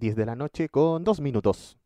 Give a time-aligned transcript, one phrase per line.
[0.00, 1.78] 10 de la noche con 2 minutos.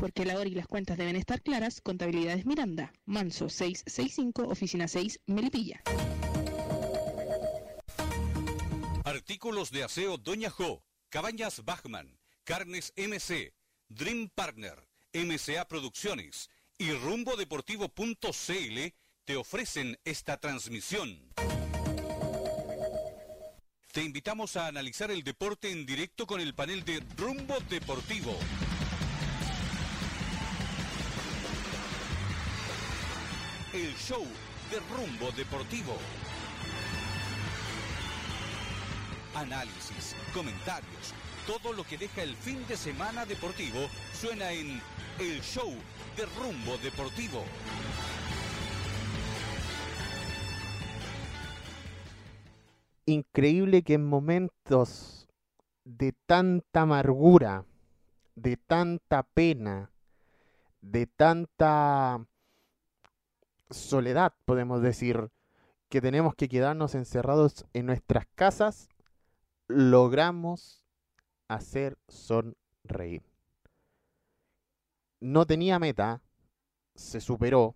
[0.00, 5.20] Porque la hora y las cuentas deben estar claras, Contabilidades Miranda, Manso 665, Oficina 6,
[5.26, 5.82] Melipilla.
[9.04, 13.54] Artículos de aseo Doña Jo, Cabañas Bachman, Carnes MC,
[13.88, 18.94] Dream Partner, MCA Producciones y rumbodeportivo.cl
[19.24, 21.32] te ofrecen esta transmisión.
[23.94, 28.36] Te invitamos a analizar el deporte en directo con el panel de Rumbo Deportivo.
[33.72, 34.26] El show
[34.72, 35.96] de Rumbo Deportivo.
[39.36, 41.14] Análisis, comentarios,
[41.46, 44.82] todo lo que deja el fin de semana deportivo suena en
[45.20, 45.72] El show
[46.16, 47.44] de Rumbo Deportivo.
[53.06, 55.28] Increíble que en momentos
[55.84, 57.64] de tanta amargura,
[58.34, 59.90] de tanta pena,
[60.80, 62.26] de tanta
[63.70, 65.30] soledad, podemos decir,
[65.88, 68.88] que tenemos que quedarnos encerrados en nuestras casas,
[69.68, 70.84] logramos
[71.48, 73.22] hacer sonreír.
[75.20, 76.20] No tenía meta,
[76.94, 77.74] se superó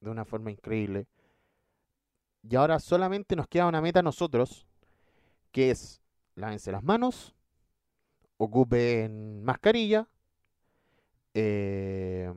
[0.00, 1.06] de una forma increíble.
[2.48, 4.66] Y ahora solamente nos queda una meta a nosotros,
[5.50, 6.02] que es
[6.34, 7.34] lávense las manos,
[8.36, 10.08] ocupen mascarilla,
[11.32, 12.32] eh,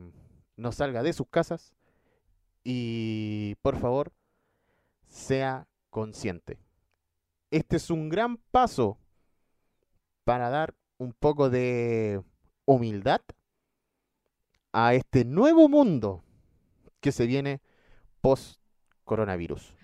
[0.56, 1.74] no salga de sus casas
[2.64, 4.12] y por favor
[5.06, 6.58] sea consciente.
[7.50, 8.98] Este es un gran paso
[10.24, 12.22] para dar un poco de
[12.64, 13.20] humildad
[14.72, 16.22] a este nuevo mundo
[17.00, 17.60] que se viene
[18.20, 18.60] post
[19.04, 19.77] coronavirus.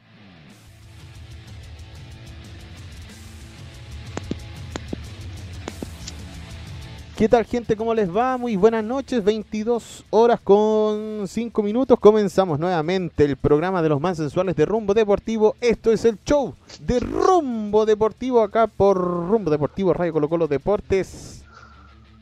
[7.16, 7.76] ¿Qué tal gente?
[7.76, 8.36] ¿Cómo les va?
[8.36, 12.00] Muy buenas noches, 22 horas con 5 minutos.
[12.00, 15.54] Comenzamos nuevamente el programa de los más sensuales de Rumbo Deportivo.
[15.60, 21.44] Esto es el show de Rumbo Deportivo acá por Rumbo Deportivo Radio Colo Colo Deportes.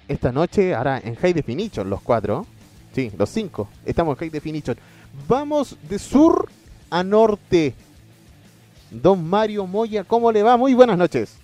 [0.09, 2.45] Esta noche, ahora en High Definition, los cuatro.
[2.95, 3.69] Sí, los cinco.
[3.87, 4.77] Estamos en High Definition.
[5.27, 6.51] Vamos de sur
[6.91, 7.75] a norte.
[8.91, 10.59] Don Mario Moya, ¿cómo le va?
[10.59, 11.39] Muy buenas noches.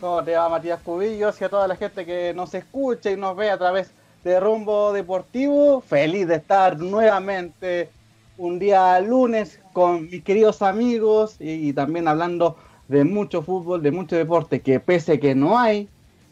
[0.00, 3.36] ¿Cómo te va Matías Cubillos y a toda la gente que nos escucha y nos
[3.36, 3.90] ve a través
[4.22, 5.80] de Rumbo Deportivo?
[5.80, 7.90] Feliz de estar nuevamente
[8.36, 12.56] un día lunes con mis queridos amigos y, también hablando
[12.86, 15.88] de mucho fútbol, de mucho deporte que pese que no hay,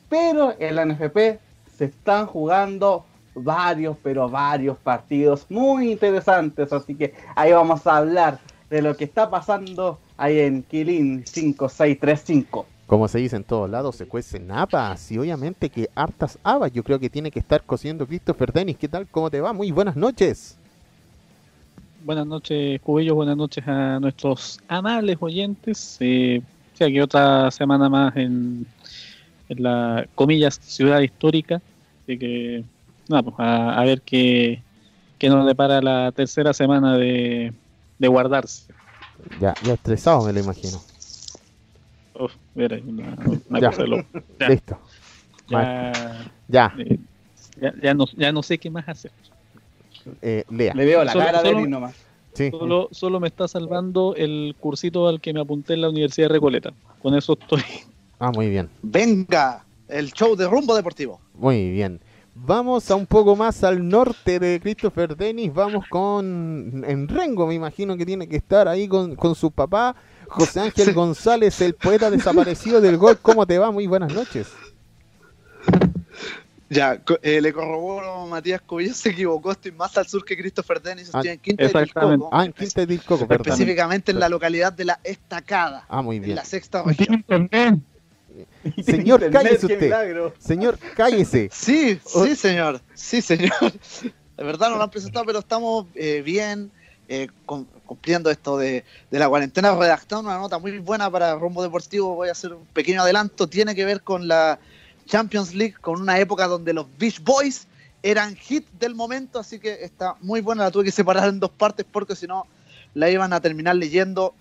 [0.09, 1.41] pero en la NFP
[1.77, 8.39] se están jugando varios, pero varios partidos muy interesantes, así que ahí vamos a hablar
[8.71, 12.76] de lo que está pasando ahí en Kilin 5635.
[12.87, 16.73] Como se dice en todos lados, se cuecen habas y obviamente que hartas habas.
[16.73, 18.77] Yo creo que tiene que estar cociendo Christopher Dennis.
[18.77, 19.09] ¿Qué tal?
[19.09, 19.53] ¿Cómo te va?
[19.53, 20.57] Muy buenas noches.
[22.05, 23.17] Buenas noches, Cubillos.
[23.17, 25.97] Buenas noches a nuestros amables oyentes.
[25.99, 26.41] Eh,
[26.75, 28.65] sí, aquí otra semana más en,
[29.49, 31.61] en la, comillas, ciudad histórica.
[32.05, 32.63] Así que,
[33.09, 34.63] nada, pues a, a ver qué,
[35.19, 37.53] qué nos depara la tercera semana de,
[37.99, 38.73] de guardarse.
[39.41, 40.81] Ya, ya estresado me lo imagino.
[42.19, 43.17] Uf, mira, una,
[43.49, 43.71] una Ya.
[43.71, 44.05] cosa de loco.
[44.41, 44.79] Ya, Listo.
[45.49, 45.93] ya,
[46.49, 46.99] Ya, eh,
[47.61, 49.11] ya, ya no, ya no sé qué más hacer.
[50.23, 50.73] eh, lea.
[50.75, 51.95] Le veo la Solo- cara de solo- él nomás.
[52.35, 52.51] Sí.
[52.51, 56.35] Solo, solo me está salvando el cursito al que me apunté en la Universidad de
[56.35, 56.71] Recoleta.
[57.03, 57.63] Con eso estoy.
[58.19, 58.69] Ah, muy bien.
[58.83, 61.19] Venga, el show de Rumbo Deportivo.
[61.35, 61.99] Muy bien.
[62.35, 65.53] Vamos a un poco más al norte de Christopher Dennis.
[65.55, 69.97] Vamos con en Rengo, me imagino que tiene que estar ahí con, con su papá,
[70.29, 73.19] José Ángel González, el poeta desaparecido del gol.
[73.21, 73.71] ¿Cómo te va?
[73.71, 74.49] Muy buenas noches.
[76.69, 81.11] Ya, eh, le corroboro, Matías Cubillo se equivocó, estoy más al sur que Christopher Dennis,
[81.13, 82.15] Ah, estoy en Quinta de exactamente.
[82.17, 83.47] Tilcoco, Ah, en Quinta de Tilcoco, perdón.
[83.47, 86.35] específicamente en la localidad de La Estacada, Ah, muy en bien.
[86.35, 87.25] la sexta región.
[88.85, 89.81] Señor, Internet, cállese qué usted.
[89.83, 90.35] milagro.
[90.41, 91.49] Señor, cállese.
[91.53, 93.53] Sí, sí, señor, sí, señor.
[94.37, 96.71] De verdad no lo han presentado, pero estamos eh, bien,
[97.09, 102.15] eh, cum- cumpliendo esto de, la cuarentena, redactando una nota muy buena para Rumbo Deportivo,
[102.15, 104.59] voy a hacer un pequeño adelanto, tiene que ver con la
[105.07, 107.67] Champions League, con una época donde los Beach Boys
[108.03, 111.51] eran hit del momento, así que está muy buena, la tuve que separar en dos
[111.51, 112.47] partes porque si no
[112.95, 114.35] la iban a terminar leyendo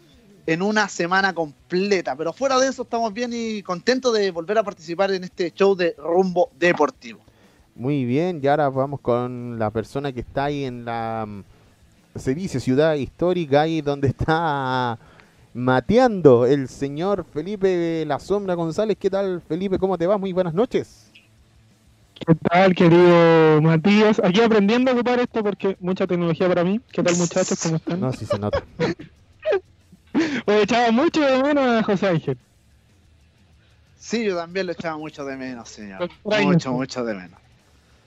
[0.47, 2.15] en una semana completa.
[2.15, 5.75] Pero fuera de eso estamos bien y contentos de volver a participar en este show
[5.75, 7.19] de Rumbo Deportivo.
[7.75, 11.27] Muy bien, y ahora vamos con la persona que está ahí en la,
[12.15, 14.97] se dice, ciudad histórica, ahí donde está
[15.53, 18.97] mateando el señor Felipe La Sombra González.
[18.99, 19.77] ¿Qué tal, Felipe?
[19.77, 20.17] ¿Cómo te va?
[20.17, 21.11] Muy buenas noches.
[22.13, 24.21] ¿Qué tal, querido Matías?
[24.23, 26.79] Aquí aprendiendo a ocupar esto porque mucha tecnología para mí.
[26.91, 27.59] ¿Qué tal, muchachos?
[27.61, 27.99] ¿Cómo están?
[27.99, 28.63] No, sí se nota.
[30.45, 32.37] Oye, echaba mucho de menos a José Ángel.
[33.97, 36.09] Sí, yo también lo echaba mucho de menos, señor.
[36.23, 37.39] Mucho, mucho de menos.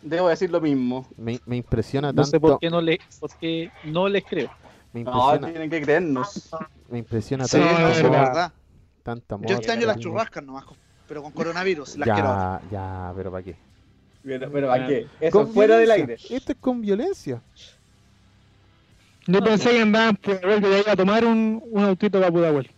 [0.02, 1.06] Debo decir lo mismo.
[1.16, 2.30] Me, me impresiona No tanto.
[2.30, 4.50] sé por qué no, le, por qué no les creo.
[4.92, 6.50] Me No, tienen que creernos.
[6.90, 8.52] me impresiona Sí, tanto, no, no, es verdad.
[9.40, 10.10] Yo extraño las cariño.
[10.10, 10.64] churrascas nomás,
[11.06, 12.28] pero con coronavirus, las quiero.
[12.28, 13.56] Ya, ya, pero ¿para qué?
[14.22, 15.06] Pero, pero ¿a qué?
[15.20, 16.14] Eso Con fuera del aire.
[16.28, 17.42] Esto es con violencia.
[19.26, 22.70] Yo pensé que andaban por ver que iba a tomar un, un autito para Pudahuel.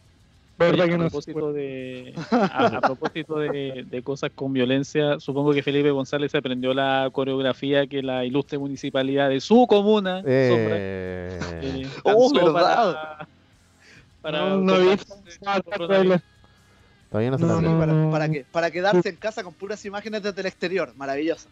[0.61, 5.53] ¿Verdad Oye, que a propósito de, a, a propósito de, de cosas con violencia, supongo
[5.55, 11.39] que Felipe González aprendió la coreografía que la ilustre municipalidad de su comuna Sombra, Eh,
[11.63, 12.53] eh, Oh, ¿verdad?
[12.53, 13.29] para,
[14.21, 15.15] para No, no he visto.
[15.15, 16.21] contra- coronavirus.
[17.09, 17.75] todavía no se la No, aprende.
[17.75, 17.81] no.
[17.81, 20.95] Para, para, que, para quedarse en casa con puras imágenes desde el exterior.
[20.95, 21.49] Maravilloso.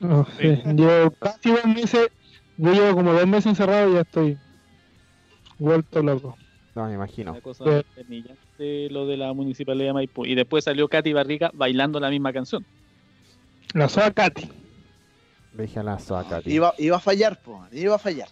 [0.00, 0.60] No, sí.
[0.74, 2.08] Yo casi dos meses,
[2.58, 4.36] yo llevo como dos meses encerrado y ya estoy
[5.58, 6.36] vuelto loco.
[6.74, 7.32] No, me imagino.
[7.32, 7.64] Una cosa
[7.96, 10.24] humillante lo de la municipalidad de Maipú.
[10.24, 12.64] Y después salió Katy Barriga bailando la misma canción.
[13.74, 14.48] La soa Katy.
[15.52, 16.52] Déjala soaca, tío.
[16.54, 18.28] Iba, iba a fallar, po, iba a fallar.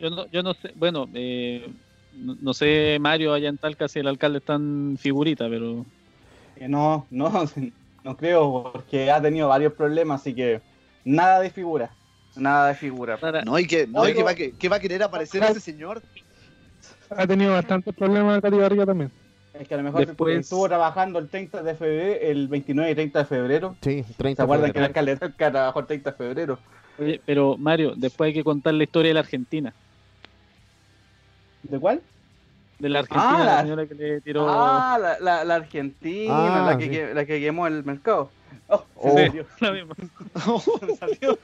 [0.00, 1.70] Yo no, yo no sé, bueno, eh,
[2.14, 5.84] no, no sé, Mario, allá en Talca, si el alcalde está en figurita, pero
[6.56, 7.30] Que no, no,
[8.04, 10.60] no creo, porque ha tenido varios problemas, así que
[11.04, 11.90] nada de figura.
[12.36, 13.18] Nada de figura.
[13.18, 15.42] para- No, y que, no, y que, va, a que, que va a querer aparecer
[15.42, 16.02] ese señor.
[17.16, 19.10] Ha tenido bastantes problemas Katy Barriga también.
[19.54, 22.94] Es que a lo mejor Después- estuvo trabajando el 30 de febrero, el 29 y
[22.94, 23.76] 30 de febrero.
[23.82, 24.86] Sí, 30 ¿Se acuerdan que el febrero.
[24.86, 26.58] alcalde de Talca trabajó el 30 de febrero?
[26.98, 29.74] Oye, pero Mario, después hay que contar la historia de la Argentina.
[31.62, 32.00] ¿De cuál?
[32.78, 34.46] De la Argentina, Ah, la la- señora que le tiró.
[34.48, 36.90] Ah, la, la, la Argentina, Ah, la, que, sí.
[36.90, 38.30] que- la que quemó el mercado.
[38.68, 39.16] Oh, se Oh.
[39.26, 39.94] salió, la misma.
[40.98, 41.38] salió.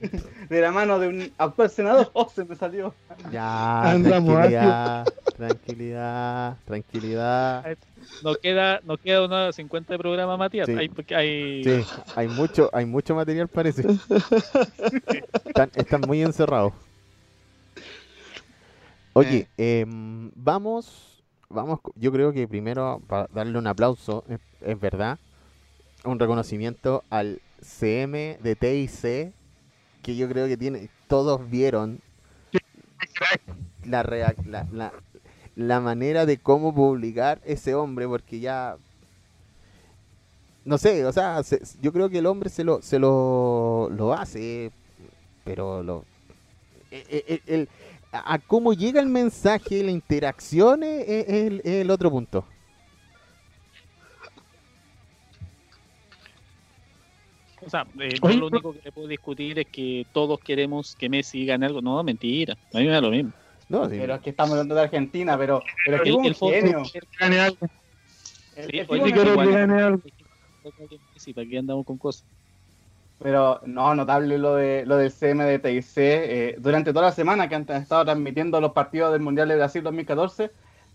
[0.48, 2.10] De la mano de un actual senador.
[2.14, 2.94] Oh, se me salió.
[3.30, 5.06] Ya, Andamos, tranquilidad,
[5.36, 7.76] tranquilidad, tranquilidad.
[8.22, 10.66] Nos queda, nos queda una 50 de programa, Matías.
[10.66, 10.72] Sí.
[10.76, 11.84] Hay, hay- Sí,
[12.16, 13.84] hay mucho, hay mucho material parece.
[15.44, 16.72] Están, están muy encerrados.
[19.12, 25.18] Oye, em, vamos, vamos, yo creo que primero para darle un aplauso, es, es verdad,
[26.04, 29.34] un reconocimiento al CM de TIC,
[30.02, 32.00] que yo creo que tiene, todos vieron
[33.84, 34.92] la, la,
[35.56, 38.76] la, manera de cómo publicar ese hombre, porque ya
[40.64, 44.12] no sé, o sea, se- yo creo que el hombre se lo, se lo, lo
[44.12, 44.70] hace,
[45.44, 46.04] pero lo,
[46.90, 47.68] e- e- e- el-
[48.12, 50.82] a, a cómo llega el mensaje, la interacción
[51.46, 52.44] el, es el otro punto.
[57.70, 61.08] O sea, eh, yo lo único que le puedo discutir es que todos queremos que
[61.08, 61.80] Messi gane algo.
[61.80, 62.54] No, mentira.
[62.74, 63.30] A mí me da lo mismo.
[63.68, 66.18] No, sí, Pero es que estamos hablando de Argentina, pero, pero es que El- es
[66.18, 66.82] un el fútbol- genio.
[66.92, 67.58] Que gane algo.
[68.56, 70.02] El- Sí, oye, quiero igual- que gane algo.
[71.14, 72.26] Sí, ¿para qué andamos con cosas?
[73.20, 75.92] Pero no, notable lo de lo del CM de TIC.
[75.96, 79.54] eh, durante toda la semana que han han estado transmitiendo los partidos del Mundial de
[79.56, 80.50] Brasil 2014,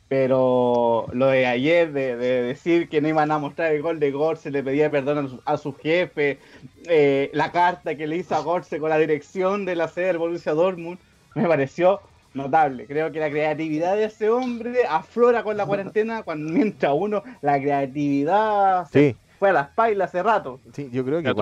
[0.08, 4.12] pero lo de ayer, de, de decir que no iban a mostrar el gol de
[4.12, 6.40] Gorse, le pedía perdón a su, a su jefe,
[6.88, 10.18] eh, la carta que le hizo a Gorse con la dirección de la sede del
[10.20, 11.00] Borussia Dortmund,
[11.34, 12.02] me pareció
[12.34, 12.86] notable.
[12.88, 17.60] Creo que la creatividad de ese hombre aflora con la cuarentena, cuando mientras uno, la
[17.60, 20.62] creatividad se sí, fue a las pailas hace rato.
[20.74, 21.34] sí, yo creo que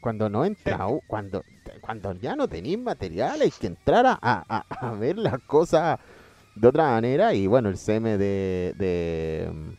[0.00, 1.44] cuando, no entra, cuando,
[1.80, 5.98] cuando ya no tenéis material, hay que entrar a, a- a ver las cosas
[6.54, 7.34] de otra manera.
[7.34, 9.70] Y bueno, el CM de, de mm,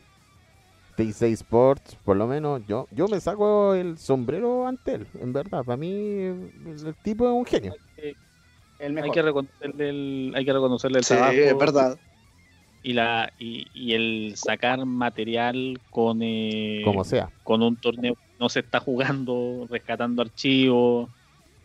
[0.96, 5.64] TIC Sports, por lo menos yo, yo me saco el sombrero ante él, en verdad.
[5.64, 7.74] Para mí, el, tipo es un genio.
[8.78, 11.32] El hay, que reconocerle el, hay que reconocerle el Sí, trabajo.
[11.32, 11.98] es verdad.
[12.82, 17.30] Y, la, y, y el sacar material con, eh, Como sea.
[17.42, 21.08] con un torneo que no se está jugando, rescatando archivos.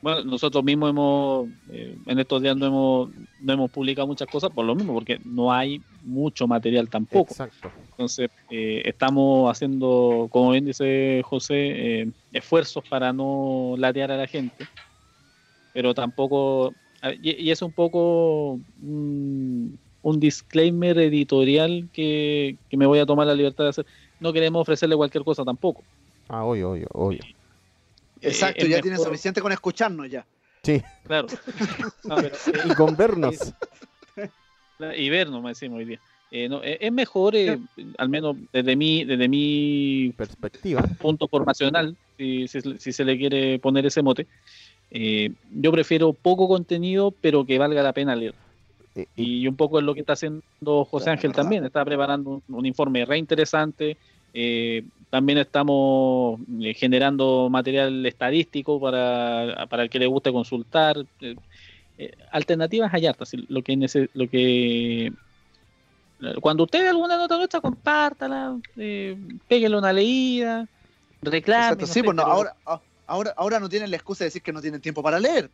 [0.01, 3.10] Bueno, nosotros mismos hemos, eh, en estos días no hemos,
[3.41, 7.32] no hemos publicado muchas cosas por lo mismo, porque no hay mucho material tampoco.
[7.32, 7.70] Exacto.
[7.91, 14.27] Entonces, eh, estamos haciendo, como bien dice José, eh, esfuerzos para no latear a la
[14.27, 14.65] gente,
[15.74, 16.74] pero tampoco,
[17.22, 23.27] y, y es un poco un, un disclaimer editorial que, que me voy a tomar
[23.27, 23.86] la libertad de hacer.
[24.22, 25.84] No queremos ofrecerle cualquier cosa tampoco.
[26.29, 27.20] Ah, obvio, obvio, obvio.
[28.22, 30.26] Exacto, Eh, es ya tienen mejor- suficiente con escucharnos ya.
[30.64, 31.28] Sí, Claro.
[32.04, 33.54] No, pero, eh, y con vernos.
[34.98, 36.00] Y ver, no me decimos hoy día.
[36.32, 37.58] Eh, no, eh, es mejor, eh,
[37.98, 40.82] al menos desde mi, desde mi Perspectiva.
[41.00, 44.28] punto formacional, si, si- si se le quiere poner ese mote.
[44.92, 48.34] eh, yo prefiero poco contenido, pero que valga la pena leer.
[49.16, 50.44] Y- Y un poco es lo que está haciendo
[50.86, 51.64] José Ángel también.
[51.66, 53.98] Está preparando un, un informe re interesante.
[54.34, 60.98] Eh, también estamos eh, generando material estadístico para, para el que le guste consultar.
[61.22, 61.36] Eh,
[61.98, 63.32] eh, alternativas hay hartas.
[63.48, 65.12] Lo que, lo que
[66.42, 69.18] cuando usted ve alguna nota nuestra, compártala, eh,
[69.48, 70.68] péguele una leída,
[71.22, 71.64] reclame.
[71.64, 74.24] Exacto, no sí, sé, pues no, pero- ahora, a- ahora, ahora no tienen la excusa
[74.24, 75.50] de decir que no tienen tiempo para leer.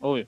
[0.00, 0.26] Obvio.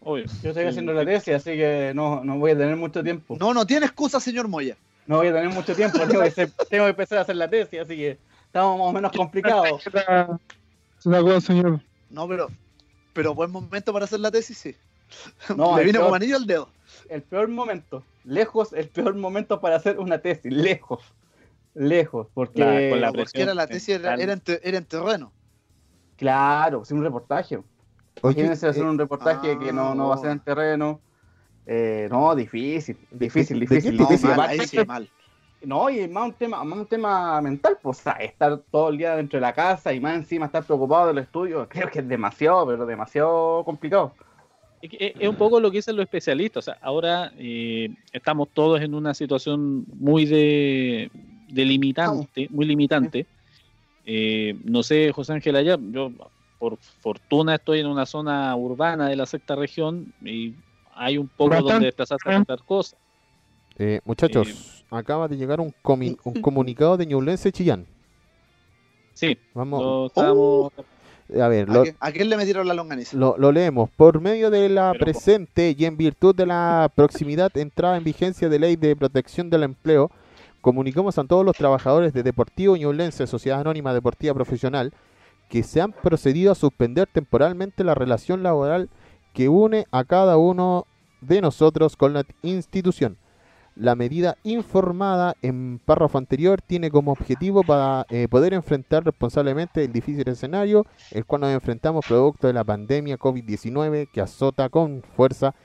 [0.00, 0.24] Obvio.
[0.42, 3.36] Yo estoy haciendo la tesis, así que no, no voy a tener mucho tiempo.
[3.40, 4.76] No, no tiene excusa, señor Moya.
[5.06, 7.48] No voy a tener mucho tiempo, tengo que, hacer- tengo que empezar a hacer la
[7.48, 9.82] tesis, así que estamos más o menos complicados.
[10.98, 11.80] Se la cosa, señor.
[12.08, 12.48] No, pero,
[13.12, 14.74] pero buen momento para hacer la tesis, sí.
[15.56, 16.68] No, Le el vino peor- como anillo al dedo.
[17.08, 21.02] El peor momento, lejos, el peor momento para hacer una tesis, lejos,
[21.74, 22.60] lejos, porque...
[22.62, 25.32] La- con la Porque era la tesis era, era en, te- era en terreno.
[26.16, 27.56] Claro, es un reportaje.
[27.56, 27.66] Oye,
[28.22, 31.00] Imagínense hacer eh, un reportaje que no, no va a ser en terreno.
[31.66, 33.96] Eh, no, difícil, difícil, ¿De qué difícil.
[33.96, 34.28] No, difícil.
[34.30, 35.08] mal, Aparte ahí sí, que- mal.
[35.62, 38.98] No, y más un tema, más un tema mental, pues, o sea, estar todo el
[38.98, 42.08] día dentro de la casa y más encima estar preocupado del estudio, creo que es
[42.08, 44.12] demasiado, pero demasiado complicado.
[44.82, 46.68] Es, que es- es un poco lo que dicen los especialistas.
[46.68, 51.10] O sea, ahora eh, estamos todos en una situación muy de,
[51.48, 53.24] de limitante, muy limitante.
[54.04, 56.10] Eh, no sé, José Ángel, allá, yo
[56.58, 60.52] por fortuna estoy en una zona urbana de la sexta región y
[60.96, 61.72] hay un poco Bastante.
[61.72, 62.98] donde desplazarse a comprar cosas.
[63.78, 67.86] eh, muchachos, acaba de llegar un, comi- un comunicado de Ñublense Chillán.
[69.12, 70.72] Sí, Vamos, estábamos-
[71.40, 73.16] a ver, ¿A, lo, qué- a quién le metieron la longaniza?
[73.16, 73.88] Lo, lo leemos.
[73.90, 78.48] Por medio de la Pero, presente y en virtud de la proximidad entrada en vigencia
[78.48, 80.10] de ley de protección del empleo,
[80.60, 84.92] comunicamos a todos los trabajadores de Deportivo Ñublense, Sociedad Anónima Deportiva Profesional,
[85.48, 88.88] que se han procedido a suspender temporalmente la relación laboral
[89.34, 90.86] que une a cada uno
[91.20, 93.18] de nosotros con la institución.
[93.76, 99.92] La medida informada en párrafo anterior tiene como objetivo para eh, poder enfrentar responsablemente el
[99.92, 105.56] difícil escenario el cual nos enfrentamos producto de la pandemia COVID-19 que azota con fuerza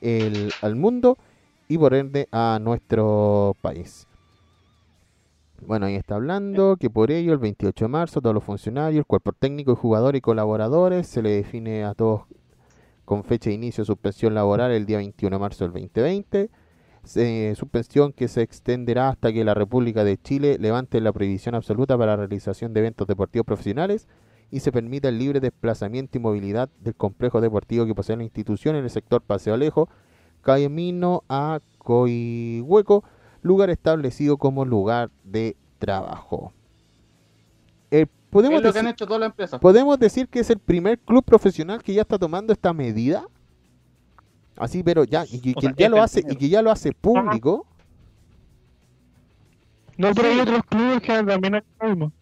[0.00, 1.18] el, al mundo
[1.68, 4.06] y por ende a nuestro país.
[5.60, 9.32] Bueno, ahí está hablando que por ello el 28 de marzo todos los funcionarios, cuerpo
[9.32, 12.22] técnico y jugadores y colaboradores se le define a todos
[13.08, 16.50] con fecha de inicio de suspensión laboral el día 21 de marzo del 2020.
[17.04, 21.96] Se- suspensión que se extenderá hasta que la República de Chile levante la prohibición absoluta
[21.96, 24.08] para la realización de eventos deportivos profesionales
[24.50, 28.76] y se permita el libre desplazamiento y movilidad del complejo deportivo que posee la institución
[28.76, 29.88] en el sector Paseo Alejo,
[30.42, 33.04] camino a Coihueco,
[33.40, 36.52] lugar establecido como lugar de trabajo.
[38.30, 39.60] Podemos, Es lo que han decir, hecho todas las empresas.
[39.60, 43.26] podemos decir que es el primer club profesional que ya está tomando esta medida.
[44.56, 46.92] Así, pero ya, y que, que sea, ya lo hace, y que ya lo hace
[46.92, 47.64] público.
[49.96, 52.12] No, pero hay otros clubes que también hacen lo mismo.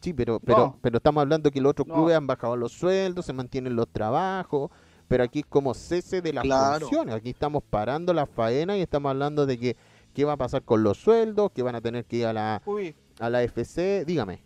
[0.00, 0.78] Sí, pero, pero, No.
[0.82, 1.94] pero estamos hablando que los otros No.
[1.94, 4.70] clubes han bajado los sueldos, se mantienen los trabajos,
[5.08, 6.80] pero aquí es como cese de las Claro.
[6.86, 7.14] funciones.
[7.14, 9.76] Aquí estamos parando la faena y estamos hablando de que
[10.12, 12.62] qué va a pasar con los sueldos, que van a tener que ir a la,
[12.66, 14.04] Uy, a la FC.
[14.06, 14.40] Dígame.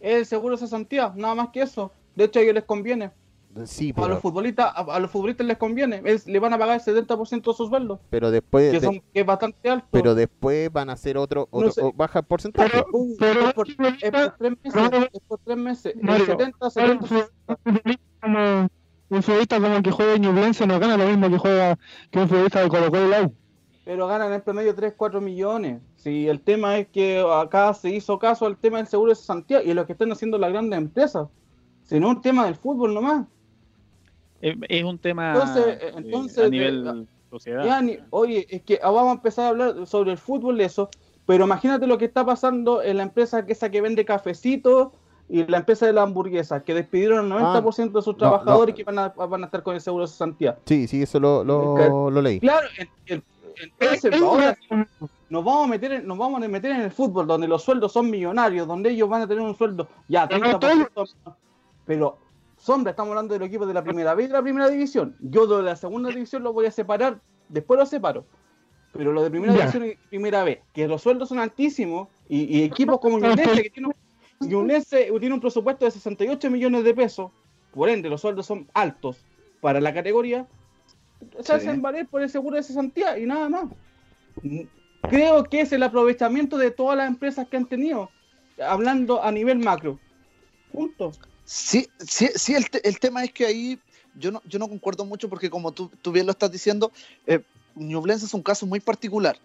[0.00, 1.92] Es el seguro de cesantía, nada más que eso.
[2.14, 3.10] De hecho, a ellos les conviene.
[3.64, 6.02] Sí, A los futbolistas, a, a los futbolistas les conviene.
[6.04, 9.00] Es- le van a pagar el 70% de sus sueldos, pero después que, de- son,
[9.14, 9.86] que es bastante alto.
[9.90, 11.80] pero después van a hacer otro, No otro sé.
[11.82, 12.70] o baja el porcentaje.
[13.18, 13.74] Pero, es, por, es
[14.12, 15.10] por tres meses.
[15.14, 15.94] Es por tres meses.
[15.96, 18.68] El Mario, 70, un 70, futbolista como-
[19.08, 21.78] un futbolista como el que juega en Ñublense no gana lo mismo que juega
[22.10, 23.32] que un futbolista de Colo Colo.
[23.86, 25.80] Pero ganan en promedio 3, 4 millones.
[25.94, 29.62] Si el tema es que acá se hizo caso al tema del seguro de cesantía
[29.62, 31.28] y lo que están haciendo las grandes empresas,
[31.84, 33.26] sino un tema del fútbol nomás.
[34.40, 37.64] es, es un tema Entonces, eh, entonces, a de- nivel sociedad.
[37.64, 40.90] Ya, ni- oye, es que ah, vamos a empezar a hablar sobre el fútbol, eso,
[41.24, 44.88] pero imagínate lo que está pasando en la empresa que esa que vende cafecitos
[45.28, 48.76] y la empresa de la hamburguesa, que despidieron al 90% de sus trabajadores no.
[48.76, 50.58] que van a, van a estar con el seguro de cesantía.
[50.66, 52.40] Sí, sí, eso lo, lo, lo leí.
[52.40, 52.66] Claro,
[53.06, 53.22] en-
[53.60, 54.56] entonces Es- es ahora
[55.28, 57.92] nos vamos a meter en, nos vamos a meter en el fútbol donde los sueldos
[57.92, 61.34] son millonarios, donde ellos van a tener un sueldo ya Pero no 30%,
[61.84, 62.18] pero
[62.56, 65.16] sombra, estamos hablando de los equipos de la primera B y de la primera división.
[65.20, 68.24] Yo de la segunda división lo voy a separar, después lo separo.
[68.92, 69.58] Pero lo de primera Ya.
[69.60, 73.88] división y primera B, que los sueldos son altísimos y, y equipos como que tiene,
[73.88, 73.94] un-
[74.48, 77.30] Ñublense tiene un presupuesto de 68 millones de pesos,
[77.72, 79.18] por ende los sueldos son altos
[79.60, 80.46] para la categoría.
[81.42, 83.64] Se hacen valer por el seguro de cesantía y nada más.
[85.08, 88.10] Creo que es el aprovechamiento de todas las empresas que han tenido,
[88.58, 89.98] hablando a nivel macro.
[90.72, 91.12] Punto.
[91.44, 93.78] Sí, sí, sí el, te- el tema es que ahí
[94.18, 96.90] yo no, yo no concuerdo mucho porque como tú, tú bien lo estás diciendo,
[97.26, 97.40] eh,
[97.76, 99.38] Ñublense es un caso muy particular.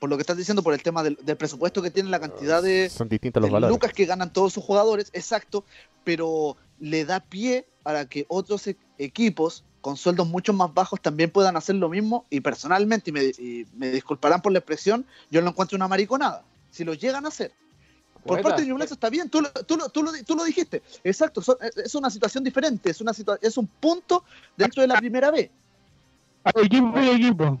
[0.00, 2.62] Por lo que estás diciendo, por el tema del, del presupuesto que tiene, la cantidad
[2.62, 3.72] de, Son distintos los de valores.
[3.72, 5.64] lucas que ganan todos sus jugadores, exacto,
[6.02, 11.30] pero le da pie para que otros e- equipos con sueldos mucho más bajos también
[11.30, 15.42] puedan hacer lo mismo y personalmente, y me, y me disculparán por la expresión, yo
[15.42, 16.42] lo encuentro una mariconada.
[16.70, 17.52] Si lo llegan a hacer.
[18.24, 20.82] Por parte de Ñublense está bien, tú, lo- tú, lo- tú, lo, tú lo dijiste,
[21.04, 24.24] exacto, son- es- una situación diferente, es, una situa- es un punto
[24.56, 25.50] dentro de la primera B.
[26.44, 27.60] Hay equipo y equipo.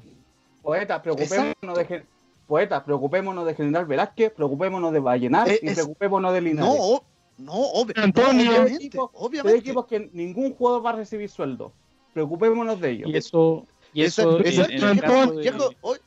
[0.62, 2.06] Poeta, preocupémonos de,
[2.46, 6.74] poeta, preocupémonos de General Velázquez, preocupémonos de Vallenar Eh, y es- preocupémonos de Linares.
[6.74, 7.02] No,
[7.36, 8.44] no, obvi- Antonio.
[8.46, 9.58] no, obviamente, equipos- obviamente.
[9.58, 11.74] equipos que ningún jugador va a recibir sueldo.
[12.14, 13.10] Preocupémonos de ellos.
[13.10, 15.98] Y eso, y eso Exacto, en- exacto, en el viejo, caso de- viejo, hoy-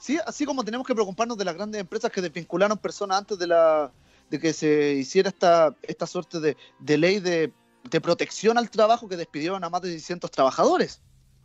[0.00, 3.46] sí, así como tenemos que preocuparnos de las grandes empresas que desvincularon personas antes de
[3.48, 3.92] la
[4.30, 7.52] de que se hiciera esta, esta suerte de, de ley de,
[7.88, 11.00] de protección al trabajo que despidieron a más de 600 trabajadores.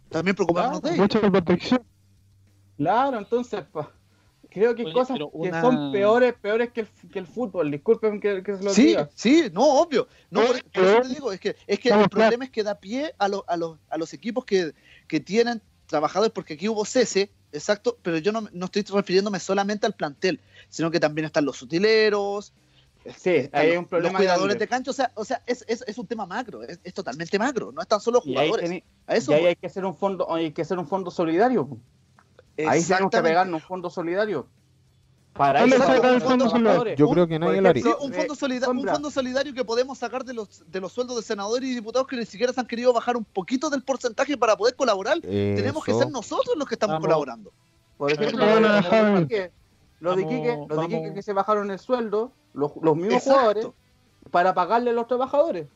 [0.10, 1.02] También preocuparnos de ellos.
[1.02, 1.84] Mucha protección.
[2.78, 3.92] Claro, entonces, pa,
[4.52, 7.72] creo que hay Oye, cosas que son peores, peores que el, que el fútbol.
[7.72, 9.10] Disculpen que, que se lo Sí, diga.
[9.16, 10.08] sí, no, obvio.
[10.30, 12.62] No, por, por eso Pero- te digo, es que, es que el problema es que
[12.64, 14.74] da pie a, los a, los, a los equipos que,
[15.08, 19.86] que tienen trabajadores, porque aquí hubo cese, exacto, pero yo no, no estoy refiriéndome solamente
[19.86, 20.40] al plantel,
[20.70, 22.54] sino que también están los utileros,
[23.18, 24.64] Sí, ahí hay los, un problema los cuidadores grande.
[24.66, 27.40] de cancha, o sea, o sea es, es, es un tema macro, es, es totalmente
[27.40, 28.70] macro, no están solo Y ahí, jugadores.
[28.70, 29.50] teni- a eso y ahí voy.
[29.50, 31.68] hay que hacer un fondo, hay que hacer un fondo solidario.
[32.58, 34.48] Ahí tenemos que pegarnos un fondo solidario.
[35.34, 36.96] Para ¿Dónde eso el fondo.
[36.96, 37.86] Yo creo que nadie lo haría.
[38.02, 40.92] Un fondo, eh, solida- un Sombra, fondo solidario que podemos sacar de los, de los
[40.92, 43.82] sueldos de senadores y diputados que ni siquiera se han querido bajar un poquito del
[43.82, 45.20] porcentaje para poder colaborar.
[45.22, 47.06] Tenemos que ser nosotros los que estamos Vamos.
[47.06, 47.52] colaborando.
[47.98, 49.52] Por ejemplo, los de
[50.02, 53.32] los de Iquique, los de que se bajaron el sueldo, los, los mismos Exacto.
[53.40, 53.68] jugadores,
[54.32, 55.68] para pagarle a los trabajadores.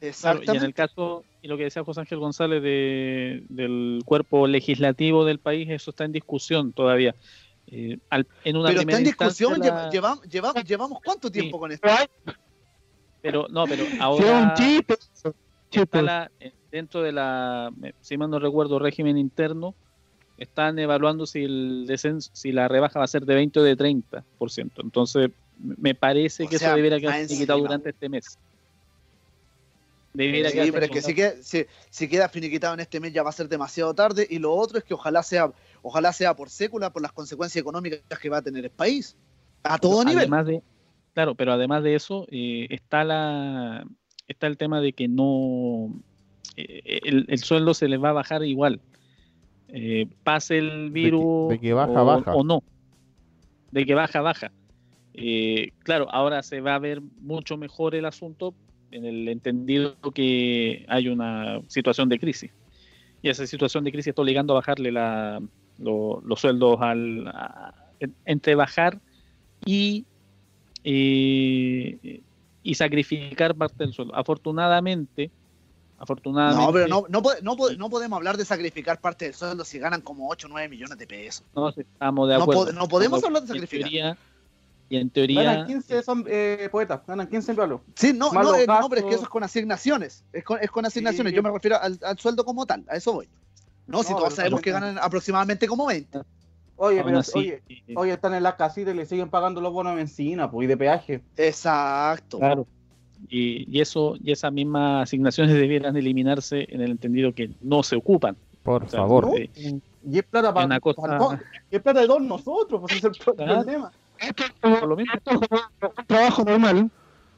[0.00, 0.66] Claro, y en Exactamente.
[0.66, 5.68] el caso, y lo que decía José Ángel González de, del cuerpo legislativo del país,
[5.70, 7.14] eso está en discusión todavía.
[7.66, 10.20] Eh, al- en una Pero está en discusión, instancia lleva-
[10.54, 11.86] la- llevamos, cuánto tiempo con esto.
[13.20, 14.94] pero no, pero ahora un chiste.
[15.72, 19.74] está la- eh, dentro de la, si mal no recuerdo, régimen interno,
[20.36, 23.76] están evaluando si el descenso, si la rebaja va a ser de 20 o de
[23.76, 24.80] 30%.
[24.82, 28.38] Entonces, me parece O que sea, eso debiera quedar finiquitado durante este mes.
[30.18, 33.30] Sí, pero es que si queda, si, si queda finiquitado en este mes ya va
[33.30, 34.26] a ser demasiado tarde.
[34.28, 35.52] Y lo otro es que ojalá sea,
[35.82, 39.16] ojalá sea por sécula, por las consecuencias económicas que va a tener el país.
[39.62, 40.18] A todo nivel.
[40.18, 40.62] Además de,
[41.14, 43.86] claro, pero además de eso, eh, está la
[44.26, 45.90] está el tema de que no
[46.56, 48.80] eh, el, el sueldo se les va a bajar igual.
[49.68, 52.34] Eh, pase el virus de que baja, o, baja.
[52.34, 52.62] o no.
[53.70, 54.50] De que baja, baja.
[55.12, 58.54] Eh, claro, ahora se va a ver mucho mejor el asunto
[58.90, 62.50] en el entendido que hay una situación de crisis.
[63.22, 65.40] Y esa situación de crisis está obligando a bajarle la,
[65.78, 67.74] lo- los sueldos al, a-
[68.24, 68.98] entre bajar
[69.64, 70.04] y,
[70.84, 72.20] eh,
[72.62, 74.14] y sacrificar parte del sueldo.
[74.14, 75.30] Afortunadamente,
[75.98, 79.78] afortunadamente No, pero no, no, no, no podemos hablar de sacrificar parte del sueldo si
[79.78, 81.44] ganan como 8 o 9 millones de pesos.
[81.54, 82.72] no estamos de acuerdo.
[82.72, 83.90] no podemos hablar de en sacrificar.
[83.90, 84.18] teoría-
[84.90, 87.80] y en teoría, Ganan 15 son, eh, poetas, ganan 15 palos.
[87.94, 90.24] Sí, no, no, eh, no, pero es que eso es con asignaciones.
[90.32, 91.30] Es con, es con asignaciones.
[91.32, 91.36] Sí.
[91.36, 92.84] Yo me refiero al, al sueldo como tal.
[92.88, 93.28] A eso voy.
[93.86, 96.20] No, si todos sabemos que ganan aproximadamente como 20.
[96.76, 99.72] Oye, pero así, oye, eh, oye, están en las casitas y le siguen pagando los
[99.72, 101.22] bonos de benzina pues, y de peaje.
[101.36, 102.38] Exacto.
[102.38, 102.66] Claro.
[103.28, 107.96] Y, y eso y esas mismas asignaciones debieran eliminarse en el entendido que no se
[107.96, 108.36] ocupan.
[108.62, 109.26] Por O sea, favor.
[109.28, 109.36] ¿no?
[109.36, 109.50] eh,
[110.08, 113.12] Y es plata para, cosa- para- y es plata de todos nosotros, pues es el
[113.12, 113.34] Claro.
[113.62, 113.92] problema.
[114.20, 115.12] Esto es como- por lo mismo.
[115.14, 115.60] esto es como
[115.98, 116.90] un trabajo normal.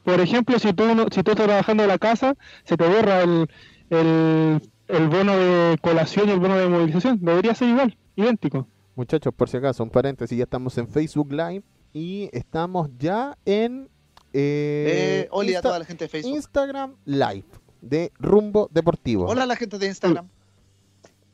[0.03, 3.21] Por ejemplo, si tú, no- si tú estás trabajando en la casa, se te borra
[3.21, 3.47] el,
[3.89, 7.19] el, el bono de colación y el bono de movilización.
[7.21, 8.67] Debería ser igual, idéntico.
[8.95, 11.63] Muchachos, por si acaso, un paréntesis, ya estamos en Facebook Live
[11.93, 13.89] y estamos ya en
[14.33, 16.35] eh, Eh, a toda la gente de Facebook.
[16.35, 17.45] Instagram Live
[17.81, 19.25] de Rumbo Deportivo.
[19.27, 20.27] Hola a la gente de Instagram.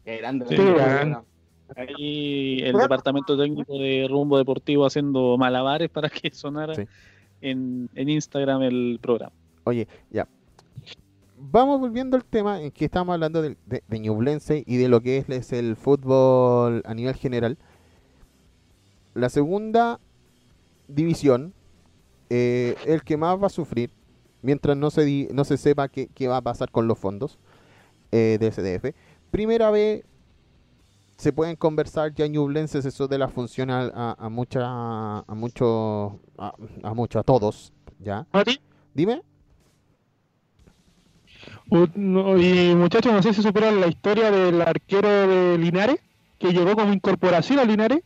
[0.04, 0.46] Qué grande.
[0.50, 0.56] Sí,
[1.75, 6.84] Ahí el departamento técnico de Rumbo Deportivo haciendo malabares para que sonara Sí.
[7.41, 9.34] en, en Instagram el programa.
[9.65, 10.27] Oye, ya.
[11.39, 15.01] Vamos volviendo al tema en que estamos hablando del- de, de Ñublense y de lo
[15.01, 17.58] que es, es el fútbol a nivel general.
[19.13, 19.99] La segunda
[20.88, 21.53] división,
[22.30, 23.89] eh, el que más va a sufrir,
[24.41, 27.38] mientras no se, di- no se sepa qué, qué va a pasar con los fondos
[28.12, 28.95] eh, del CDF.
[29.32, 30.06] Primera vez,
[31.17, 34.62] se pueden conversar ya ñublenses eso de la función a, a, a mucha
[35.19, 36.53] a mucho a,
[36.84, 38.60] a mucho a todos ya Mati,
[38.93, 39.21] dime.
[41.69, 45.99] Y muchachos, no sé si supieron la historia del arquero de Linares,
[46.39, 48.01] que llegó como incorporación a Linares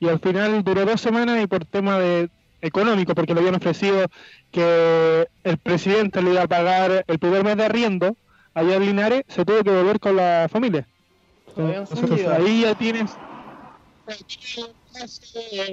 [0.00, 4.06] y al final duró dos semanas y por tema de económico, porque le habían ofrecido
[4.50, 8.16] que el presidente le iba a pagar el primer mes de arriendo
[8.54, 10.88] allá en Linares, se tuvo que volver con la familia.
[11.56, 13.10] Ahí ya tienes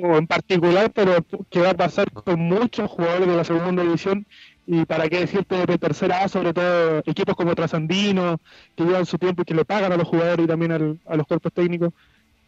[0.04, 1.17] o en particular, pero
[1.50, 4.26] que va a pasar con muchos jugadores de la segunda división
[4.65, 8.39] y para qué decirte de tercera A, sobre todo equipos como Trasandino,
[8.76, 11.15] que llevan su tiempo y que le pagan a los jugadores y también al- a
[11.17, 11.91] los cuerpos técnicos.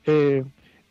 [0.06, 0.43] Eh,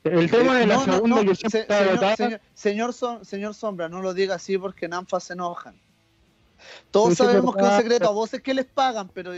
[0.05, 1.61] el tema de la No, segunda no, que se- siempre
[1.94, 5.33] está señor, señor, señor Som- señor Sombra, no lo diga así porque en ANFA se
[5.33, 5.74] enojan.
[6.90, 9.33] Todos Sí, sabemos que es un secreto, a voces que les pagan, pero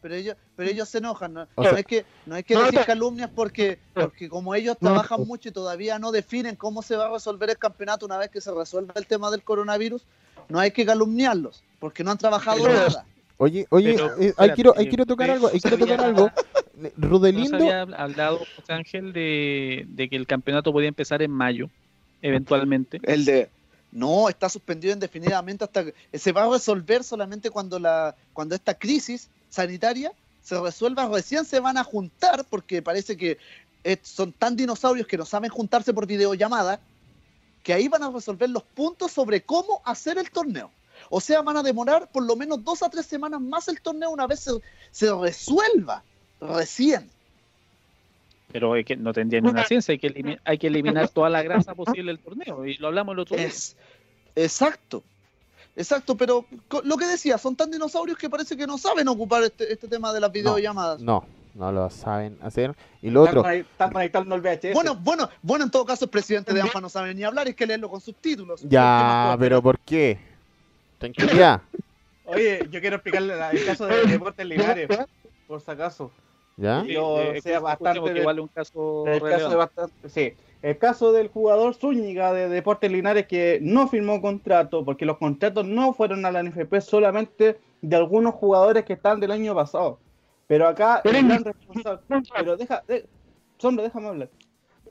[0.00, 1.34] pero ellos pero ellos se enojan.
[1.34, 4.76] No, No sea- es que no es que No, decir calumnias porque porque como ellos
[4.80, 4.88] No.
[4.90, 8.30] trabajan mucho y todavía no definen cómo se va a resolver el campeonato una vez
[8.30, 10.02] que se resuelva el tema del coronavirus,
[10.48, 13.04] no hay que calumniarlos porque no han trabajado Pero- nada.
[13.36, 15.78] oye oye Pero, eh, ahí espérate, quiero ahí eh, quiero tocar eh, algo ahí quiero
[15.78, 16.30] tocar algo
[16.76, 21.30] No Rodelindo se había hablado, José Ángel, de, de que el campeonato podía empezar en
[21.30, 21.68] mayo,
[22.22, 23.00] eventualmente.
[23.02, 23.50] El de
[23.92, 28.72] no, está suspendido indefinidamente hasta que se va a resolver solamente cuando la cuando esta
[28.74, 33.36] crisis sanitaria se resuelva, recién se van a juntar porque parece que
[33.84, 36.80] eh, son tan dinosaurios que no saben juntarse por videollamada
[37.62, 40.70] que ahí van a resolver los puntos sobre cómo hacer el torneo.
[41.10, 44.10] O sea, van a demorar por lo menos dos a tres semanas más el torneo
[44.10, 44.52] una vez se,
[44.90, 46.02] se resuelva
[46.40, 47.10] recién.
[48.52, 51.28] Pero es que no tendría ni una ciencia, hay que, elimi- hay que eliminar toda
[51.30, 52.66] la grasa posible del torneo.
[52.66, 53.46] Y lo hablamos el otro día.
[53.46, 53.76] Es
[54.34, 55.02] exacto.
[55.76, 56.44] Exacto, pero
[56.84, 60.12] lo que decía, son tan dinosaurios que parece que no saben ocupar este, este tema
[60.12, 61.00] de las videollamadas.
[61.00, 64.72] no no lo saben hacer y lo Están otro Están conectando el VHS.
[64.72, 67.56] Bueno, bueno, bueno, en todo caso el presidente de ANFA no sabe ni hablar, es
[67.56, 68.60] que leerlo con subtítulos.
[68.62, 70.18] ya pero por qué
[70.98, 71.62] tranquilidad
[72.24, 74.88] Oye, yo quiero explicarle el caso de Deportes Linares,
[75.48, 76.12] por si acaso.
[76.56, 80.34] ya yo Eh, sea escuchemos bastante igual un caso El caso, de bastante- sí.
[80.62, 85.66] El caso del jugador Zúñiga de Deportes Linares que no firmó contrato porque los contratos
[85.66, 89.98] no fueron a la NFP solamente de algunos jugadores que están del año pasado.
[90.46, 92.00] Pero acá el gran responsable,
[92.36, 93.06] pero deja, de,
[93.58, 94.28] Sombra, déjame hablar.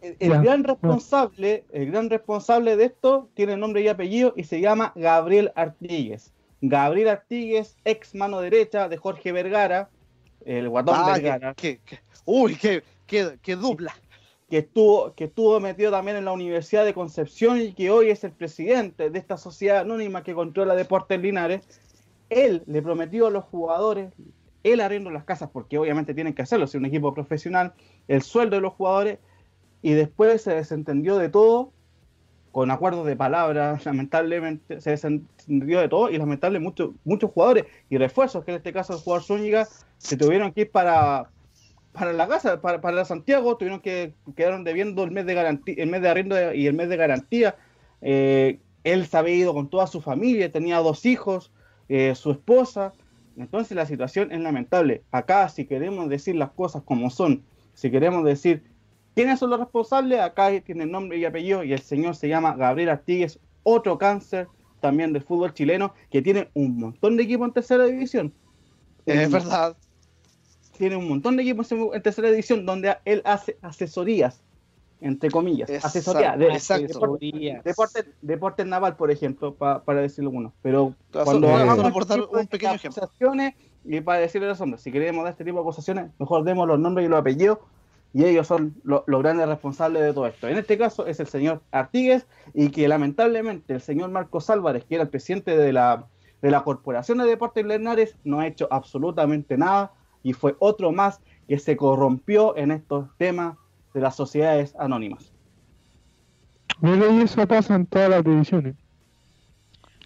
[0.01, 0.41] El, el Ya.
[0.41, 5.51] gran responsable, el gran responsable de esto tiene nombre y apellido y se llama Gabriel
[5.55, 6.31] Artigues.
[6.61, 9.89] Gabriel Artigues, ex mano derecha de Jorge Vergara,
[10.45, 13.93] el guatón Ah, Vergara que- que- que- uy, qué, qué, qué dupla.
[14.49, 18.23] Que estuvo, que estuvo metido también en la Universidad de Concepción y que hoy es
[18.23, 21.61] el presidente de esta sociedad anónima que controla Deportes Linares,
[22.29, 24.11] él le prometió a los jugadores
[24.63, 27.73] el arriendo las casas, porque obviamente tienen que hacerlo, si un equipo profesional,
[28.07, 29.19] el sueldo de los jugadores,
[29.81, 31.71] y después se desentendió de todo,
[32.51, 37.97] con acuerdos de palabras, lamentablemente se desentendió de todo, y lamentablemente muchos muchos jugadores y
[37.97, 41.29] refuerzos, que en este caso el jugador Zúñiga, se tuvieron que ir para,
[41.99, 45.89] para la casa, para, para Santiago, tuvieron que quedaron debiendo el mes de garantía, el
[45.89, 47.57] mes de arriendo y el mes de garantía.
[48.01, 51.51] Eh, él se había ido con toda su familia, tenía dos hijos,
[51.89, 52.93] eh, su esposa.
[53.37, 55.03] Entonces la situación es lamentable.
[55.11, 58.63] Acá, si queremos decir las cosas como son, si queremos decir
[59.13, 62.91] quiénes son los responsables, acá tiene nombre y apellido y el señor se llama Gabriel
[62.91, 64.47] Artigues, otro cáncer
[64.79, 68.33] también del fútbol chileno, que tiene un montón de equipos en tercera división.
[69.05, 69.75] Es verdad.
[70.79, 74.41] Tiene un montón de equipos en, tercera división donde él hace asesorías,
[75.01, 76.45] entre comillas, Exacto, asesoría de
[77.65, 80.53] deporte, deporte naval, por ejemplo, pa- para decirlo uno.
[80.61, 81.47] Pero cuando
[81.83, 83.01] dar este tipo un pequeño de ejemplo.
[83.83, 86.65] y para decirle a los hombres, si queremos dar este tipo de acusaciones, mejor demos
[86.65, 87.59] los nombres y los apellidos
[88.13, 90.47] y ellos son lo- los grandes responsables de todo esto.
[90.47, 94.95] En este caso es el señor Artigues y que lamentablemente el señor Marcos Álvarez, que
[94.95, 96.07] era el presidente de la,
[96.41, 99.91] de la Corporación de Deportes Linares, no ha hecho absolutamente nada
[100.23, 103.57] y fue otro más que se corrompió en estos temas
[103.93, 105.31] de las sociedades anónimas.
[106.79, 108.75] Bueno, y eso pasa en todas las divisiones.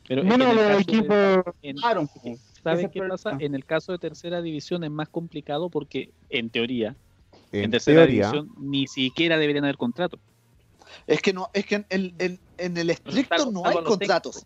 [0.08, 2.08] Pero Bueno, en el los de- en- Claro,
[2.64, 3.38] ¿Sabes qué el pasa?
[3.40, 6.96] En el caso de tercera división es más complicado porque, en teoría,
[7.52, 10.18] en, en tercera teoría división ni siquiera deberían haber contrato.
[11.08, 14.46] Es que no, es que en, en- en- en el estricto no hay contratos.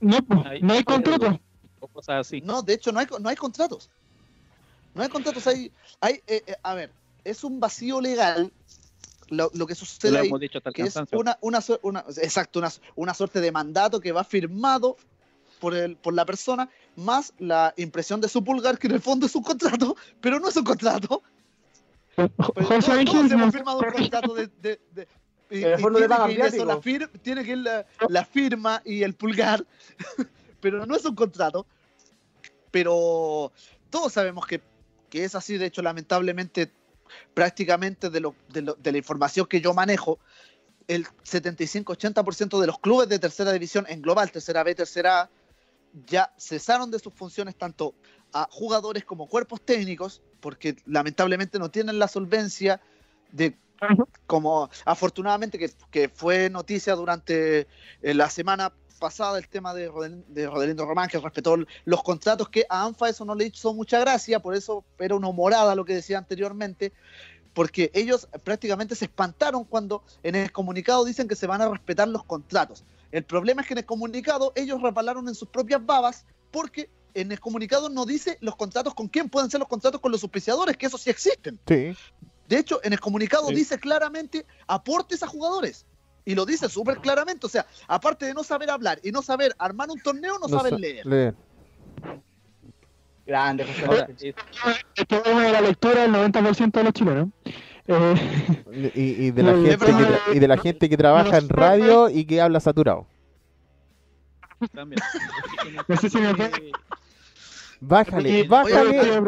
[0.00, 1.38] No, pues, Ahí- no hay contrato.
[1.80, 2.40] O cosas así.
[2.40, 3.90] No, de hecho no hay, no hay contratos.
[4.94, 5.46] No hay contratos.
[5.46, 6.92] Hay, hay eh, eh, a ver,
[7.24, 8.52] es un vacío legal
[9.28, 11.38] lo, lo que Lo sucede ahí, hemos dicho hasta el que es una,
[11.80, 14.96] una, exacto, una, una suerte de mandato que va firmado
[15.58, 19.24] por, el, por la persona, más la impresión de su pulgar, que en el fondo
[19.26, 21.22] es un contrato, pero no es un contrato.
[22.14, 22.30] Pero
[22.66, 24.50] José Ángel hemos firmado un contrato de,
[25.50, 26.64] y- y tiene que ir eso, viático.
[26.66, 29.64] la fir- tiene que ir la, la firma y el pulgar,
[30.60, 31.64] pero no es un contrato.
[32.70, 33.52] Pero
[33.90, 34.60] todos sabemos que,
[35.12, 36.72] que es así, de hecho, lamentablemente,
[37.34, 40.18] prácticamente de, lo, de, lo- de la información que yo manejo,
[40.88, 45.30] el 75-80% de los clubes de tercera división en global, tercera B, tercera A,
[46.06, 47.94] ya cesaron de sus funciones tanto
[48.32, 52.80] a jugadores como cuerpos técnicos, porque lamentablemente no tienen la solvencia
[53.32, 53.54] de
[54.26, 57.66] como afortunadamente que, que fue noticia durante
[58.00, 62.48] eh, la semana pasada el tema de, Rodel- de Rodelindo Román, que respetó los contratos,
[62.48, 65.84] que a ANFA eso no le hizo mucha gracia, por eso era una humorada lo
[65.84, 66.92] que decía anteriormente,
[67.52, 72.06] porque ellos prácticamente se espantaron cuando en el comunicado dicen que se van a respetar
[72.08, 72.84] los contratos.
[73.10, 77.30] El problema es que en el comunicado ellos repalaron en sus propias babas porque en
[77.32, 80.76] el comunicado no dice los contratos con quién pueden ser los contratos con los auspiciadores,
[80.76, 81.58] que eso sí existen.
[81.66, 81.94] Sí.
[82.48, 83.54] De hecho, en el comunicado Sí.
[83.54, 85.84] dice claramente aportes a jugadores.
[86.24, 87.46] Y lo dice súper claramente.
[87.46, 90.70] O sea, aparte de no saber hablar y no saber armar un torneo, no, saben
[90.74, 91.34] sa- leer.
[93.26, 94.34] Grande, José
[94.96, 97.28] El problema de la lectura del 90% de los chilenos.
[97.88, 101.48] Eh, Y, y de la No, gente que y de la gente que trabaja en
[101.48, 103.06] radio y que habla saturado.
[104.72, 105.00] también.
[105.88, 106.28] No sé si me
[107.84, 109.20] Bájale, Oye, bájale, a-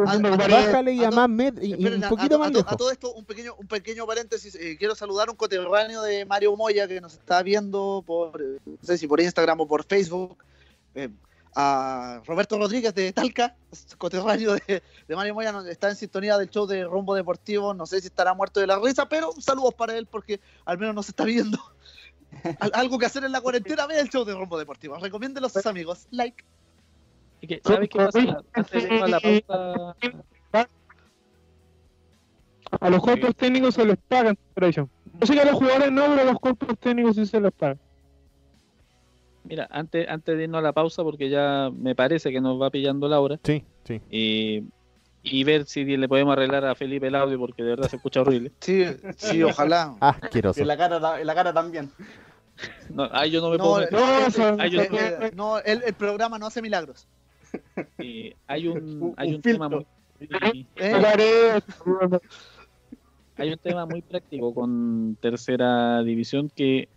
[0.48, 2.72] bájale y a más med- y- y Esperen, un poquito a, más a to- lejos.
[2.72, 4.54] a todo esto, un pequeño, un pequeño paréntesis.
[4.54, 8.78] eh, quiero saludar a un coterráneo de Mario Moya que nos está viendo por, no
[8.82, 10.38] sé si por Instagram o por Facebook.
[10.94, 11.08] eh,
[11.56, 13.54] a Roberto Rodríguez de Talca,
[13.98, 17.74] coterráneo de, de Mario Moya, está en sintonía del show de Rumbo Deportivo.
[17.74, 20.94] No sé si estará muerto de la risa, pero saludos para él porque al menos
[20.94, 21.58] nos está viendo.
[22.60, 24.96] Al- algo que hacer en la cuarentena, ve el show de Rumbo Deportivo.
[24.96, 26.06] Recomiéndelo a sus amigos.
[26.10, 26.44] Like.
[27.46, 28.42] Que, ¿Sabes qué pasa?
[28.52, 29.94] Antes de irnos a la pausa,
[32.80, 34.88] a los cuerpos técnicos se les pagan por eso.
[35.20, 37.52] Yo sé que a los jugadores no, pero a los cuerpos técnicos sí se les
[37.52, 37.78] pagan.
[39.44, 42.70] mira, antes, antes de irnos a la pausa, porque ya me parece que nos va
[42.70, 44.00] pillando la hora, Sí, sí.
[44.10, 44.64] y,
[45.22, 48.22] y ver si le podemos arreglar a Felipe el audio, porque de verdad se escucha
[48.22, 48.52] horrible.
[48.60, 48.84] Sí,
[49.18, 49.94] sí, ojalá.
[50.00, 50.58] Asqueroso.
[50.58, 51.90] Y en la cara, en la cara también.
[52.90, 53.88] No, ahí yo no me No, puedo eh.
[53.90, 57.06] No, eh, Ay, yo- eh, no, el, el programa no hace milagros.
[57.98, 59.86] Eh, hay un, hay un un tema muy,
[60.20, 60.92] ¿eh?
[60.92, 61.62] Hablaré-
[63.36, 66.88] hay un tema muy práctico con tercera división que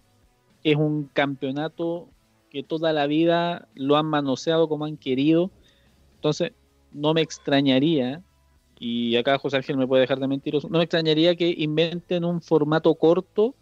[0.64, 2.10] es un campeonato
[2.50, 5.52] que toda la vida lo han manoseado como han querido.
[6.16, 6.52] Entonces,
[6.92, 8.22] no me extrañaría,
[8.80, 12.42] y acá José Ángel me puede dejar de mentiroso, no me extrañaría que inventen un
[12.42, 13.56] formato corto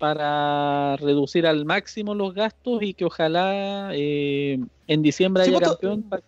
[0.00, 6.08] para reducir al máximo los gastos y que ojalá eh, en diciembre haya pues, campeón
[6.08, 6.22] para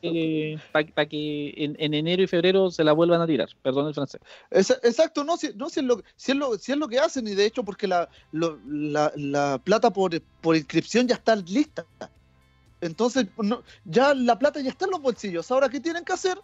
[1.09, 3.49] que, en, en enero y febrero se la vuelvan a tirar.
[3.63, 4.21] Perdón el francés.
[4.51, 6.99] Es- exacto, no, si, no si, es lo, si, es lo, si es lo que
[6.99, 11.35] hacen, y de hecho, porque la, lo- la, la plata por, por inscripción ya está
[11.35, 11.87] lista.
[12.83, 15.51] Entonces, no, ya la plata ya está en los bolsillos.
[15.51, 16.39] Ahora, ¿qué tienen que hacer?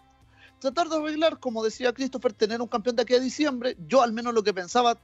[0.60, 3.76] Tratar de arreglar, como decía Christopher, tener un campeón de aquí a diciembre.
[3.86, 4.98] Yo, al menos, lo que pensaba,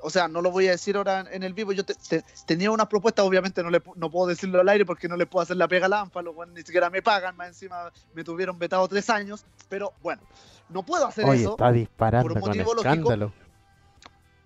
[0.00, 1.72] o sea, no lo voy a decir ahora en, el vivo.
[1.72, 5.08] Yo te- te- tenía una propuesta, obviamente no, le, no puedo decirlo al aire porque
[5.08, 6.22] no les puedo hacer la pega a la ANFA.
[6.22, 9.44] Los buenos ni siquiera me pagan, más encima me tuvieron vetado tres años.
[9.68, 10.22] Pero bueno,
[10.68, 12.88] no puedo hacer Oye, eso está disparando por un con motivo lógico.
[12.90, 13.32] escándalo.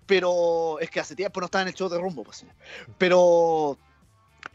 [0.05, 2.45] pero es que hace tiempo no estaba en el show de rumbo, pues.
[2.97, 3.77] Pero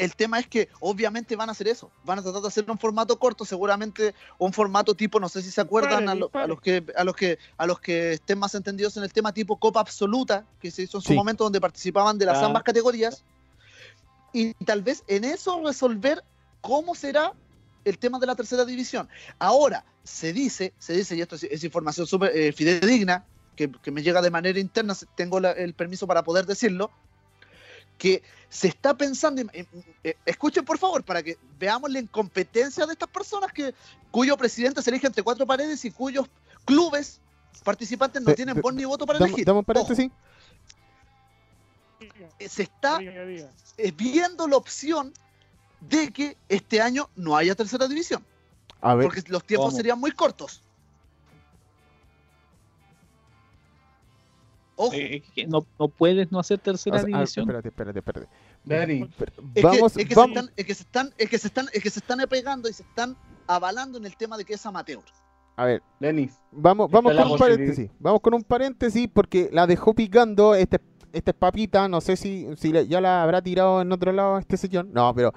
[0.05, 2.79] el tema es que obviamente van a hacer eso, van a tratar de hacer un
[2.79, 6.61] formato corto, seguramente un formato tipo, no sé si se acuerdan, a, lo- a los
[6.61, 9.81] que a los que a los que estén más entendidos en el tema tipo Copa
[9.81, 11.15] Absoluta, que se hizo en su Sí.
[11.15, 12.47] momento donde participaban de las Ah.
[12.47, 13.23] ambas categorías,
[14.33, 16.23] y tal vez en eso resolver
[16.61, 17.33] cómo será
[17.85, 19.09] el tema de la tercera división.
[19.39, 23.25] Ahora, se dice, se dice, y esto es, es información súper eh, fidedigna,
[23.57, 26.91] que, que me llega de manera interna, tengo la- el permiso para poder decirlo,
[28.03, 29.69] que se está pensando, en- en-
[30.03, 33.73] eh, escuchen por favor, para que veamos la incompetencia de estas personas que,
[34.11, 36.27] cuyo presidente se elige entre cuatro paredes y cuyos
[36.65, 37.21] clubes
[37.63, 39.45] participantes no tienen voz ni voto para elegir.
[39.47, 40.11] damos un paréntesis.
[42.01, 42.99] Ojo, eh, se está
[43.77, 45.15] eh, viendo la opción
[45.79, 48.27] de que este año no haya tercera división,
[48.81, 49.77] A ver, porque los tiempos ¿Cómo?
[49.77, 50.61] serían muy cortos.
[54.77, 57.45] Ojo, Eh, es que no, no puedes no hacer tercera o sea, ah, división.
[57.45, 58.29] espérate, espérate, espérate.
[59.55, 60.33] Es, Vamos, que, es, que vamos.
[60.35, 62.69] Se están, es que se están, es que se están, es que se están apegando
[62.69, 65.03] y se están avalando en el tema de que es amateur.
[65.57, 66.33] A ver, Denis.
[66.51, 67.91] vamos, vamos con un paréntesis.
[67.99, 70.81] Vamos con un paréntesis porque la dejó picando este,
[71.13, 71.89] este papita.
[71.89, 74.87] No sé si, si le- ya la habrá tirado en otro lado este señor.
[74.87, 75.33] No, pero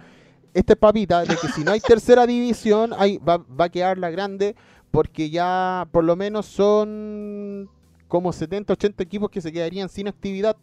[0.54, 3.98] este es papita de que si no hay tercera división, hay, va, va a quedar
[3.98, 4.56] la grande
[4.92, 7.70] porque ya por lo menos son
[8.08, 10.56] como 70, 80 equipos que se quedarían sin actividad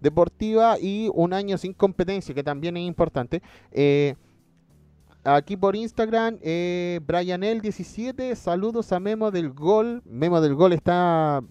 [0.00, 3.42] deportiva y un año sin competencia, que también es importante.
[3.72, 4.14] Eh,
[5.24, 10.02] aquí por Instagram, eh, BrianL17, saludos a Memo del Gol.
[10.04, 11.42] Memo del Gol está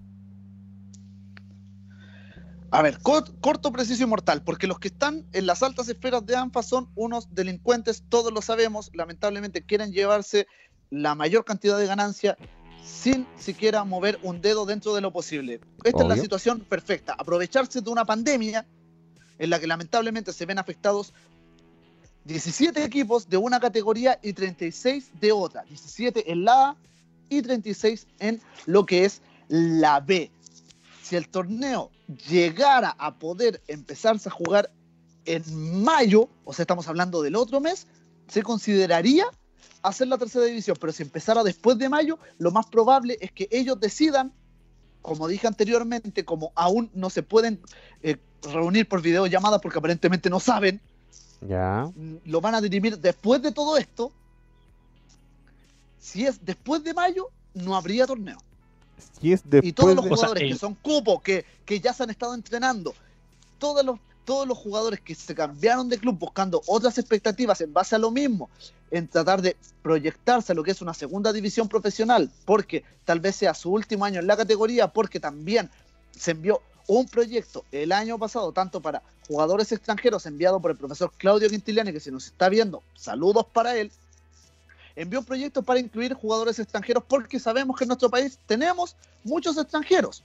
[2.72, 6.26] A ver, cor- corto, preciso y mortal, porque los que están en las altas esferas
[6.26, 10.48] de ANFA son unos delincuentes, todos lo sabemos, lamentablemente quieren llevarse
[10.90, 12.38] la mayor cantidad de ganancia
[12.86, 15.60] sin siquiera mover un dedo dentro de lo posible.
[15.84, 18.66] Esta es la situación perfecta, aprovecharse de una pandemia
[19.38, 21.14] en la que lamentablemente se ven afectados
[22.26, 26.78] 17 equipos de una categoría y 36 de otra, 17 en la A
[27.30, 30.32] y 36 en lo que es la B.
[31.04, 31.92] Si el torneo
[32.30, 34.72] llegara a poder empezarse a jugar
[35.26, 37.88] en mayo, o sea, estamos hablando del otro mes,
[38.28, 39.26] se consideraría
[39.88, 43.48] hacer la tercera división, pero si empezara después de mayo, lo más probable es que
[43.52, 44.32] ellos decidan,
[45.02, 47.60] como dije anteriormente, como aún no se pueden
[48.02, 50.82] eh, reunir por videollamada porque aparentemente no saben,
[51.48, 51.92] Ya.
[51.96, 54.12] mm, lo van a dirimir después de todo esto.
[56.00, 58.38] Si es después de mayo, no habría torneo.
[59.20, 61.46] Si es después Y todos los de- O sea, jugadores el- que son cupos, que,
[61.66, 62.94] que ya se han estado entrenando,
[63.60, 67.96] todos los, todos los jugadores que se cambiaron de club buscando otras expectativas en base
[67.96, 68.50] a lo mismo,
[68.92, 73.36] en tratar de proyectarse a lo que es una segunda división profesional, porque tal vez
[73.36, 75.70] sea su último año en la categoría, porque también
[76.12, 81.12] se envió un proyecto el año pasado, tanto para jugadores extranjeros, enviado por el profesor
[81.18, 83.92] Claudio Quintiliani, que si nos está viendo, saludos para él,
[84.96, 89.58] envió un proyecto para incluir jugadores extranjeros porque sabemos que en nuestro país tenemos muchos
[89.58, 90.24] extranjeros.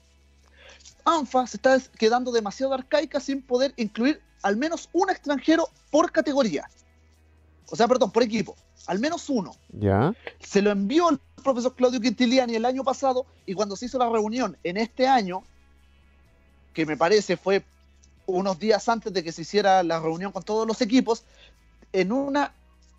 [1.04, 6.68] ANFA se está quedando demasiado arcaica sin poder incluir al menos un extranjero por categoría.
[7.70, 8.56] O sea, perdón, por equipo.
[8.86, 9.54] Al menos uno.
[9.72, 10.14] Ya.
[10.40, 14.08] Se lo envió el profesor Claudio Quintiliani el año pasado y cuando se hizo la
[14.08, 15.44] reunión en este año,
[16.72, 17.64] que me parece fue
[18.26, 21.24] unos días antes de que se hiciera la reunión con todos los equipos,
[21.92, 22.54] en una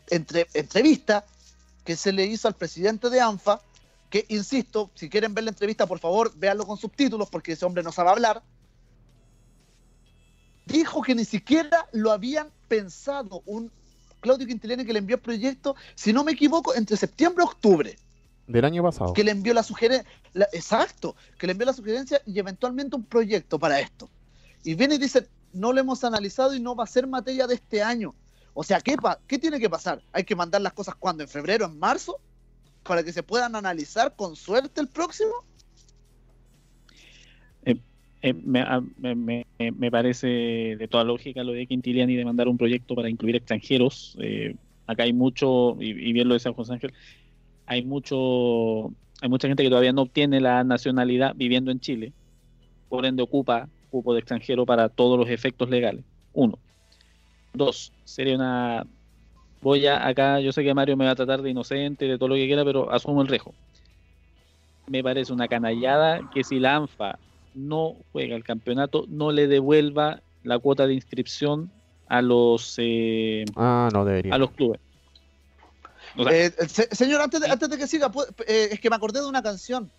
[0.10, 1.26] entre- entrevista
[1.84, 3.62] que se le hizo al presidente de ANFA,
[4.12, 7.82] que insisto, si quieren ver la entrevista, por favor, véanlo con subtítulos porque ese hombre
[7.82, 8.44] no sabe hablar,
[10.66, 13.42] dijo que ni siquiera lo habían pensado.
[13.46, 13.72] Un
[14.20, 17.96] Claudio Quintiliani que le envió el proyecto, si no me equivoco, entre septiembre y octubre
[18.48, 19.14] Del año pasado.
[19.14, 20.08] que le envió la sugerencia,
[20.52, 24.10] exacto, que le envió la sugerencia y eventualmente un proyecto para esto.
[24.64, 27.56] Y viene y dice, no lo hemos analizado y no va a ser materia de
[27.56, 28.14] este año.
[28.54, 30.04] O sea, ¿qué, pa- ¿qué tiene que pasar?
[30.12, 31.24] ¿Hay que mandar las cosas cuando?
[31.24, 31.66] ¿En febrero?
[31.66, 32.20] ¿En marzo?
[32.84, 35.32] Para que se puedan analizar con suerte el próximo.
[38.24, 42.48] Eh, me, a- me- me- me parece de toda lógica lo de Quintiliani de mandar
[42.48, 44.16] un proyecto para incluir extranjeros.
[44.22, 44.56] Eh,
[44.86, 46.94] acá hay mucho, y, y bien lo decía José Ángel,
[47.66, 48.88] hay mucho,
[49.22, 52.14] hay mucha gente que todavía no obtiene la nacionalidad viviendo en Chile,
[52.90, 56.06] por ende ocupa cupo de extranjero para todos los efectos legales.
[56.34, 56.60] Uno.
[57.54, 58.86] Dos, sería una
[59.62, 62.30] voy a acá, yo sé que Mario me va a tratar de inocente, de todo
[62.30, 63.54] lo que quiera, pero asumo el rejo.
[64.88, 67.18] Me parece una canallada que si la ANFA
[67.54, 71.72] no juega el campeonato, no le devuelva la cuota de inscripción
[72.08, 74.34] a los eh, Ah, no debería.
[74.34, 74.80] a los clubes.
[76.18, 78.12] O sea, Eh, se- señor, antes de, antes de que siga,
[78.48, 79.90] eh, es que me acordé de una canción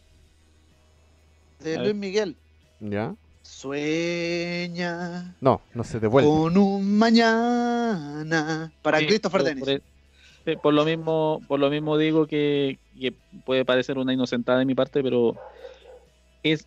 [1.60, 1.78] de.
[1.78, 2.36] Luis Miguel.
[2.80, 3.14] ¿Ya?
[3.62, 6.28] Sueña No, no se devuelve.
[6.28, 8.72] con un mañana.
[8.82, 9.64] Para sí, Christopher por- Dennis.
[9.64, 9.82] Por,
[10.44, 13.12] sí, por lo mismo, por lo mismo digo que, que
[13.44, 15.36] puede parecer una inocentada de mi parte, pero
[16.42, 16.66] es,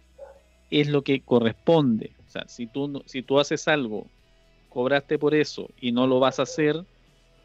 [0.72, 2.12] es lo que corresponde.
[2.28, 4.08] O sea, si tú, no- si tú haces algo,
[4.70, 6.82] cobraste por eso y no lo vas a hacer,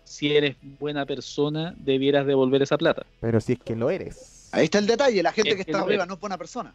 [0.04, 3.04] si eres buena persona, debieras devolver esa plata.
[3.20, 4.48] Pero si es que lo eres.
[4.52, 5.22] Ahí está el detalle.
[5.24, 6.72] La gente Es que que está arriba no es buena persona.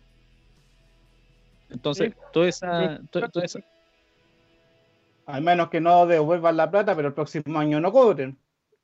[1.76, 3.60] Entonces, toda esa, to- toda esa,
[5.28, 8.38] Al menos que no devuelvan la plata, pero el próximo año no cobren.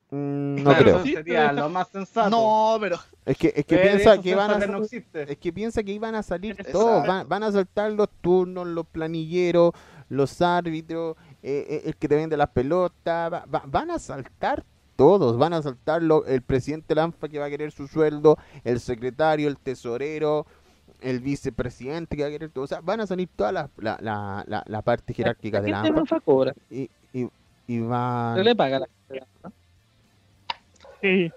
[0.10, 0.96] Mm, no Claro, creo.
[0.98, 2.30] Eso sería lo más sensato.
[2.30, 5.32] No, pero Es que, es que Pero piensa que van a sensato no existe.
[5.32, 6.72] es que piensa que iban a salir Exacto.
[6.80, 9.72] todos, van, van a saltar los turnos, los planilleros,
[10.10, 14.66] los árbitros, eh, eh, el que te vende las pelotas, va- va- van a saltar
[14.98, 17.88] todos, van a saltar lo- el presidente de la ANFA que va a querer su
[17.88, 20.46] sueldo, el secretario, el tesorero,
[21.02, 23.97] el vicepresidente que va a querer todo, o sea, van a salir toda la, la,
[24.02, 26.54] la, la- la parte jerárquica de la ¿Qué ANFA ANFA cobra?
[26.70, 27.28] y, y,
[27.68, 28.38] y van...
[28.38, 28.88] Se le paga la
[31.02, 31.32] Sí.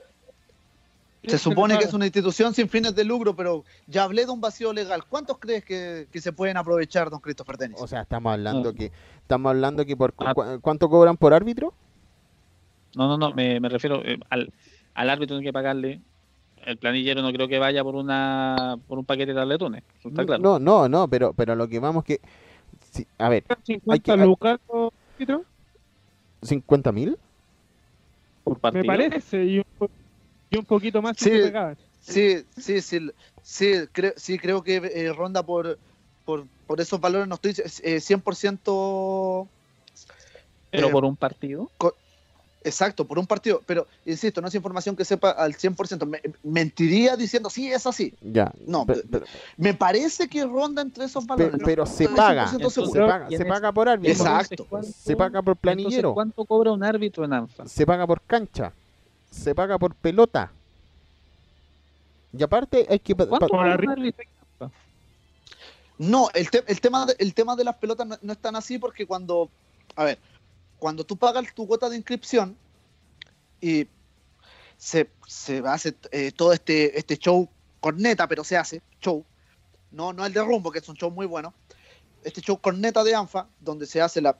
[1.26, 4.42] se supone que es una institución sin fines de lucro, pero ya hablé de un
[4.42, 5.04] vacío legal.
[5.08, 7.80] ¿Cuántos crees que, que se pueden aprovechar, don Christopher Dennis?
[7.80, 8.74] O sea, estamos hablando Ah.
[8.74, 8.92] que
[9.22, 10.34] estamos hablando que por cu- Ah.
[10.34, 11.72] cu- cuánto cobran por árbitro?
[12.94, 14.52] No, no, no, me, me refiero eh, al,
[14.92, 16.02] al árbitro tiene que pagarle.
[16.66, 20.24] El planillero no creo que vaya por una por un paquete de tabletones, eso está
[20.24, 20.42] claro.
[20.42, 22.20] No, no, no, pero pero lo que vamos que
[22.90, 24.58] sí, a ver, 50 que- lucas
[25.16, 25.44] árbitro?
[26.42, 27.18] ¿50 mil?
[28.44, 28.82] Por partido.
[28.82, 29.88] Me parece, y un,
[30.50, 31.30] y un poquito más si Sí.
[31.30, 31.76] te pegaban.
[32.00, 33.10] Sí, sí, sí,
[33.42, 35.78] sí, creo, sí, creo que eh, ronda por,
[36.26, 39.48] por, por esos valores, no estoy eh, 100%
[40.70, 41.70] Pero eh, por un partido.
[42.64, 47.16] Exacto, por un partido, pero insisto, no es información que sepa al 100%, me- mentiría
[47.16, 48.12] diciendo, sí, es así.
[48.20, 48.50] Ya.
[48.66, 51.52] No, Pe- pero, Me parece que ronda entre esos valores.
[51.58, 52.46] no pero se paga.
[52.48, 53.28] 100% Se paga,
[53.68, 54.12] se por árbitro.
[54.12, 54.66] Exacto.
[54.68, 55.94] ¿cuánto- Se paga por planillero.
[56.10, 57.66] entonces, ¿Cuánto cobra un árbitro en ANFA?
[57.68, 58.72] se paga por cancha,
[59.30, 60.50] se paga por pelota.
[62.36, 63.14] Y aparte hay que...
[63.14, 64.28] ¿Cuánto cobra un árbitro en
[64.60, 64.76] ANFA?
[65.98, 68.56] No, el, te- el, tema de, el tema de las pelotas no, no es tan
[68.56, 69.48] así porque cuando,
[69.94, 70.18] a ver,
[70.84, 72.58] cuando tú pagas tu cuota de inscripción
[73.58, 73.88] y
[74.76, 77.48] se, se hace eh, todo este, este show
[77.80, 79.24] corneta, pero se hace show,
[79.92, 81.54] no, no el de Rumbo, que es un show muy bueno,
[82.22, 84.36] este show corneta de ANFA, donde se hace la,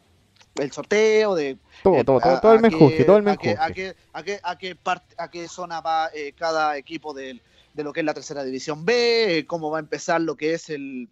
[0.57, 3.47] el sorteo de todo, eh, todo, todo, a- todo el qué- todo el a qué-
[3.49, 3.57] menjunje.
[3.64, 7.40] A qué, a qué, a qué parte- a qué zona va eh, cada equipo del-
[7.72, 10.53] de, lo que es la tercera división B, eh, cómo va a empezar lo que
[10.53, 11.09] es el,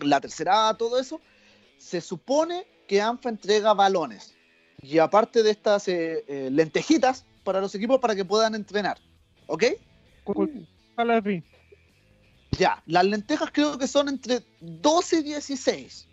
[0.00, 1.20] la tercera A, todo eso.
[1.76, 4.34] Se supone que ANFA entrega balones.
[4.82, 8.98] Y aparte de estas eh, eh, lentejitas para los equipos para que puedan entrenar.
[9.46, 9.64] ¿Ok?
[11.22, 11.42] Vi.
[12.58, 16.08] Ya, las lentejas creo que son entre 12 y 16.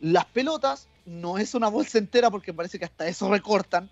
[0.00, 3.90] Las pelotas no es una bolsa entera porque parece que hasta eso recortan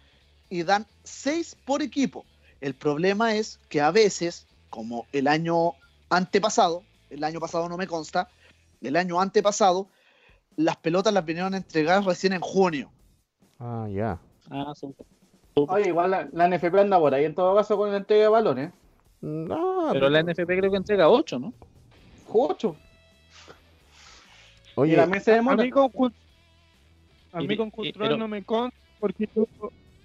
[0.51, 2.25] y dan 6 por equipo.
[2.61, 5.73] El problema es que a veces, como el año
[6.11, 8.29] antepasado, el año pasado no me consta,
[8.81, 9.89] el año antepasado,
[10.57, 12.93] las pelotas las vinieron a entregar recién en junio.
[13.65, 14.19] Ah, ya.
[14.51, 14.95] Ah, son-
[15.55, 18.29] Oye, igual la, la NFP anda por ahí en todo caso con la entrega de
[18.29, 18.73] balones.
[19.21, 21.53] No, Pero la NFP creo que entrega 8, ¿no?
[22.29, 22.75] Ocho.
[24.69, 25.63] Y Oye, también se A demora.
[25.63, 25.91] mí con,
[27.33, 29.47] a mí con Cultural no me consta porque yo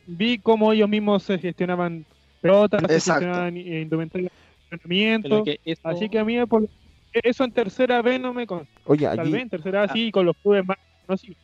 [0.05, 2.05] vi cómo ellos mismos se gestionaban
[2.41, 3.22] pelotas, se Exacto.
[3.22, 5.43] gestionaban eh, indumentaria de entrenamiento.
[5.43, 6.68] que Así que a mí por-
[7.14, 8.80] eso en tercera vez no me consta.
[8.86, 9.88] oye, Tal vez en tercera Ah.
[9.93, 11.38] sí, con los clubes más conocidos.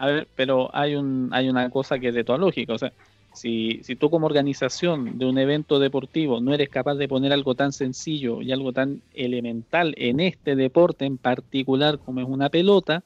[0.00, 2.90] A ver, pero hay un hay una cosa que es de toda lógica, o sea,
[3.34, 7.54] si, si tú como organización de un evento deportivo no eres capaz de poner algo
[7.54, 13.04] tan sencillo y algo tan elemental en este deporte en particular como es una pelota,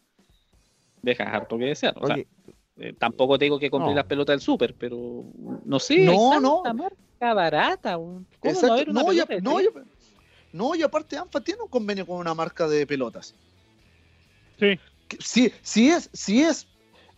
[1.02, 1.94] dejas harto que desear.
[2.00, 2.16] O sea,
[2.78, 3.96] eh, tampoco te digo que compré No.
[3.96, 5.24] las pelotas del súper, pero
[5.64, 6.62] no sé, No, hay no.
[6.74, 7.94] marca barata.
[7.96, 8.72] ¿Cómo no Exacto.
[8.72, 9.58] haber una No, y, pelota de no,
[10.52, 13.34] no, y aparte ANFA tiene un convenio con una marca de pelotas.
[14.60, 14.78] Sí.
[15.08, 16.66] que- si, si es, si es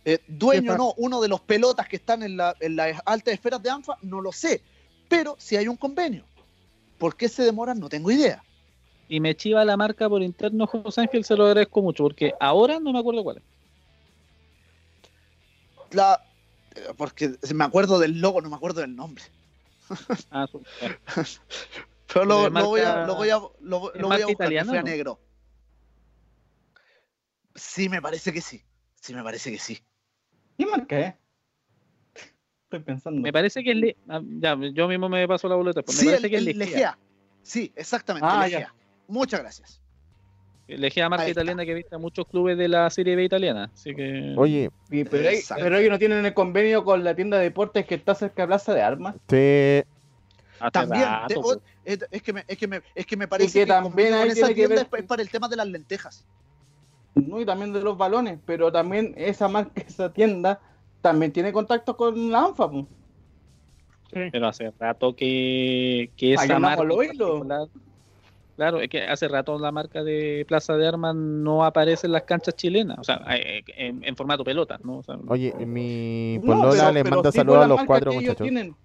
[0.07, 3.61] eh, dueño no uno de los pelotas que están en, la, en las altas esferas
[3.61, 4.61] de ANFA, no lo sé.
[5.09, 6.23] Pero si hay un convenio.
[6.97, 7.77] ¿Por qué se demoran?
[7.77, 8.41] No tengo idea.
[9.09, 12.79] y me chiva la marca por interno, José Ángel, se lo agradezco mucho, porque ahora
[12.79, 13.43] no me acuerdo cuál es.
[15.91, 16.23] La,
[16.73, 19.25] eh, porque me acuerdo del logo, no me acuerdo del nombre.
[20.31, 20.47] Ah.
[22.13, 24.49] Pero lo, ¿Es lo voy a, lo voy a, lo, lo voy a marca buscar,
[24.49, 25.19] que fue a negro.
[27.55, 28.63] Sí, me parece que sí.
[29.01, 29.81] Sí, me parece que sí.
[30.57, 31.15] ¿Qué marca es?
[32.63, 33.21] Estoy pensando.
[33.21, 36.01] me parece que es Le- ah, ya, yo mismo me paso la boleta, pues me
[36.01, 36.65] sí, parece el, que es Legea.
[36.65, 36.99] Legea.
[37.41, 38.59] Sí, exactamente, Ah, Legea.
[38.59, 38.73] ya.
[39.07, 39.81] Muchas gracias.
[40.67, 44.33] Legea marca italiana que viste a muchos clubes de la Serie B italiana, así que
[44.35, 45.63] oye, Y- pero, Exacto.
[45.63, 48.47] pero ellos no tienen el convenio con la tienda de deportes que está cerca de
[48.47, 49.15] Plaza de Armas.
[49.27, 49.85] te,
[50.59, 51.57] hace También, rato, te- pues.
[52.11, 54.47] es, que me, es, que me, es que me parece que que, también con esa
[54.49, 56.25] que tienda ver- es para el tema de las lentejas.
[57.25, 57.39] ¿No?
[57.41, 58.39] Y también de los balones.
[58.45, 60.59] Pero también esa marca, esa tienda,
[61.01, 62.69] también tiene contacto con la ANFA.
[64.13, 64.29] Sí.
[64.31, 66.83] pero hace rato que, que esa marca
[68.55, 72.23] claro, es que hace rato la marca de Plaza de Armas no aparece en las
[72.23, 74.99] canchas chilenas, o sea, eh, en, en formato pelota, ¿no?
[74.99, 78.37] O sea, oye, mi No, polola les pero manda sí saludos a los cuatro muchachos.
[78.43, 78.75] tienen.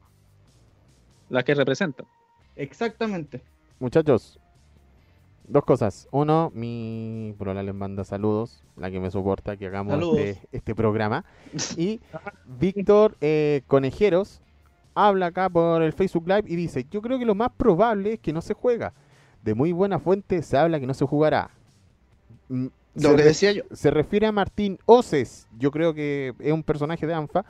[1.30, 2.07] las que representan.
[2.57, 3.41] Exactamente.
[3.78, 4.39] Muchachos,
[5.53, 6.09] dos cosas.
[6.11, 11.24] Uno, mi polola les manda saludos, la que me soporta que hagamos este, este programa.
[11.76, 12.00] Y
[12.59, 14.40] Víctor eh, Conejeros
[14.94, 18.20] habla acá por el Facebook Live y dice, yo creo que lo más probable es
[18.20, 18.92] que no se juega.
[19.42, 21.50] De muy buena fuente se habla que no se jugará.
[22.48, 23.62] Mm, Lo se que decía yo.
[23.72, 27.44] se refiere a Martín Oces, yo creo que es un personaje de ANFA.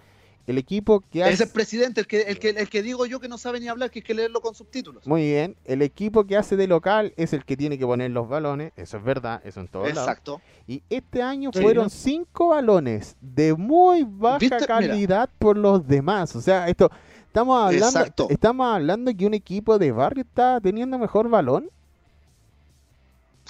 [0.47, 1.45] El equipo que Es hace...
[1.45, 3.91] el presidente, el que, el, que, el que digo yo que no sabe ni hablar,
[3.91, 5.07] que hay que leerlo con subtítulos.
[5.07, 8.29] Muy bien, el equipo que hace de local es el que tiene que poner los
[8.29, 10.09] balones, eso es verdad, eso en todos lados.
[10.09, 10.41] Exacto.
[10.67, 11.91] Y este año Sí, fueron ¿no?
[11.91, 14.57] cinco balones de muy baja ¿Viste?
[14.57, 14.67] Mira.
[14.67, 16.35] calidad por los demás.
[16.35, 16.91] O sea, esto
[17.27, 18.27] estamos hablando, Exacto.
[18.29, 21.71] estamos hablando que un equipo de barrio está teniendo mejor balón.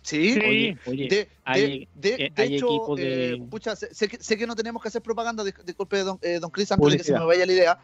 [0.03, 0.41] Sí, Sí.
[0.41, 4.09] Oye, oye, de, hay- de, de, eh, de hay hecho, de- eh, pucha, sé, sé
[4.09, 6.83] que, sé que no tenemos que hacer propaganda, dis- disculpe, don, eh, don Chris, antes
[6.93, 7.79] de que se me vaya la idea.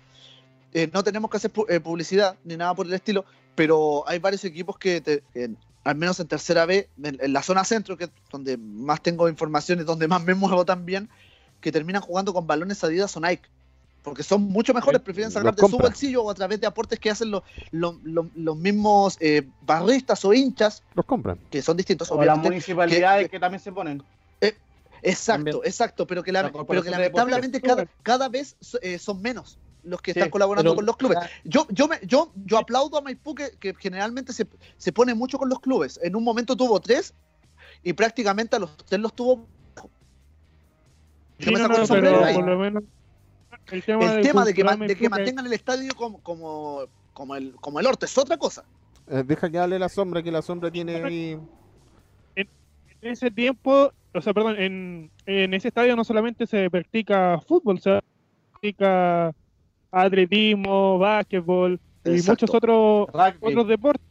[0.74, 4.18] Eh, no tenemos que hacer pu- eh, publicidad ni nada por el estilo, pero hay
[4.18, 5.50] varios equipos que, te- que
[5.84, 9.28] al menos en tercera B, en, en la zona centro, que es donde más tengo
[9.28, 11.08] información y donde más me muevo también,
[11.60, 13.48] que terminan jugando con balones Adidas o Nike.
[14.02, 16.98] Porque son mucho mejores, Eh, prefieren sacar de su bolsillo o a través de aportes
[16.98, 17.42] que hacen los,
[17.72, 21.38] los, los- los mismos eh, barristas o hinchas, Los compran.
[21.50, 22.10] que son distintos.
[22.10, 24.02] O las municipalidades que- que, también se ponen.
[25.00, 25.56] Exacto, También.
[25.64, 30.02] exacto, pero que, la- La pero que lamentablemente cada, cada vez eh, son menos los
[30.02, 31.18] que Sí, están colaborando pero- con los clubes.
[31.44, 35.38] Yo, yo, me, yo, yo aplaudo a Maipú que, que generalmente se, se pone mucho
[35.38, 36.00] con los clubes.
[36.02, 37.14] En un momento tuvo tres
[37.84, 39.46] y prácticamente a los tres los tuvo.
[41.38, 42.34] Yo Sí, me no, saco no, el sombrero pero ahí.
[42.34, 42.82] por lo menos
[43.72, 46.18] el tema, El tema de que, cultural man- de que Maipú, mantengan el estadio como,
[46.22, 46.80] como,
[47.12, 48.64] como, el, como el orto es otra cosa.
[49.08, 51.38] Eh, deja que hable la sombra, que la sombra tiene ahí.
[52.36, 52.48] en
[53.00, 58.00] ese tiempo, o sea, perdón, en, en ese estadio no solamente se practica fútbol, se
[58.50, 59.32] practica
[59.90, 63.38] atletismo, básquetbol y muchos otros Rugby.
[63.40, 64.06] otros deportes.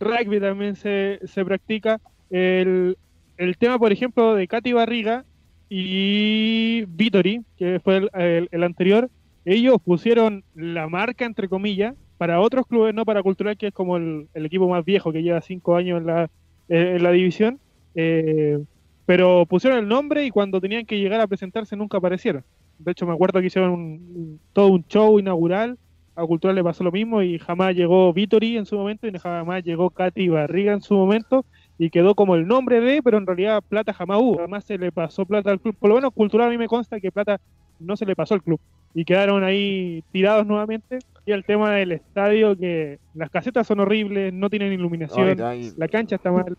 [0.00, 2.00] Rugby también se, se practica.
[2.30, 2.96] El,
[3.36, 5.24] el tema, por ejemplo, de Katy Barriga
[5.70, 9.08] y Vitori, que fue el, anterior,
[9.44, 13.96] ellos pusieron la marca, entre comillas, para otros clubes, no para Cultural, que es como
[13.96, 16.24] el, equipo más viejo que lleva cinco años en la,
[16.68, 17.60] eh, en la división.
[17.94, 18.58] eh,
[19.06, 22.44] pero pusieron el nombre y cuando tenían que llegar a presentarse nunca aparecieron.
[22.78, 25.78] De hecho, me acuerdo que hicieron un- todo un show inaugural
[26.14, 29.64] a Cultural le pasó lo mismo y jamás llegó Vitori en su momento y jamás
[29.64, 31.44] llegó Katy Barriga en su momento
[31.82, 34.92] y quedó como el nombre de, pero en realidad Plata jamás hubo, jamás se le
[34.92, 35.74] pasó Plata al club.
[35.78, 37.38] Por lo menos Cultural a mí me consta que Plata
[37.78, 38.60] no se le pasó al club
[38.92, 40.98] y quedaron ahí tirados nuevamente.
[41.24, 45.38] Y el tema del estadio, que las casetas son horribles, no tienen iluminación,
[45.76, 46.54] la cancha está mal.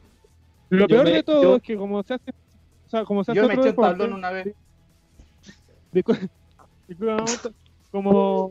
[0.70, 3.24] Lo Yo peor me- de todo yo- es que como se hace, o sea, como
[3.24, 4.56] se hace Yo me eché deporte, tablón una vez.
[7.92, 8.50] Como,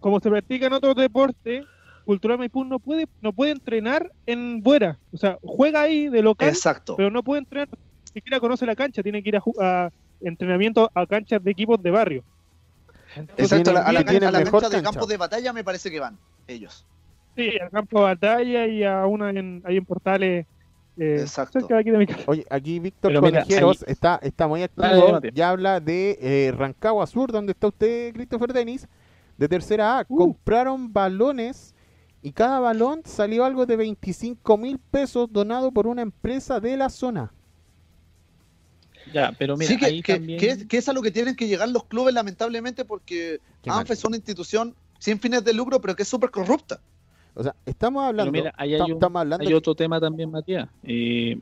[0.00, 1.66] como se practica en otros deportes,
[2.06, 4.96] Cultural Maipú no puede, no puede entrenar en Buera.
[5.12, 6.94] O sea, juega ahí de local, Exacto.
[6.96, 9.90] pero no puede entrenar, ni siquiera conoce la cancha, tiene que ir a,
[10.20, 12.24] entrenamiento a canchas de equipos de barrio.
[13.36, 14.98] Exacto, a la, a la que tienen cancha, a la mejor cancha de cancha.
[15.00, 16.86] campo de batalla me parece que van ellos.
[17.34, 20.46] Sí, al campo de batalla y a una en, ahí en Portales,
[20.98, 21.58] eh, Exacto.
[21.74, 22.22] aquí de mi casa.
[22.26, 25.20] Oye, aquí Víctor Conejeros está, está muy activo.
[25.34, 28.86] Ya habla de eh, Rancagua Sur, donde está usted, Christopher Denis,
[29.36, 30.06] de tercera A.
[30.08, 30.16] Uh.
[30.16, 31.74] Compraron balones
[32.26, 36.88] y cada balón salió algo de 25 mil pesos donado por una empresa de la
[36.90, 37.32] zona.
[39.14, 40.40] Ya, pero mira, sí, que, ahí que- también...
[40.40, 43.38] que es, que es a lo que tienen que llegar los clubes, lamentablemente, porque.
[43.64, 46.80] ANFE es una institución sin fines de lucro, pero que es súper corrupta.
[47.34, 48.32] O sea, estamos hablando.
[48.32, 50.68] Pero mira, ahí hay, tam- un- estamos hablando hay otro tema también, Matías.
[50.82, 51.38] Eh,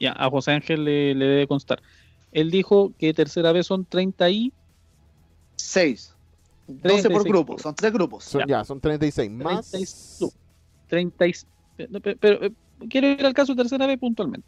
[0.00, 1.82] ya, a José Ángel le, le debe constar.
[2.32, 4.50] Él dijo que tercera vez son 30 y...
[5.56, 6.15] Seis.
[6.66, 8.24] 12 por 36 grupo, son tres grupos.
[8.24, 8.64] son, ya.
[8.64, 9.70] son 36 más.
[9.70, 10.36] 36.
[10.88, 11.32] 30 y-
[11.76, 12.52] pero, pero, eh,
[12.88, 14.46] quiero ir al caso de tercera vez puntualmente.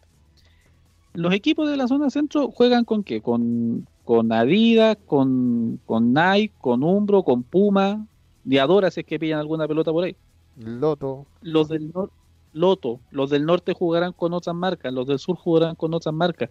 [1.14, 3.20] Los equipos de la zona centro juegan con qué?
[3.20, 8.06] Con, con Adidas, con, con Nike, con Umbro, con Puma,
[8.44, 10.16] Diadora si es que pillan alguna pelota por ahí.
[10.56, 11.26] Loto.
[11.42, 12.14] Los del norte,
[12.52, 16.50] Loto, los del norte jugarán con otras marcas, los del sur jugarán con otras marcas.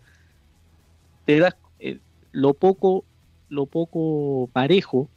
[1.26, 2.00] Te das eh,
[2.32, 3.04] lo poco,
[3.50, 5.10] lo poco parejo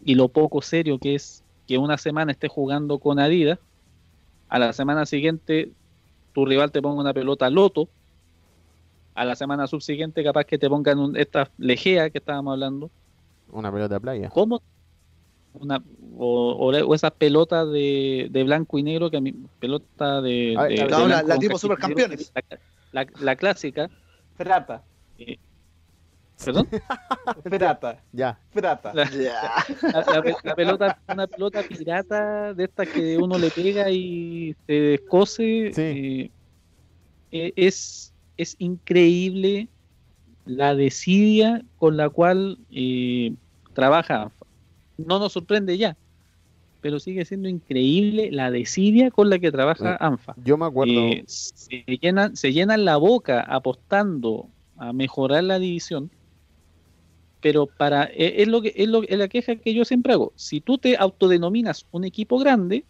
[0.00, 3.58] y lo poco serio que es que una semana estés jugando con Adidas,
[4.48, 5.72] a la semana siguiente
[6.32, 7.88] tu rival te ponga una pelota Loto,
[9.14, 12.90] a la semana subsiguiente capaz que te pongan un, esta Legea que estábamos hablando,
[13.50, 14.28] Una pelota de playa.
[14.30, 14.62] ¿Cómo?
[15.54, 15.82] Una,
[16.18, 20.56] o, o, o esas pelotas de, de blanco y negro, que a mí, pelota de.
[20.68, 20.86] De-
[21.26, 22.32] la- tipo supercampeones.
[22.34, 23.90] La, la- la clásica,
[24.36, 24.84] Pirata,
[26.44, 26.68] perdón.
[27.50, 28.38] pirata, Ya.
[28.52, 28.92] pirata.
[28.94, 29.40] La, Ya.
[29.82, 34.72] la- la- la pelota, una pelota pirata de estas que uno le pega y se
[34.72, 35.70] descose.
[35.74, 35.82] Sí.
[35.82, 36.30] eh,
[37.30, 39.68] eh, es, es increíble
[40.46, 43.34] la desidia con la cual eh,
[43.74, 44.46] trabaja ANFA.
[44.96, 45.96] No nos sorprende ya,
[46.80, 50.34] pero sigue siendo increíble la desidia con la que trabaja Eh, ANFA.
[50.42, 50.92] Yo me acuerdo.
[50.94, 56.10] Eh, se, llenan, se llenan la boca apostando a mejorar la división,
[57.40, 60.32] pero para eh, es lo que es, lo, es la queja que yo siempre hago.
[60.36, 62.84] Si tú te autodenominas un equipo grande,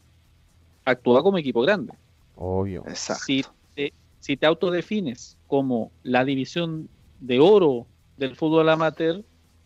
[0.85, 1.93] actúa como equipo grande.
[2.37, 2.85] Obvio.
[2.87, 3.25] Exacto.
[3.25, 3.45] Si
[3.75, 6.89] te, si te autodefines como la división
[7.21, 7.87] de oro
[8.17, 9.25] del fútbol amateur,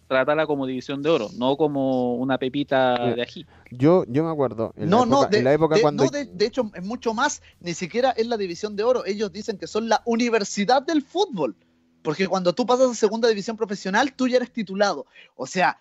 [0.09, 3.47] trátala como división de oro, no como una pepita de ají.
[3.71, 6.05] Yo, yo me acuerdo, en, no, la, época, no, de, en la época de- cuando...
[6.05, 9.33] no, de, de hecho es mucho más, ni siquiera es la división de oro, ellos
[9.33, 11.57] dicen que son la universidad del fútbol,
[12.03, 15.07] porque cuando tú pasas a segunda división profesional, tú ya eres titulado.
[15.37, 15.81] O sea,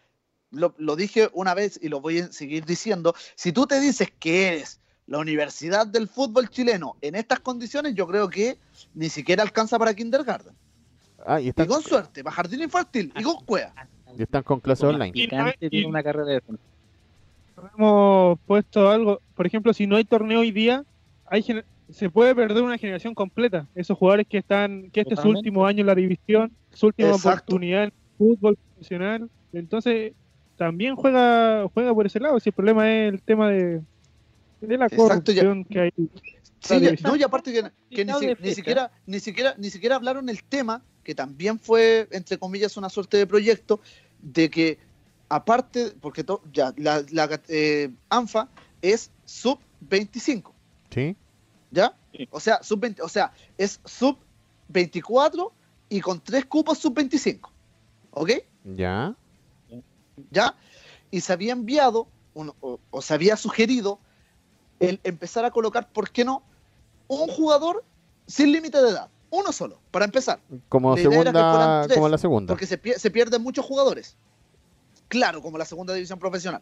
[0.52, 4.10] lo, lo dije una vez y lo voy a seguir diciendo, si tú te dices
[4.20, 8.58] que eres la universidad del fútbol chileno en estas condiciones, yo creo que
[8.94, 10.54] ni siquiera alcanza para kindergarten.
[11.26, 13.74] Ah, y Y con suerte, para jardín infantil y con cueva.
[14.18, 15.12] y están con clase Como online.
[15.12, 16.42] Picante tiene una carrera de.
[17.78, 20.84] Hemos puesto algo, por ejemplo, si no hay torneo hoy día,
[21.28, 21.44] hay
[21.92, 23.68] se puede perder una generación completa.
[23.76, 27.10] Esos jugadores que están, que este es su último año en la división, su última
[27.10, 27.30] Exacto.
[27.30, 30.14] oportunidad en fútbol profesional, entonces
[30.56, 32.40] también juega, juega por ese lado.
[32.40, 33.82] Si el problema es el tema de,
[34.62, 35.92] de la Exacto, corrupción que hay.
[36.60, 37.64] Sí, ya- no, y aparte que,
[37.96, 42.08] que ni, si- ni siquiera, ni siquiera, ni siquiera hablaron el tema, que también fue,
[42.12, 43.82] entre comillas, una suerte de proyecto,
[44.20, 44.78] de que
[45.30, 48.48] aparte, porque to- ya, la, la, eh, ANFA
[48.84, 50.54] es sub 25,
[50.92, 51.16] ¿Sí?
[51.72, 51.96] ¿Ya?
[52.16, 52.28] Sí.
[52.32, 54.18] O sea, sub 20, o sea, es sub
[54.70, 55.52] 24
[55.90, 57.52] y con tres cupos sub 25.
[58.12, 58.32] ¿Ok?
[58.76, 59.16] Ya.
[60.30, 60.56] ¿ya?
[61.10, 64.00] Y se había enviado, un- o, o se había sugerido,
[64.80, 66.44] el empezar a colocar, ¿por qué no?
[67.08, 67.84] Un jugador
[68.28, 72.52] sin límite de edad, uno solo, para empezar, Como La segunda, tres, como la segunda.
[72.54, 74.16] porque se, se pierden muchos jugadores.
[75.08, 76.62] Claro, como la segunda división profesional.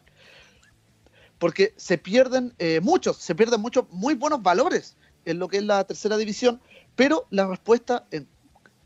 [1.40, 5.64] Porque se pierden eh, muchos, se pierden muchos muy buenos valores en lo que es
[5.64, 6.60] la tercera división,
[6.94, 8.06] pero la respuesta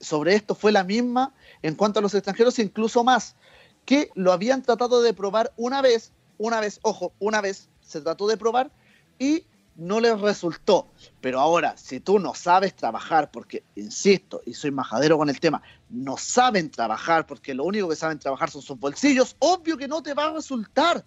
[0.00, 3.36] sobre esto fue la misma en cuanto a los extranjeros, incluso más,
[3.84, 8.26] que lo habían tratado de probar una vez, una vez, ojo, una vez se trató
[8.26, 8.70] de probar
[9.18, 9.44] y
[9.76, 10.88] no les resultó.
[11.20, 15.62] Pero ahora, si tú no sabes trabajar, porque, insisto, y soy majadero con el tema,
[15.90, 20.02] no saben trabajar porque lo único que saben trabajar son sus bolsillos, obvio que no
[20.02, 21.04] te va a resultar.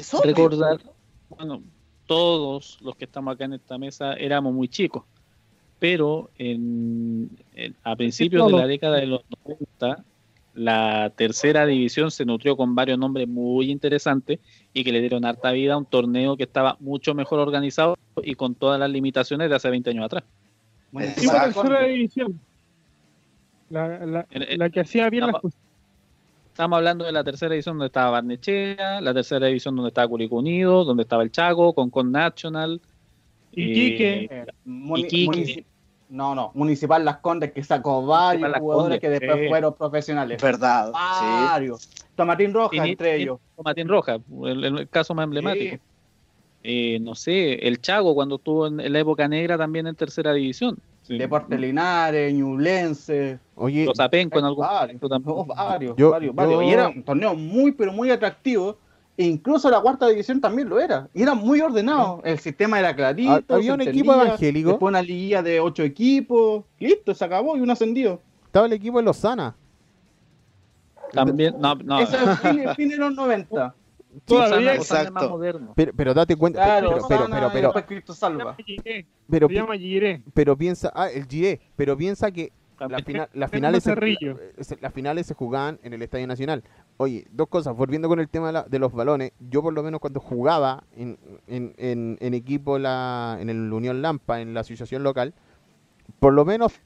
[0.00, 0.26] Es obvio.
[0.34, 0.80] Recordar,
[1.28, 1.62] bueno,
[2.06, 5.04] todos los que estamos acá en esta mesa éramos muy chicos,
[5.78, 10.04] pero en, en- a principios de la década de los 90,
[10.54, 14.40] la tercera división se nutrió con varios nombres muy interesantes
[14.72, 18.34] y que le dieron harta vida a un torneo que estaba mucho mejor organizado y
[18.34, 20.24] con todas las limitaciones de hace 20 años atrás.
[21.16, 22.40] Sí, la tercera división.
[23.68, 25.60] La, que hacía bien la- las cosas.
[26.56, 30.36] Estamos hablando de la tercera división donde estaba Barnechea, la tercera división donde estaba Curicó
[30.36, 32.80] Unido, donde estaba el Chaco, con Con National.
[33.52, 34.20] Iquique.
[34.24, 34.46] eh, Eh,
[34.96, 35.66] Iquique.
[36.08, 39.48] no, no, Municipal Las Condes que sacó varios Las jugadores Condes, que después sí.
[39.50, 40.36] fueron profesionales.
[40.38, 40.86] Es verdad.
[40.86, 41.26] sí.
[41.46, 41.90] Varios.
[42.14, 43.38] Tomatín Roja entre ellos.
[43.62, 45.76] Matín Roja, el, el caso más emblemático.
[46.62, 50.32] Eh, no sé, el Chago cuando estuvo en, en la época negra también en tercera
[50.32, 50.78] división.
[51.06, 51.18] Sí.
[51.18, 53.38] Deportes Linares, Ñublense.
[53.54, 55.46] Oye, Los Apenco en algún Varios, momento también.
[55.46, 56.64] varios, Yo- varios, yo- varios.
[56.64, 58.76] Y era un torneo muy, pero muy atractivo.
[59.18, 61.08] E incluso la cuarta división también lo era.
[61.14, 62.20] Y era muy ordenado.
[62.24, 63.32] El sistema era clarito.
[63.48, 64.70] Ha- había un equipo evangélico.
[64.70, 66.64] Después una liguilla de ocho equipos.
[66.80, 68.20] Listo, se acabó y un ascendido.
[68.46, 69.54] estaba el equipo de Lozana.
[71.12, 72.00] También, no, no.
[72.00, 73.74] Eso es fin, fin de los 90.
[74.24, 75.30] Todavía Susana es más Exacto.
[75.30, 75.72] moderno.
[75.76, 78.56] Pero, pero date cuenta, Claro, pero, pero, pero, pero, salva.
[79.28, 79.48] pero,
[80.34, 82.50] pero piensa, ah, el GE, pero piensa que
[83.04, 86.62] fina- las finales se, las finales se jugaban en el Estadio Nacional.
[86.98, 89.82] Oye, dos cosas, volviendo con el tema de, la- de los balones, yo por lo
[89.82, 94.60] menos cuando jugaba en, en, en, en equipo la, en el Unión Lampa, en la
[94.60, 95.34] asociación local,
[96.20, 96.80] por lo menos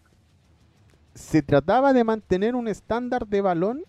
[1.15, 3.85] se trataba de mantener un estándar de balón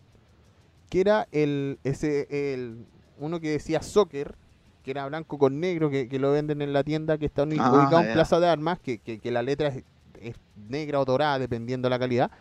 [0.90, 2.86] que era el ese el
[3.22, 4.36] uno que decía soccer
[4.84, 7.46] que era blanco con negro que, que lo venden en la tienda que está Ah,
[7.46, 8.14] ubicado en ya.
[8.14, 9.84] Plaza de Armas que, que, que la letra es,
[10.20, 10.36] es
[10.68, 12.32] negra o dorada dependiendo la calidad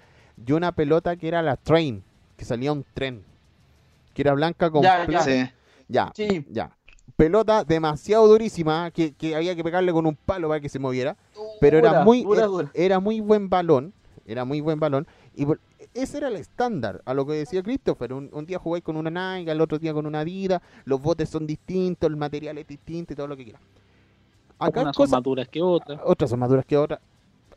[0.44, 2.02] y una pelota que era la train
[2.36, 3.22] que salía un tren
[4.14, 5.20] que era blanca con Ya, ya.
[5.22, 5.50] Sí.
[5.88, 6.46] ya, Sí.
[6.50, 6.70] ya.
[7.16, 11.16] pelota demasiado durísima que, que había que pegarle con un palo para que se moviera
[11.60, 12.70] pero era muy dura, era, dura.
[12.72, 13.92] era muy buen balón
[14.26, 15.44] era muy buen balón y
[15.94, 19.10] ese era el estándar a lo que decía Christopher un, un día jugáis con una
[19.10, 23.12] Nike el otro día con una Adidas los botes son distintos el material es distinto
[23.12, 23.62] y todo lo que quieras
[24.58, 26.00] acá Unas son cosas más duras que otras.
[26.04, 27.00] otras son más duras que otras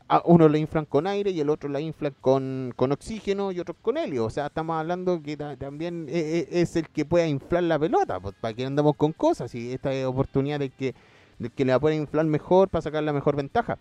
[0.09, 3.59] a uno la inflan con aire y el otro la inflan con, con oxígeno y
[3.61, 4.25] otros con helio.
[4.25, 7.79] O sea, estamos hablando que ta- también e- e- es el que pueda inflar la
[7.79, 8.19] pelota.
[8.19, 9.55] Pues, ¿Para qué andamos con cosas?
[9.55, 10.93] Y esta es oportunidad de que,
[11.39, 13.77] de que la pueda inflar mejor para sacar la mejor ventaja.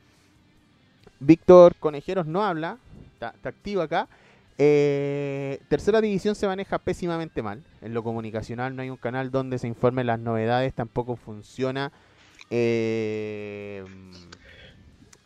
[1.20, 2.78] Víctor Conejeros no habla,
[3.14, 4.08] está activo acá.
[4.58, 7.62] Eh, tercera división se maneja pésimamente mal.
[7.80, 11.90] En lo comunicacional no hay un canal donde se informen las novedades, tampoco funciona.
[12.50, 13.84] Eh,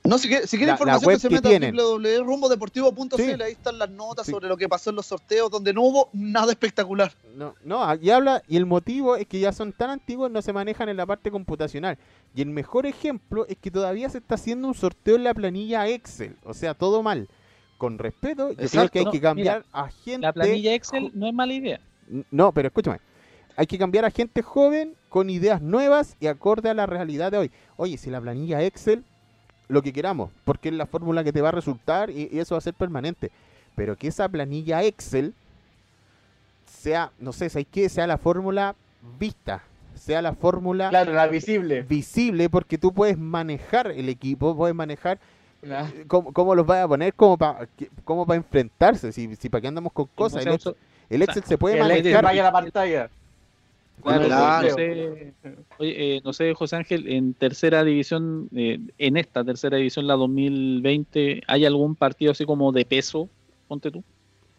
[0.05, 3.43] No, si quiere, si quiere La- la información web que se meta a www.rumbodeportivo.cl, Sí.
[3.43, 4.31] ahí están las notas Sí.
[4.31, 7.13] sobre lo que pasó en los sorteos, donde no hubo nada espectacular.
[7.35, 10.53] No, no, aquí habla, y el motivo es que ya son tan antiguos, no se
[10.53, 11.99] manejan en la parte computacional.
[12.37, 15.89] Y el mejor ejemplo es que todavía se está haciendo un sorteo en la planilla
[15.89, 17.29] Excel, o sea, todo mal.
[17.79, 20.21] Con respeto, yo creo que hay No, que cambiar a gente.
[20.27, 21.81] La planilla Excel no es mala idea.
[22.31, 23.01] No, pero escúchame.
[23.57, 27.39] Hay que cambiar a gente joven con ideas nuevas y acorde a la realidad de
[27.39, 27.51] hoy.
[27.77, 29.03] Oye, si la planilla Excel,
[29.69, 32.55] lo que queramos, porque es la fórmula que te va a resultar y, y eso
[32.55, 33.31] va a ser permanente.
[33.75, 35.35] Pero que esa planilla Excel
[36.67, 37.89] sea, no sé, ¿sabes qué?
[37.89, 38.75] Sea la fórmula
[39.19, 39.63] vista,
[39.95, 41.83] sea la fórmula Claro, la visible.
[41.83, 45.19] visible, porque tú puedes manejar el equipo, puedes manejar
[45.63, 47.69] La- eh, cómo, cómo los vas a poner, cómo para
[48.05, 50.45] cómo pa enfrentarse, si, si para qué andamos con cosas.
[50.47, 50.77] El, Excel-
[51.11, 52.25] el Excel se puede Que el Excel manejar.
[52.25, 53.11] vaya a la pantalla.
[54.03, 54.69] Claro, Claro.
[54.69, 55.33] No, sé,
[55.79, 60.15] oye, eh, no sé, José Ángel, en tercera división, eh, en esta tercera división, la
[60.15, 63.29] 2020, ¿hay algún partido así como de peso?
[63.67, 64.05] Ponte tú.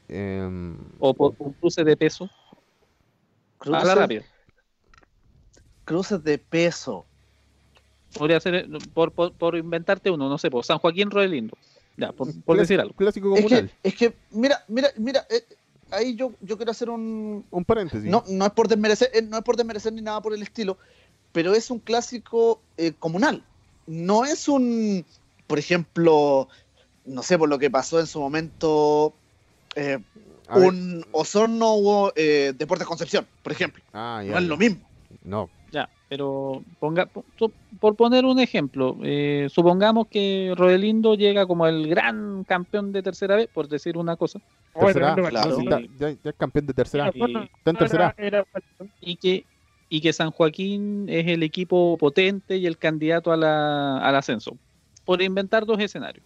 [0.10, 2.30] Em, O por un cruce de peso.
[3.60, 4.24] Habla Cruces, rápido.
[5.86, 7.06] cruces de peso.
[8.18, 11.58] Podría ser, eh, por, por, por inventarte uno, no sé, por San Joaquín Rodelindo.
[11.98, 12.94] Ya, por, decir algo.
[12.94, 13.72] Clásico Es comunal.
[13.82, 15.44] que, es que, mira, mira, mira, eh,
[15.90, 18.10] ahí yo, yo quiero hacer un, Un paréntesis.
[18.10, 20.78] No, no es por desmerecer, eh, no es por desmerecer ni nada por el estilo,
[21.32, 23.44] pero es un clásico eh, comunal.
[23.88, 25.06] No es un,
[25.48, 26.48] por ejemplo,
[27.06, 29.14] no sé, por lo que pasó en su momento,
[29.76, 29.98] eh,
[30.50, 30.68] A ver.
[30.68, 33.84] un Osorno o eh, Deportes Concepción, por ejemplo.
[33.94, 34.50] Ah, ya, No es ya.
[34.50, 34.88] lo mismo.
[35.24, 35.50] No.
[36.10, 37.10] Pero ponga,
[37.80, 43.36] por poner un ejemplo, eh, supongamos que Rodelindo llega como el gran campeón de tercera
[43.36, 44.40] vez, por decir una cosa,
[44.74, 45.16] Tercera.
[45.16, 45.58] Bueno, claro.
[45.98, 47.12] Ya, ya es campeón de tercera.
[47.14, 48.08] En tercera.
[48.08, 48.14] A.
[48.18, 49.46] era- era- y que
[49.90, 54.58] y que San Joaquín es el equipo potente y el candidato a la- al ascenso.
[55.06, 56.26] Por inventar dos escenarios.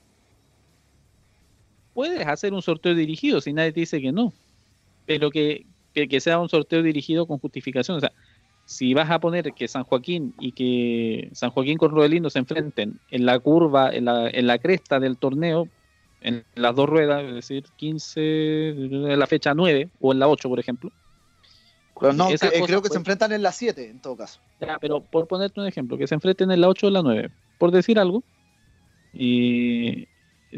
[1.93, 4.33] Puedes hacer un sorteo dirigido si nadie te dice que no,
[5.05, 7.97] pero que, que, que sea un sorteo dirigido con justificación.
[7.97, 8.11] O sea,
[8.71, 13.01] si vas a poner que San Joaquín y que San Joaquín con Rodelindo se enfrenten
[13.09, 15.67] en la curva, en la, en la cresta del torneo,
[16.21, 20.47] en las dos ruedas, es decir, 15, en la fecha 9 o en la 8,
[20.47, 20.89] por ejemplo,
[21.99, 24.39] Pero no, eh, creo que se enfrentan en la 7, en todo caso.
[24.61, 27.01] Ya, pero por ponerte un ejemplo, que se enfrenten en la 8 o en la
[27.01, 28.23] 9, por decir algo,
[29.13, 30.07] y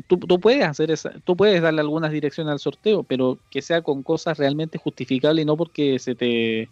[0.07, 3.81] tú, tú puedes hacer esa, tú puedes darle algunas direcciones al sorteo, pero que sea
[3.81, 6.69] con cosas realmente justificables y no porque se te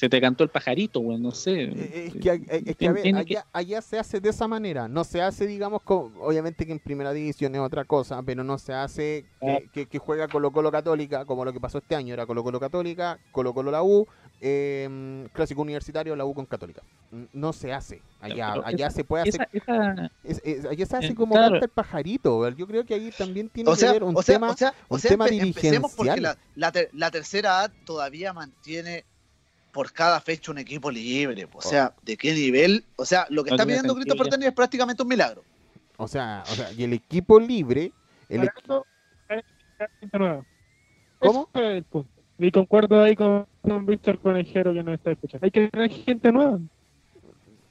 [0.00, 1.64] se te cantó el pajarito, güey, no sé.
[1.64, 4.88] Eh, Es que, eh, es que, a ver, allá, allá se hace de esa manera.
[4.88, 8.56] No se hace, digamos, co- obviamente que en primera división es otra cosa, pero no
[8.56, 12.14] se hace que, que- que juega Colo Colo Católica, como lo que pasó este año.
[12.14, 14.06] Era Colo Colo Católica, Colo Colo la U,
[14.40, 16.82] eh, Clásico Universitario, la U con Católica.
[17.34, 18.00] No se hace.
[18.20, 19.48] Allá, Pero allá esa- se puede hacer.
[19.52, 21.50] Esa, esa- es- es- allá se hace Eh, como claro.
[21.52, 22.48] canta el pajarito.
[22.50, 24.50] Yo creo que ahí también tiene O que sea, ver un o sea, tema.
[24.50, 26.20] o sea, o un sea, tema empe- empecemos porque
[26.54, 29.04] la ter- la tercera A todavía mantiene
[29.72, 31.48] por cada fecha un equipo libre.
[31.52, 32.84] O sea, ¿de qué nivel?
[32.96, 34.28] O sea, lo que No está pidiendo Christopher.
[34.30, 35.42] Denny es prácticamente un milagro.
[35.96, 37.92] O sea, o sea, y el equipo libre.
[38.28, 38.86] El, Para eso,
[39.28, 40.44] hay gente nueva.
[41.18, 41.48] ¿Cómo?
[41.54, 42.08] Ese es el punto.
[42.38, 45.44] Y concuerdo ahí con, con Víctor Conejero que nos está escuchando.
[45.44, 46.58] Hay que tener gente nueva.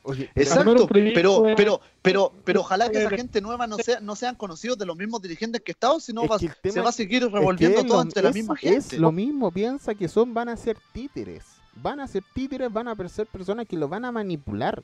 [0.04, 4.36] oye, Exacto, pero, pero, pero, pero ojalá que esa gente nueva no, sea, no sean
[4.36, 7.24] conocidos de los mismos dirigentes que estaban, sino Es va- que se va a seguir
[7.24, 9.00] Es que revolviendo es todo lo- entre la es- misma Es gente.
[9.00, 11.44] lo mismo, piensa que son, van a ser títeres.
[11.82, 14.82] Van a ser títeres, van a ser personas que lo van a manipular.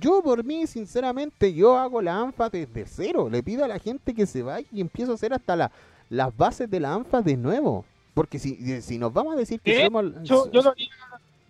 [0.00, 3.28] Yo por mí, sinceramente, yo hago la ANFA desde cero.
[3.30, 5.70] Le pido a la gente que se vaya y empiezo a hacer hasta la,
[6.10, 7.84] las bases de la ANFA de nuevo.
[8.14, 9.84] Porque si, si nos vamos a decir que ¿Qué?
[9.84, 10.04] somos...
[10.24, 10.88] Yo, yo lo haría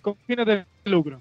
[0.03, 1.20] con fines de lucro.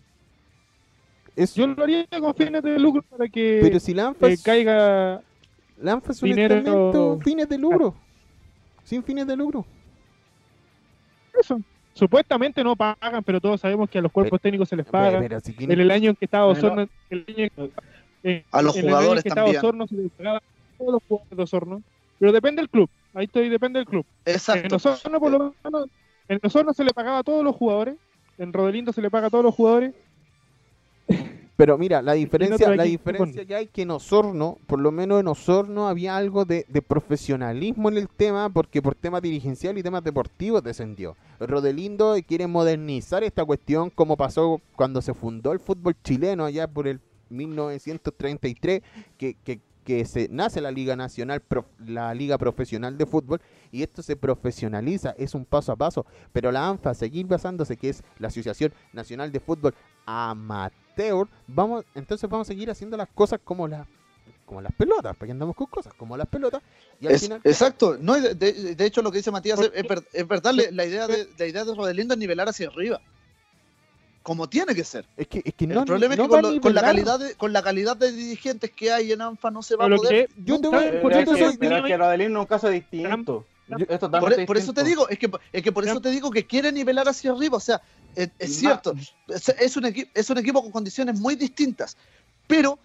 [1.35, 4.33] es- Yo lo haría con fines de lucro para que pero si la ANFA, eh,
[4.33, 5.21] es, caiga
[5.81, 7.95] la ANFA es un dinero- estamento fines de lucro.
[8.83, 9.65] Sin fines de lucro.
[11.39, 11.59] eso.
[11.97, 15.17] Supuestamente no pagan, pero todos sabemos que a los cuerpos técnicos se les paga.
[15.17, 16.45] Pero, pero si tiene- En el año en que estaba.
[16.45, 17.69] Osorno, el año-
[18.23, 19.49] eh, A los en el año en jugadores que estaba.
[19.49, 20.41] Osorno se les pagaba a
[20.77, 21.81] todos los jugadores de Osorno.
[22.19, 22.89] Pero depende del club.
[23.13, 24.05] Ahí estoy, depende del club.
[24.25, 24.75] En Exacto.
[24.75, 25.89] Osorno, por lo menos,
[26.27, 27.95] en Osorno se le pagaba a todos los jugadores.
[28.37, 29.93] En Rodelindo se le paga a todos los jugadores.
[31.57, 35.27] Pero mira, la diferencia, la diferencia que hay que en Osorno, por lo menos en
[35.27, 40.03] Osorno había algo de, de profesionalismo en el tema, porque por temas dirigencial y temas
[40.03, 41.15] deportivos descendió.
[41.39, 46.87] Rodelindo quiere modernizar esta cuestión como pasó cuando se fundó el fútbol chileno allá por
[46.87, 48.83] el 1933,
[49.17, 51.41] que, que, que se nace la Liga Nacional,
[51.79, 53.41] la Liga Profesional de Fútbol,
[53.71, 57.89] y esto se profesionaliza, es un paso a paso, pero la ANFA seguir basándose que
[57.89, 59.73] es la Asociación Nacional de Fútbol
[60.07, 63.85] Amateur, vamos, entonces vamos a seguir haciendo las cosas como las
[64.45, 66.61] como las pelotas, para que andamos con cosas, como las pelotas,
[67.01, 67.41] y al Es- final...
[67.43, 67.97] exacto.
[67.99, 70.53] No, y de, de- de hecho, lo que dice Matías es, es es verdad.
[70.53, 73.01] le- La idea de, la idea de Rodelindo es nivelar hacia arriba.
[74.23, 75.05] Como tiene que ser.
[75.17, 77.19] Es que, es que El no, problema es no que con, lo- con la calidad
[77.19, 80.27] de, con la calidad de dirigentes que hay en ANFA no se va a poder.
[80.29, 82.69] que- Yo te voy- Pero es que- soy- pero es que Rodelino es un caso
[82.69, 83.45] distinto.
[83.69, 86.09] Yo- Es Por, totalmente por eso te digo, es que, es que por eso te
[86.09, 87.57] digo que quiere nivelar hacia arriba.
[87.57, 87.81] O sea,
[88.15, 88.93] es, es Ma- cierto,
[89.27, 91.97] es, es un es un equipo con condiciones muy distintas,
[92.47, 92.79] pero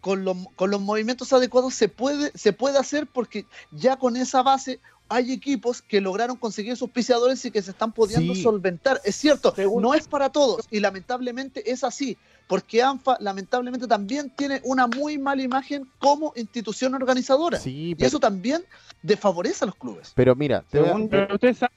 [0.00, 4.42] con, los- con los movimientos adecuados se puede, se puede hacer porque ya con esa
[4.42, 4.80] base
[5.12, 8.42] hay equipos que lograron conseguir sus piciadores y que se están pudiendo Sí.
[8.42, 9.00] solventar.
[9.04, 14.30] Es cierto, Según- no es para todos y lamentablemente es así, porque ANFA lamentablemente también
[14.30, 17.58] tiene una muy mala imagen como institución organizadora.
[17.58, 18.62] Sí, Y eso también
[19.02, 20.12] desfavorece a los clubes.
[20.14, 21.76] pero mira, te voy a- ustedes saben,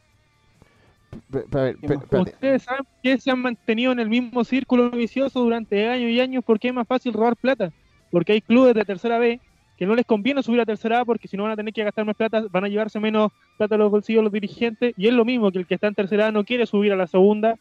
[1.30, 1.78] ver,
[2.12, 6.44] ustedes saben que se han mantenido en el mismo círculo vicioso durante años y años
[6.46, 7.72] porque es más fácil robar plata.
[8.12, 9.42] Porque hay clubes de tercera B
[9.78, 11.84] que no les conviene subir a tercera A porque si no van a tener que
[11.84, 14.94] gastar más plata, van a llevarse menos plata a los bolsillos los dirigentes.
[14.98, 16.96] Y es lo mismo que el que está en tercera A no quiere subir a
[16.96, 17.56] la segunda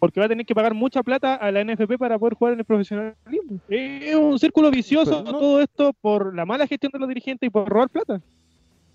[0.00, 2.58] porque va a tener que pagar mucha plata a la NFP para poder jugar en
[2.60, 3.60] el profesionalismo.
[3.68, 7.50] Es un círculo vicioso no- todo esto por la mala gestión de los dirigentes y
[7.50, 8.20] por robar plata.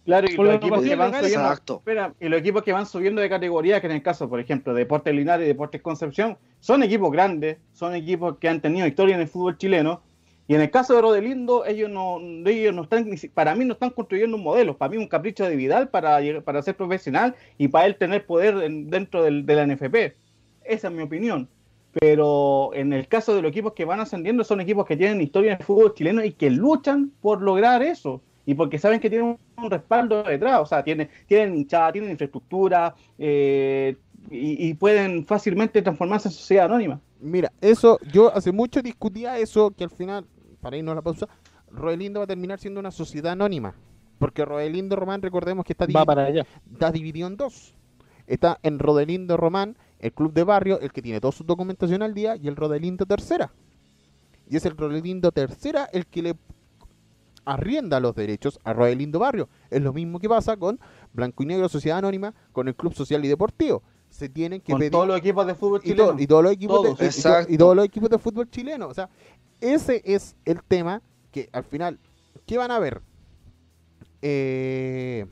[0.06, 3.22] Claro, y Por los equipos que van subiendo, espera, y los equipos que van subiendo
[3.22, 6.82] de categoría, que en el caso, por ejemplo, de Deportes Linares y Deportes Concepción, son
[6.84, 10.02] equipos grandes, son equipos que han tenido historia en el fútbol chileno.
[10.50, 12.20] Y en el caso de Rodelindo, ellos no,
[12.50, 15.56] ellos no están, para mí no están construyendo un modelo, para mí un capricho de
[15.56, 19.68] Vidal para, para ser profesional y para él tener poder en- dentro del, de la
[19.68, 20.16] NFP.
[20.64, 21.48] Esa es mi opinión.
[21.92, 25.52] Pero en el caso de los equipos que van ascendiendo, son equipos que tienen historia
[25.52, 28.24] en el fútbol chileno y que luchan por lograr eso.
[28.48, 32.96] Y porque saben que tienen un, respaldo detrás, o sea, tienen, tienen hinchada, tienen infraestructura
[33.20, 33.96] eh,
[34.32, 37.00] y pueden fácilmente transformarse en sociedad anónima.
[37.20, 40.26] Mira, eso, yo hace mucho discutía eso, que al final,
[40.62, 41.28] para irnos a la pausa,
[41.72, 43.74] Roelindo va a terminar siendo una sociedad anónima.
[44.18, 46.46] Porque Roelindo Román, recordemos que está, Va divi- para allá.
[46.72, 47.74] está dividido en dos.
[48.28, 52.14] Está en Rodelindo Román, el club de barrio, el que tiene toda su documentación al
[52.14, 53.52] día, y el Rodelindo Tercera.
[54.50, 56.36] Y es el Rodelindo Tercera el que le
[57.46, 59.50] arrienda los derechos a Rodelindo Barrio.
[59.70, 60.80] Es lo mismo que pasa con
[61.14, 63.82] Blanco y Negro Sociedad Anónima, con el Club Social y Deportivo.
[64.10, 66.22] Se tienen que Con pedir todos los equipos de fútbol y, todo- chileno.
[66.24, 66.98] y todos los equipos Todos.
[67.00, 68.88] de, y- y, y todos los equipos de fútbol chileno.
[68.88, 69.10] O sea,
[69.62, 71.02] ese es el tema
[71.32, 72.00] que al final,
[72.46, 73.02] ¿qué van a ver?
[74.22, 75.26] Eh,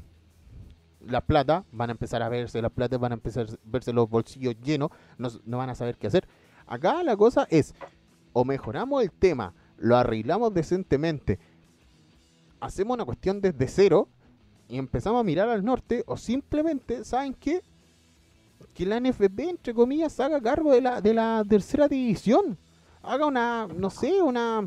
[1.06, 4.10] la plata, van a empezar a verse las plata, van a empezar a verse los
[4.10, 6.28] bolsillos llenos, no, no van a saber qué hacer.
[6.66, 7.74] Acá la cosa es,
[8.34, 11.40] o mejoramos el tema, lo arreglamos decentemente,
[12.60, 14.10] hacemos una cuestión desde cero
[14.68, 17.62] y empezamos a mirar al norte, o simplemente, ¿saben qué?
[18.74, 22.58] que la NFP, entre comillas, haga cargo de la, de la tercera división.
[23.04, 24.66] Haga una, no sé, una...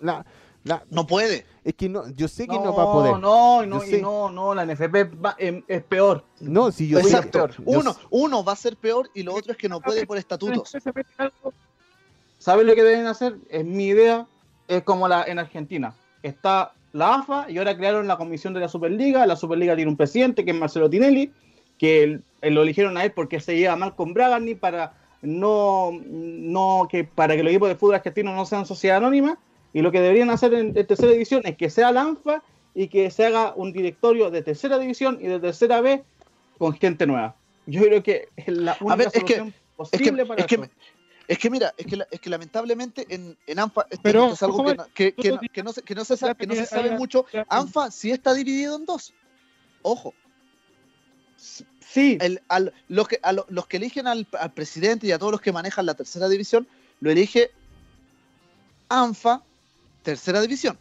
[0.00, 0.24] La,
[0.64, 1.46] la, No puede.
[1.64, 3.18] es que no, yo sé que no, va a poder.
[3.18, 4.00] No, no, y sé.
[4.02, 6.24] no, no, la NFP va- em, es peor.
[6.40, 7.48] No, si yo sé que- Exacto.
[7.48, 10.06] yo Uno, sé- uno va a ser peor y lo otro es que no puede
[10.06, 10.72] por estatutos.
[12.38, 13.36] ¿Saben lo que deben hacer?
[13.48, 14.26] Es mi idea,
[14.68, 15.94] es como la en Argentina.
[16.22, 19.26] Está la AFA y ahora crearon la comisión de la Superliga.
[19.26, 21.32] La Superliga tiene un presidente que es Marcelo Tinelli,
[21.78, 24.94] que él- él lo eligieron a él porque se lleva mal con Bragani para
[25.24, 29.38] no, no que para que los equipos de fútbol argentinos no sean sociedad anónima.
[29.72, 32.42] Y lo que deberían hacer en, en tercera división es que sea la ANFA
[32.74, 36.04] y que se haga un directorio de tercera división y de tercera B
[36.58, 37.34] con gente nueva.
[37.66, 39.54] Yo creo que es la única ver, es que- solución Es
[39.90, 40.64] que, posible para es, que, eso.
[41.26, 44.58] es que mira, es que, la- es que lamentablemente en, en ANFA Pero, es algo
[44.58, 46.46] que ¿cómo no, que, que no, tú- que no se, que no se sabe, que
[46.46, 47.26] no se sabe mucho.
[47.48, 49.12] ANFA sí está dividido en dos.
[49.82, 50.14] Ojo,
[51.94, 55.18] Sí, el- al- los, que, a lo- los que eligen al, al presidente y a
[55.18, 56.66] todos los que manejan la tercera división,
[57.00, 57.52] lo elige
[58.88, 59.42] ANFA,
[60.02, 60.76] tercera división.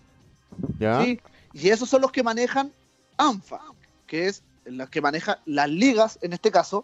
[0.80, 1.04] ¿Ya?
[1.04, 1.20] sí.
[1.54, 2.72] Y esos son los que manejan
[3.18, 3.62] ANFA,
[4.08, 6.84] que es la que maneja las ligas en este caso.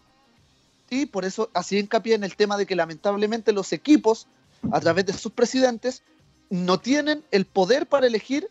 [0.92, 4.28] Y por eso así hincapié en el tema de que lamentablemente los equipos,
[4.72, 6.04] a través de sus presidentes,
[6.52, 8.48] no tienen el poder para elegir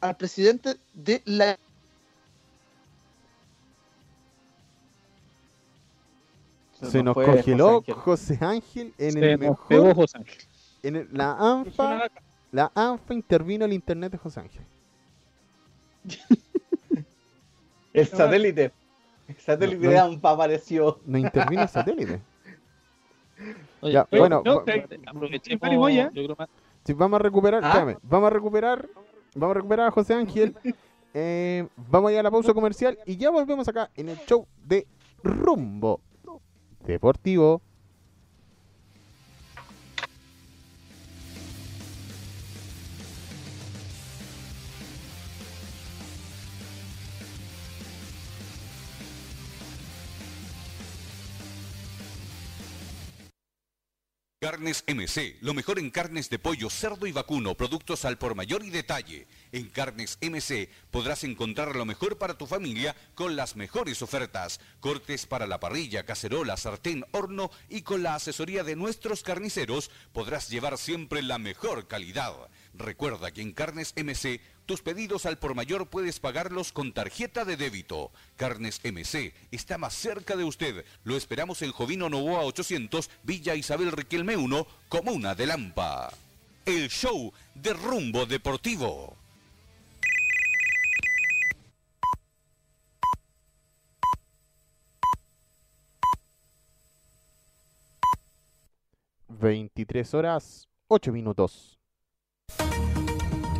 [0.00, 1.58] al presidente de la...
[6.90, 7.94] Se nos fue congeló José Ángel.
[7.94, 9.66] José Ángel en Se el nos mejor...
[9.68, 10.38] pegó José Ángel.
[10.82, 12.10] En el- la ANFA,
[12.50, 14.62] la ANFA intervino el internet de José Ángel.
[17.92, 18.72] El satélite.
[19.28, 19.98] El satélite No, de.
[19.98, 20.98] AMPA apareció.
[21.04, 22.20] No intervino el satélite.
[23.82, 25.60] Oye, Ya, pero- bueno, no, te- aprovechemos,
[26.96, 27.68] vamos a recuperar, ¿Ah?
[27.68, 28.88] espérame, vamos a recuperar,
[29.34, 30.56] vamos a recuperar a José Ángel.
[31.14, 34.46] Eh, vamos a ir a la pausa comercial y ya volvemos acá en el show
[34.64, 34.86] de
[35.22, 36.00] Rumbo
[36.86, 37.62] Deportivo.
[54.42, 58.64] Carnes MC, lo mejor en carnes de pollo, cerdo y vacuno, productos al por mayor
[58.64, 59.28] y detalle.
[59.52, 64.58] En Carnes MC podrás encontrar lo mejor para tu familia con las mejores ofertas.
[64.80, 70.50] Cortes para la parrilla, cacerola, sartén, horno y con la asesoría de nuestros carniceros podrás
[70.50, 72.34] llevar siempre la mejor calidad.
[72.74, 77.56] Recuerda que en Carnes MC tus pedidos al por mayor puedes pagarlos con tarjeta de
[77.56, 78.10] débito.
[78.36, 80.84] Carnes MC está más cerca de usted.
[81.04, 86.12] Lo esperamos en Jovino Novoa 800, Villa Isabel Riquelme 1, Comuna de Lampa.
[86.64, 89.16] El show de rumbo deportivo.
[99.28, 101.71] Veintitrés horas, ocho minutos.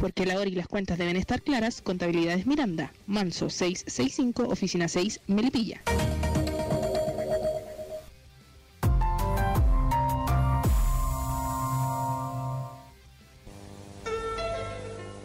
[0.03, 5.20] Porque la hora y las cuentas deben estar claras, Contabilidades Miranda, Manso 665, Oficina 6,
[5.28, 5.80] Melipilla.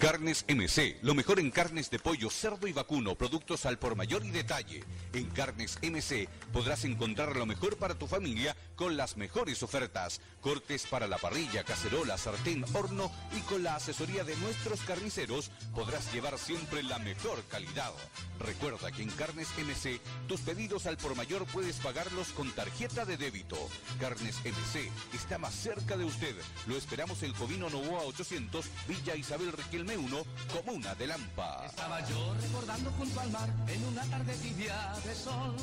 [0.08, 4.26] Carnes MC, lo mejor en carnes de pollo, cerdo y vacuno, productos al por mayor
[4.26, 4.86] y detalle.
[5.12, 10.22] En Carnes MC podrás encontrar lo mejor para tu familia con las mejores ofertas.
[10.40, 16.14] Cortes para la parrilla, cacerola, sartén, horno y con la asesoría de nuestros carniceros podrás
[16.14, 17.92] llevar siempre la mejor calidad.
[18.40, 20.00] Recuerda que en Carnes MC
[20.30, 23.58] tus pedidos al por mayor puedes pagarlos con tarjeta de débito.
[24.00, 26.36] Carnes MC está más cerca de usted.
[26.66, 30.24] Lo esperamos en Jovino Novoa 800, Villa Isabel Riquelme 1,
[30.54, 31.66] Comuna de Lampa.
[31.66, 35.56] Estaba yo recordando junto al mar en una tarde tibia de sol.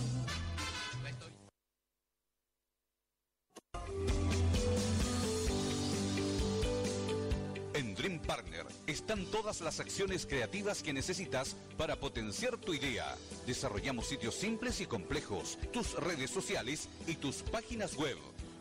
[7.75, 13.17] En Dream Partner están todas las acciones creativas que necesitas para potenciar tu idea.
[13.47, 18.17] Desarrollamos sitios simples y complejos, tus redes sociales y tus páginas web.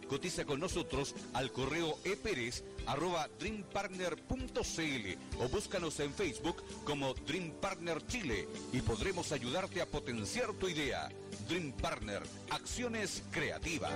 [0.07, 8.05] Cotiza con nosotros al correo eperes arroba dreampartner.cl o búscanos en Facebook como Dream Partner
[8.07, 11.09] Chile y podremos ayudarte a potenciar tu idea.
[11.47, 13.93] Dream Partner, acciones creativas.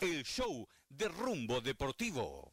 [0.00, 2.43] El show de Rumbo Deportivo.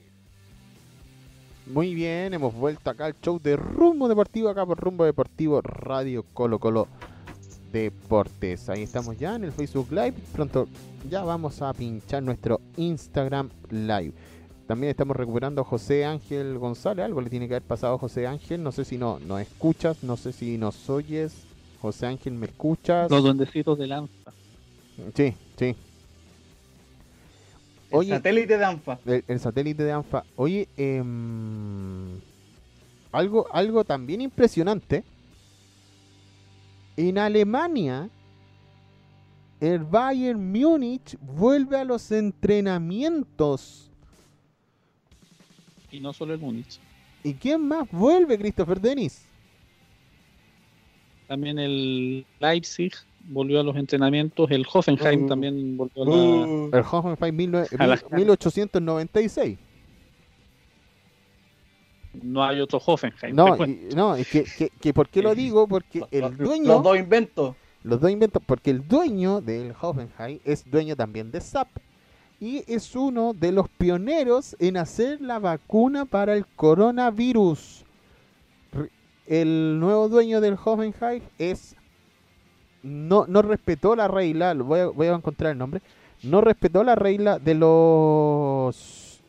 [1.73, 6.23] Muy bien, hemos vuelto acá al show de Rumbo Deportivo, acá por Rumbo Deportivo Radio
[6.33, 6.87] Colo Colo
[7.73, 8.69] Deportes.
[8.69, 10.13] Ahí estamos ya en el Facebook Live.
[10.33, 10.69] Pronto
[11.09, 14.13] ya vamos a pinchar nuestro Instagram Live.
[14.65, 17.03] También estamos recuperando a José Ángel González.
[17.03, 18.63] Algo le tiene que haber pasado a José Ángel.
[18.63, 21.33] No sé si no nos escuchas, no sé si nos oyes.
[21.81, 23.11] José Ángel, ¿me escuchas?
[23.11, 24.31] Los duendecitos de Lanza.
[25.13, 25.75] Sí, sí.
[27.89, 28.99] El Oye, satélite de ANFA.
[29.05, 30.23] el, el satélite de ANFA.
[30.35, 32.19] Oye, em,
[33.11, 35.03] algo, algo también impresionante.
[36.97, 38.09] En Alemania,
[39.61, 43.89] el Bayern Múnich vuelve a los entrenamientos.
[45.91, 46.79] Y no solo el Múnich.
[47.23, 49.23] ¿Y quién más vuelve, Christopher Dennis?
[51.27, 52.93] También el Leipzig
[53.27, 54.49] volvió a los entrenamientos.
[54.51, 55.27] El Hoffenheim Uh.
[55.27, 56.11] también volvió a la...
[56.15, 59.57] Uh, El Hoffenheim A la- mil- 1896.
[62.23, 63.35] No hay otro Hoffenheim.
[63.35, 65.67] No, y- no, es que, que, que ¿por qué lo digo?
[65.67, 66.67] Porque el dueño...
[66.73, 67.55] Los dos inventos.
[67.83, 71.69] Los dos inventos, porque el dueño del Hoffenheim es dueño también de SAP
[72.39, 77.83] y es uno de los pioneros en hacer la vacuna para el coronavirus.
[79.25, 81.75] El nuevo dueño del Hoffenheim es
[82.87, 85.81] no, no respetó la regla, voy a, voy a encontrar el nombre,
[86.23, 89.21] no respetó la regla de los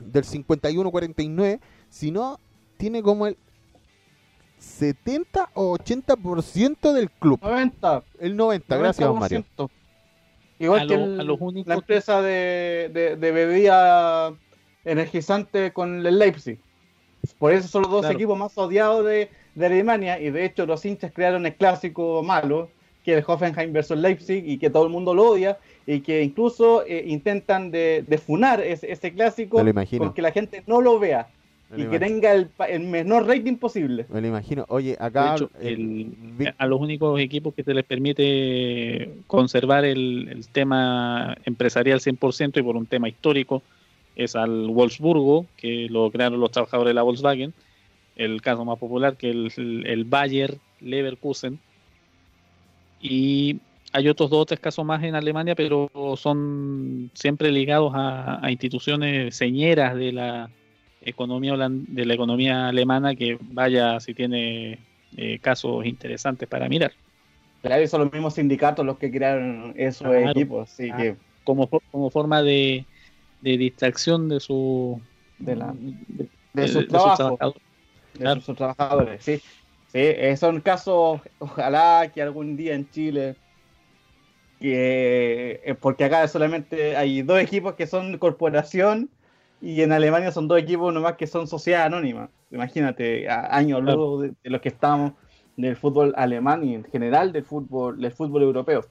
[0.00, 1.58] del 51-49,
[1.90, 2.38] sino
[2.76, 3.36] tiene como el
[4.58, 7.40] 70 o 80% del club.
[7.42, 8.02] 90.
[8.20, 9.44] El 90, gracias, don Mario.
[9.56, 9.70] 90%.
[10.58, 14.32] Igual A que lo- el- a los únicos la empresa de, de, de bebida
[14.84, 16.58] energizante con el Leipzig.
[17.38, 18.14] Por eso son los dos Claro.
[18.14, 22.70] equipos más odiados de, de Alemania y de hecho los hinchas crearon el clásico malo,
[23.06, 26.22] que es el Hoffenheim versus Leipzig y que todo el mundo lo odia y que
[26.24, 29.58] incluso eh, intentan de, de funar ese, ese clásico
[30.04, 31.28] porque la gente no lo vea.
[31.70, 32.06] Me y que imagino.
[32.06, 32.32] tenga
[32.68, 34.06] el, menor rating posible.
[34.08, 34.64] Me lo imagino.
[34.68, 39.10] Oye, De acá hecho, el- el- Vic- a los únicos equipos que se les permite
[39.28, 43.62] conservar el, el tema empresarial 100% y por un tema histórico
[44.16, 47.52] es al Wolfsburgo, que lo crearon los trabajadores de la Volkswagen,
[48.16, 49.52] el caso más popular que el,
[49.86, 51.58] el Bayer Leverkusen,
[53.00, 53.60] y
[53.92, 58.50] hay otros dos o tres casos más en Alemania, pero son siempre ligados a, a
[58.50, 60.50] instituciones señeras de la
[61.02, 64.78] economía de la economía alemana que vaya si tiene
[65.16, 66.92] eh, casos interesantes para mirar.
[67.62, 70.30] Claro, y son los mismos sindicatos los que crearon esos Claro.
[70.30, 70.70] equipos.
[70.72, 70.96] Así Ah.
[70.96, 72.84] que como, como forma de,
[73.40, 75.00] de distracción de su
[75.38, 76.28] De la- de, de
[76.62, 77.16] de- sus de trabajos.
[77.18, 77.62] trabajadores.
[78.14, 78.40] de Claro.
[78.40, 79.40] sus trabajadores, sí.
[79.96, 83.38] Sí, eh, son casos, ojalá que algún día en Chile,
[84.60, 89.10] que eh, porque acá solamente hay dos equipos que son corporación
[89.58, 92.30] y en Alemania son dos equipos nomás que son sociedad anónima.
[92.50, 95.14] Imagínate, a- años luego de, de los que estamos
[95.56, 98.84] del fútbol alemán y en general del fútbol, del fútbol europeo.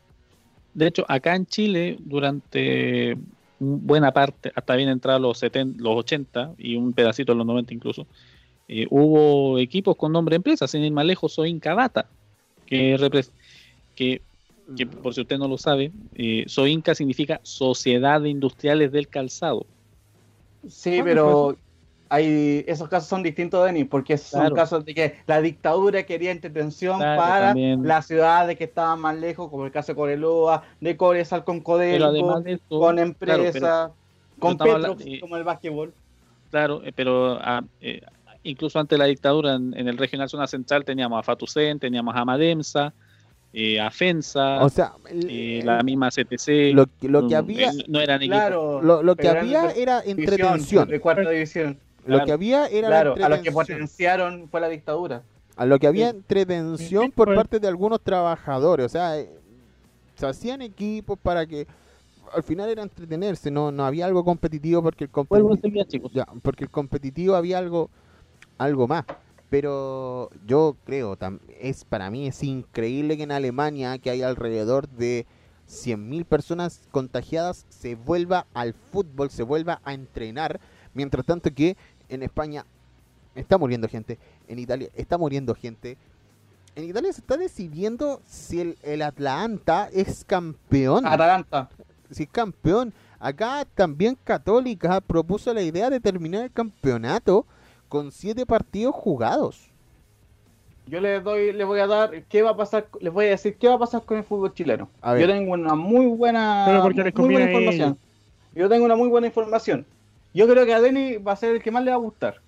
[0.73, 3.15] De hecho, acá en Chile, durante
[3.59, 7.75] buena parte, hasta bien entrados los, 70, los 80 y un pedacito de los 90
[7.75, 8.07] incluso,
[8.67, 12.09] eh, hubo equipos con nombre de empresa, sin ir más lejos, Soinca Bata,
[12.65, 12.97] que,
[13.95, 14.21] que
[15.01, 19.65] por si usted no lo sabe, eh, Soinca significa Sociedad de Industriales del Calzado.
[20.67, 21.55] Sí, Ah, pero
[22.09, 24.55] hay esos casos son distintos, Denis, porque son Claro.
[24.55, 27.83] casos de que la dictadura quería entretención Claro, para también.
[27.83, 32.43] las ciudades que estaban más lejos, como el caso de Coreloa, de Coresal con Codelco,
[32.69, 33.91] con empresas,
[34.39, 35.93] con Petro, hablando- como el básquetbol.
[36.49, 38.01] Claro, eh, pero ah, eh,
[38.45, 42.15] incluso antes de la dictadura en, en el regional zona central teníamos a Fatucen, teníamos
[42.15, 42.93] a Mademsa,
[43.53, 46.73] eh, a FENSA, o sea, el- eh, el- la misma CTC.
[46.73, 48.37] lo, que- lo que mm, había, eh, no eran equipos.
[48.37, 50.87] Claro, lo, lo que había de era entretención.
[50.89, 51.77] de cuarta división.
[52.05, 52.25] Lo claro.
[52.25, 55.23] que había era la Claro, a los que potenciaron fue la dictadura.
[55.55, 56.17] A lo que había Sí.
[56.17, 58.85] entretención Sí, por parte de algunos trabajadores.
[58.85, 59.29] O sea, eh,
[60.15, 61.65] se hacían equipos para que
[62.35, 63.49] al final era entretenerse.
[63.49, 67.89] No, no había algo competitivo porque el competitivo, ya, porque el competitivo había algo,
[68.57, 69.05] algo más.
[69.49, 71.17] Pero yo creo,
[71.59, 75.25] es para mí es increíble que en Alemania, que hay alrededor de
[75.69, 80.59] 100.000 personas contagiadas, se vuelva al fútbol, se vuelva a entrenar.
[80.93, 81.77] Mientras tanto que
[82.09, 82.65] en España
[83.35, 84.17] está muriendo gente,
[84.47, 85.97] en Italia está muriendo gente.
[86.75, 91.05] En Italia se está decidiendo si el, el Atlanta es campeón.
[91.05, 91.69] Atalanta.
[92.11, 92.93] Si es campeón.
[93.19, 97.45] Acá también Católica propuso la idea de terminar el campeonato
[97.95, 99.69] con siete partidos jugados.
[100.85, 102.87] Yo les doy, les voy a dar, ¿qué va a pasar?
[102.99, 104.89] Les voy a decir qué va a pasar con el fútbol chileno.
[105.21, 107.97] Yo tengo una muy buena, Pero porque les muy buena información.
[108.53, 109.85] Yo tengo una muy buena información.
[110.33, 112.41] Yo creo que a Denny va a ser el que más le va a gustar.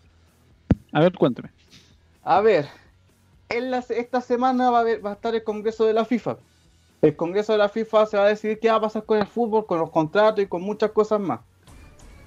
[0.91, 1.49] A ver, cuénteme.
[2.23, 2.67] A ver,
[3.47, 6.35] en la- esta semana va a, haber- va a estar el Congreso de la FIFA.
[7.01, 9.27] El Congreso de la FIFA se va a decidir qué va a pasar con el
[9.27, 11.39] fútbol, con los contratos y con muchas cosas más.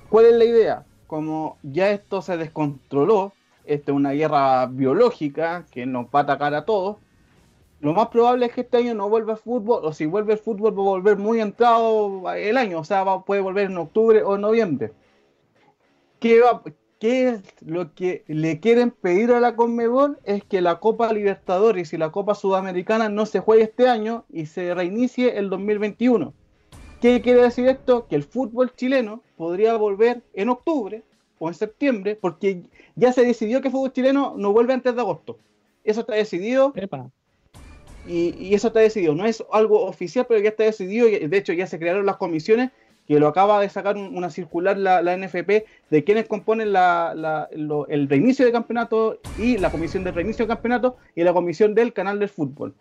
[0.08, 0.84] ¿Cuál es la idea?
[1.10, 3.32] Como ya esto se descontroló,
[3.64, 6.98] esta es una guerra biológica que nos va a atacar a todos,
[7.80, 10.38] lo más probable es que este año no vuelva el fútbol, o si vuelve el
[10.38, 14.22] fútbol va a volver muy entrado el año, o sea, va, puede volver en octubre
[14.22, 14.92] o noviembre.
[16.20, 16.40] ¿Qué,
[17.00, 20.20] qué es lo que le quieren pedir a la Conmebol?
[20.22, 24.46] Es que la Copa Libertadores y la Copa Sudamericana no se juegue este año y
[24.46, 26.34] se reinicie el 2021.
[27.00, 28.06] ¿Qué quiere decir esto?
[28.06, 31.02] Que el fútbol chileno podría volver en octubre
[31.38, 32.62] o en septiembre, porque
[32.96, 35.38] ya se decidió que el fútbol chileno no vuelve antes de agosto.
[35.82, 37.10] Eso está decidido Epa.
[38.06, 39.14] y, y eso está decidido.
[39.14, 41.06] No es algo oficial, pero ya está decidido.
[41.06, 42.70] De hecho, ya se crearon las comisiones
[43.08, 47.14] que lo acaba de sacar un- una circular la, la NFP de quienes componen la-
[47.16, 51.32] la- lo- el reinicio de campeonato y la comisión de reinicio de campeonato y la
[51.32, 52.74] comisión del canal del fútbol.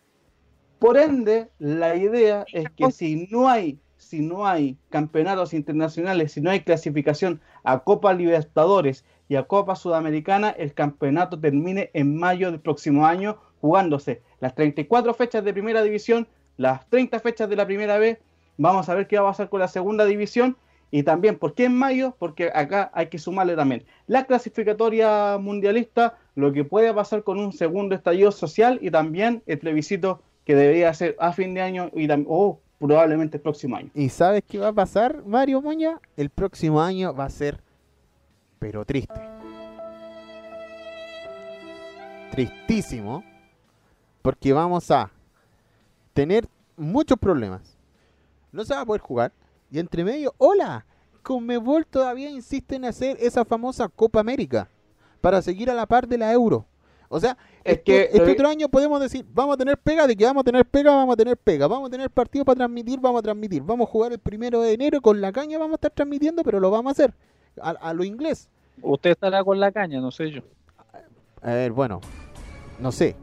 [0.77, 3.79] Por ende, la idea es que si no hay,
[4.09, 9.75] si no hay campeonatos internacionales, si no hay clasificación a Copa Libertadores y a Copa
[9.75, 15.83] Sudamericana, el campeonato termine en mayo del próximo año, jugándose las 34 fechas de primera
[15.83, 16.27] división,
[16.57, 18.17] las 30 fechas de la primera vez.
[18.57, 20.57] Vamos a ver qué va a pasar con la segunda división.
[20.89, 22.15] Y también, ¿por qué en mayo?
[22.17, 27.53] Porque acá hay que sumarle también la clasificatoria mundialista, lo que puede pasar con un
[27.53, 32.07] segundo estallido social y también el plebiscito que debería ser a fin de año y
[32.25, 33.91] o probablemente el próximo año.
[33.93, 35.99] ¿Y sabes qué va a pasar, Mario Moña?
[36.17, 37.61] El próximo año va a ser,
[38.57, 39.13] pero triste.
[42.31, 43.23] Tristísimo.
[44.21, 45.11] Porque vamos a
[46.13, 47.77] tener muchos problemas.
[48.51, 49.31] No se va a poder jugar.
[49.71, 50.85] Y entre medio, hola,
[51.23, 54.69] Conmebol todavía insiste en hacer esa famosa Copa América.
[55.21, 56.65] para seguir a la par de la euro.
[57.11, 60.15] O sea, Es este, que- este otro año podemos decir, vamos a tener pega, de
[60.15, 62.99] que vamos a tener pega, vamos a tener pega, vamos a tener partido para transmitir,
[62.99, 65.75] vamos a transmitir, vamos a jugar el primero de enero con la caña, vamos a
[65.77, 67.13] estar transmitiendo, pero lo vamos a hacer
[67.61, 68.47] a, a lo inglés.
[68.81, 70.41] Usted estará con la caña, no sé yo.
[71.41, 71.99] A ver, bueno,
[72.79, 73.15] no sé,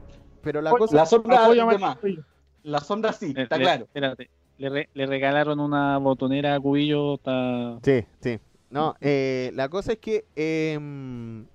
[0.43, 1.07] pero la La cosa...
[1.07, 1.97] sombra Apoyo de a más.
[1.99, 2.25] Cubillo.
[2.65, 3.85] La sombra sí, Le- está le- claro.
[3.85, 7.15] Espérate, le, re- le regalaron una botonera a Cubillo.
[7.15, 7.79] Está...
[7.83, 8.41] Sí, sí.
[8.71, 11.47] No, eh, la cosa es que em,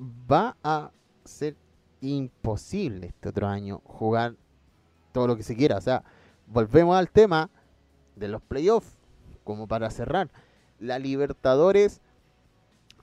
[0.00, 0.90] va a
[1.30, 1.56] ser
[2.00, 4.36] imposible este otro año jugar
[5.12, 5.78] todo lo que se quiera.
[5.78, 6.04] O sea,
[6.46, 7.50] volvemos al tema
[8.16, 8.96] de los playoffs,
[9.44, 10.30] como para cerrar.
[10.78, 12.00] La Libertadores,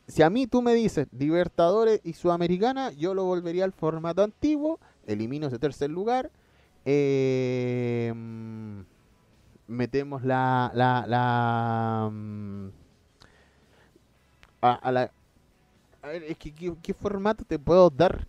[0.08, 4.80] si a mí tú me dices Libertadores y Sudamericana, yo lo volvería al formato antiguo,
[5.06, 6.32] elimino ese tercer lugar.
[6.86, 8.86] em,
[9.68, 12.06] metemos la la, la
[14.62, 15.12] a, a la
[16.08, 18.26] a ver, es que ¿qué, qué formato te puedo dar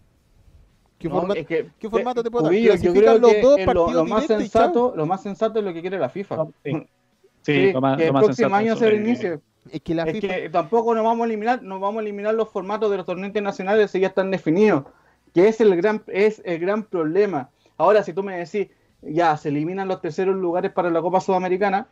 [0.99, 2.53] qué No, formato es que, qué formato te puedo dar?
[2.53, 5.23] Cubillo, yo Clasifican creo los que dos es lo, partidos lo más sensato, lo más
[5.23, 6.47] sensato es lo que quiere la FIFA.
[6.65, 6.73] Sí.
[7.41, 9.41] Sí, Sí, lo más, que lo el más próximo sensato año se reinicie.
[9.71, 12.35] es que la Es FIFA que tampoco nos vamos a eliminar, nos vamos a eliminar
[12.35, 14.85] los formatos de los torneos internacionales si ya están definidos,
[15.33, 17.49] que es el gran, es el gran problema.
[17.79, 18.69] Ahora, si tú me decís,
[19.03, 21.87] ya se eliminan los terceros lugares para la Copa Sudamericana,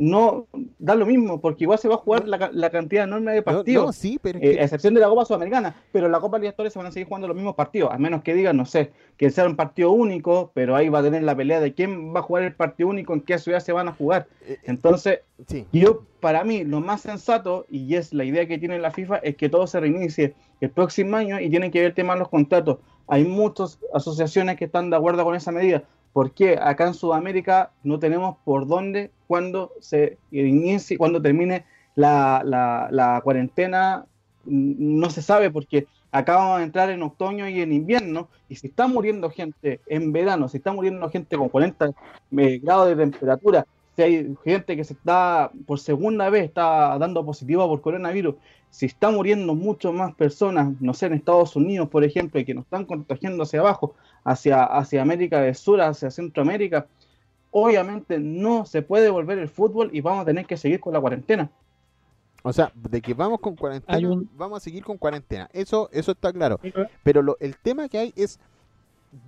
[0.00, 0.46] no
[0.78, 3.86] da lo mismo, porque igual se va a jugar la, la cantidad enorme de partidos.
[3.86, 6.72] no, sí pero Eh, que- a excepción de la Copa Sudamericana, pero la Copa Libertadores
[6.72, 9.28] se van a seguir jugando los mismos partidos, a menos que digan, no sé, que
[9.30, 12.22] sea un partido único, pero ahí va a tener la pelea de quién va a
[12.22, 14.28] jugar el partido único, en qué ciudad se van a jugar.
[14.46, 18.78] eh, Entonces, sí yo, para mí, lo más sensato, y es la idea que tiene
[18.78, 21.94] la FIFA, es que todo se reinicie el próximo año y tienen que ver el
[21.94, 22.78] tema de los contratos.
[23.08, 25.82] Hay muchas asociaciones que están de acuerdo con esa medida.
[26.12, 31.64] porque Acá en Sudamérica no tenemos por dónde cuando se inicie, cuando termine
[31.94, 34.06] la, cuarentena,
[34.44, 38.56] mm, no se sabe porque acá vamos a entrar en otoño y en invierno, y
[38.56, 41.90] si está muriendo gente en verano, si está muriendo gente con 40
[42.38, 47.24] eh, grados de temperatura, si hay gente que se está por segunda vez está dando
[47.26, 48.36] positivo por coronavirus,
[48.70, 52.54] si está muriendo mucho más personas, no sé, en Estados Unidos, por ejemplo, y que
[52.54, 53.94] nos están contagiando hacia abajo,
[54.24, 56.86] hacia, hacia América del Sur, hacia Centroamérica,
[57.50, 61.00] obviamente no se puede volver el fútbol y vamos a tener que seguir con la
[61.00, 61.50] cuarentena.
[62.42, 65.48] O sea, de que vamos con cuarentena, un- vamos a seguir con cuarentena.
[65.52, 66.60] Eso, eso está claro.
[67.02, 68.38] Pero lo, el tema que hay es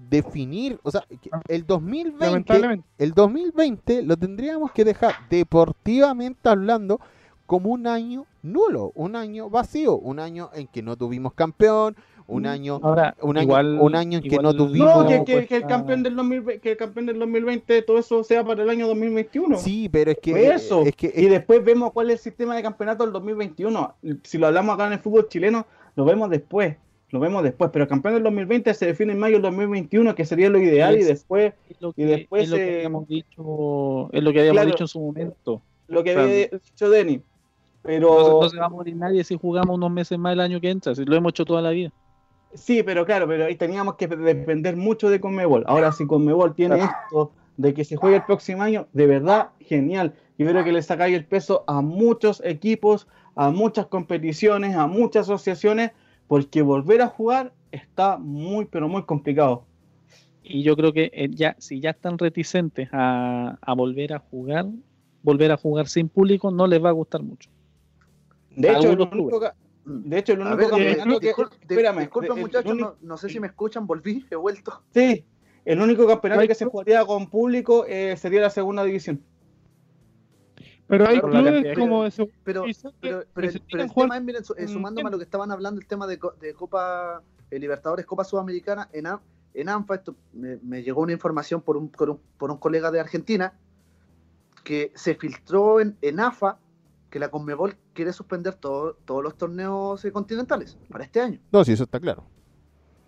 [0.09, 2.87] definir, o sea, que el 2020, Lamentablemente.
[2.99, 7.01] el 2020 lo tendríamos que dejar deportivamente hablando
[7.47, 11.97] como un año nulo, un año vacío, un año en que no tuvimos campeón,
[12.31, 14.95] un año, Ahora, un año, igual, un año en que no tuvimos.
[15.03, 17.99] No, que, No, que- que el campeón del 2020, que el campeón del 2020 todo
[17.99, 19.59] eso sea para el año 2021.
[19.59, 20.83] sí, pero es que eso.
[20.83, 23.95] es que y después vemos cuál es el sistema de campeonato del 2021.
[24.23, 25.67] Si lo hablamos acá en el fútbol chileno,
[25.97, 26.77] lo vemos después.
[27.13, 27.71] Lo vemos después.
[27.73, 30.97] Pero el campeón del 2020 se define en mayo del 2021, que sería lo ideal.
[30.97, 34.33] Y Es- después, es lo y que, después es lo que habíamos dicho, es lo
[34.33, 34.71] que habíamos Claro.
[34.71, 35.63] dicho en su momento.
[35.89, 37.17] lo que había dicho Denny.
[37.17, 37.23] No,
[37.83, 40.71] Pero no se va a morir nadie si jugamos unos meses más el año que
[40.71, 41.91] entra, si lo hemos hecho toda la vida.
[42.55, 45.65] Sí, pero claro, pero ahí teníamos que depender mucho de Conmebol.
[45.67, 50.15] Ahora, si Conmebol tiene esto de que se juegue el próximo año, de verdad, genial.
[50.39, 55.27] Yo creo que le sacáis el peso a muchos equipos, a muchas competiciones, a muchas
[55.27, 55.93] asociaciones,
[56.27, 59.65] porque volver a jugar está muy, pero muy complicado.
[60.43, 64.67] Y yo creo que eh, ya, si ya están reticentes a, a volver a jugar,
[65.23, 67.51] volver a jugar sin público no les va a gustar mucho.
[68.57, 69.41] De hecho, el único,
[69.85, 71.33] de hecho, el único ver, campeonato que...
[71.35, 74.83] discul- di- espérame, el muchachos, no, no sé si me escuchan, volví, he vuelto.
[74.93, 75.25] Sí,
[75.65, 79.23] el único campeonato que se jugaría con público eh, sería la segunda división.
[80.87, 82.65] Pero hay Claro, la clubes como de su- Pero,
[83.01, 85.25] pero, que pero, el, pero el tema es, miren, su- eh, sumándome a lo que
[85.25, 89.21] estaban hablando, el tema de, de Copa eh, Libertadores, Copa Sudamericana, en, A-
[89.55, 92.91] en ANFA, esto, me, me llegó una información por un, por, un, por un colega
[92.91, 93.53] de Argentina,
[94.65, 96.59] que se filtró en, en AFA
[97.11, 101.41] que la Conmebol quiere suspender todo- todos los torneos eh, continentales para este año.
[101.53, 102.25] no, sí, eso está claro.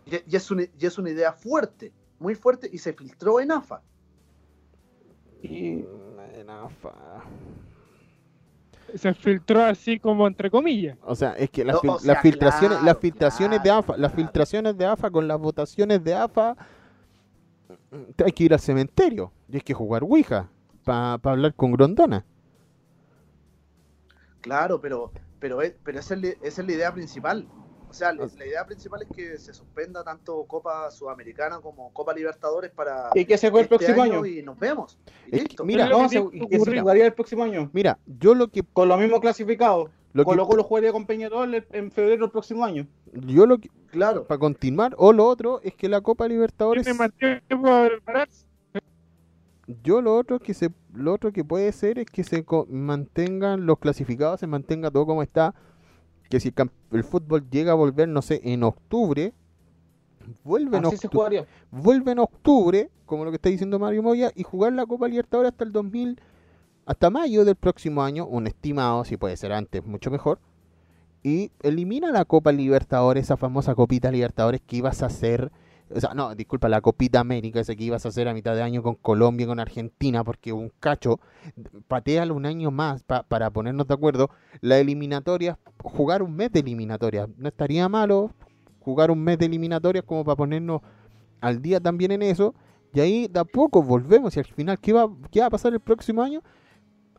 [0.07, 3.53] Y, y es una, y es una idea fuerte, muy fuerte, y se filtró en
[3.53, 3.81] AFA.
[5.43, 5.85] Y
[6.35, 7.23] En AFA.
[8.95, 10.99] se filtró así como entre comillas.
[11.03, 13.63] O sea, es que las, O- fil- o sea, las filtraciones, claro, las filtraciones de
[13.65, 14.15] claro, AFA, las claro.
[14.17, 16.57] filtraciones de AFA con las votaciones de AFA,
[18.25, 20.49] hay que ir al cementerio y hay que jugar Ouija
[20.85, 22.25] para hablar con Grondona.
[24.43, 27.49] Claro, pero, pero, es, pero esa, es, la- esa es la idea principal.
[27.89, 31.93] O sea, la, sea- la idea principal es que se suspenda tanto Copa Sudamericana como
[31.93, 34.27] Copa Libertadores para y que se juegue el este próximo año.
[34.27, 34.99] y nos vemos.
[35.27, 35.65] Y listo.
[35.65, 37.71] mira, No, lo se- que se jugaría el próximo año.
[37.73, 39.91] Mira, yo lo que Con los mismos clasificados.
[40.15, 42.87] Lo que- Colo Colo jugaría con Peñarol en- en febrero del próximo año.
[43.13, 44.25] yo lo que, Claro.
[44.27, 48.47] para continuar, o lo otro es que la Copa Libertadores, Tiene más tiempo para prepararse.
[49.67, 53.67] Yo lo otro que se, lo otro que puede ser es que se co- mantengan
[53.67, 55.55] los clasificados, se mantenga todo como está,
[56.29, 56.53] que si
[56.93, 59.33] el, fútbol llega a volver, no sé, en octubre,
[60.45, 64.73] vuelve en octubre, vuelve en octubre, como lo que está diciendo Mario Moya, y jugar
[64.73, 66.21] la Copa Libertadores hasta el 2000,
[66.87, 70.41] hasta mayo del próximo año, un estimado, si puede ser antes, mucho mejor.
[71.23, 75.53] Y elimina la Copa Libertadores, esa famosa Copita Libertadores que ibas a hacer,
[75.95, 78.63] o sea, no, disculpa, la Copita América, esa que ibas a hacer a mitad de
[78.63, 81.21] año con Colombia y con Argentina, porque un cacho,
[81.89, 84.31] patealo un año más pa- para ponernos de acuerdo.
[84.61, 88.33] La eliminatoria, jugar un mes de eliminatoria, no estaría malo
[88.81, 90.81] jugar un mes de eliminatorias como para ponernos
[91.41, 92.55] al día también en eso.
[92.95, 94.37] Y ahí de a poco volvemos.
[94.37, 96.43] Y al final, ¿qué va, qué va a pasar el próximo año?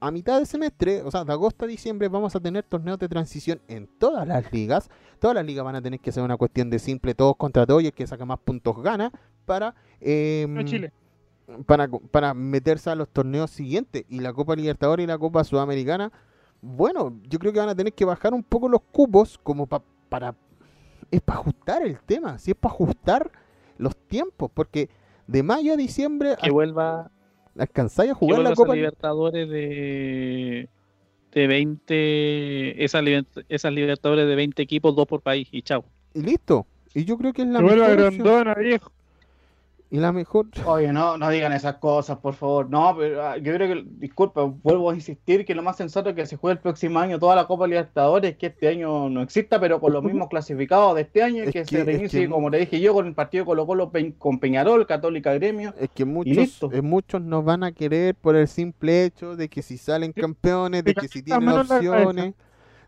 [0.06, 3.08] A mitad de semestre, o sea, de agosto a diciembre, vamos a tener torneos de
[3.08, 4.90] transición en todas las ligas.
[5.20, 7.82] Todas las ligas van a tener que ser una cuestión de simple todos contra todos
[7.84, 9.12] y el que saca más puntos gana
[9.46, 10.92] para, eh, No Chile.
[11.66, 14.04] para, para meterse a los torneos siguientes.
[14.10, 16.12] Y la Copa Libertadores y la Copa Sudamericana,
[16.62, 19.84] bueno, yo creo que van a tener que bajar un poco los cupos como pa-
[20.10, 20.36] para...
[21.12, 23.32] Es para ajustar el tema, si es para ajustar
[23.78, 24.90] los tiempos, porque
[25.28, 27.10] de mayo a diciembre Que vuelva,
[27.58, 30.70] alcanzáis a jugar la esa Copa Libertadores de,
[31.32, 33.04] de 20, esas,
[33.50, 35.86] esas Libertadores de 20 equipos, dos por país y chao.
[36.14, 36.66] y listo.
[36.94, 38.24] Y yo creo que es la mejor opción.
[38.24, 38.92] Grondona, viejo.
[39.94, 40.48] Y la mejor...
[40.66, 42.68] Oye, no, no digan esas cosas, por favor.
[42.68, 46.16] No, pero ah, yo creo que, disculpa, vuelvo a insistir que lo más sensato es
[46.16, 49.60] que se juegue el próximo año toda la Copa Libertadores, que este año no exista,
[49.60, 52.30] pero con los mismos clasificados de este año, Es que, que- se es reinicie, que-
[52.30, 55.76] como te dije yo, con el partido Colo Colo con Peñarol, Católica Gremio.
[55.80, 59.62] Es que muchos, eh, muchos nos van a querer por el simple hecho de que
[59.62, 62.34] si salen campeones, de que si tienen opciones,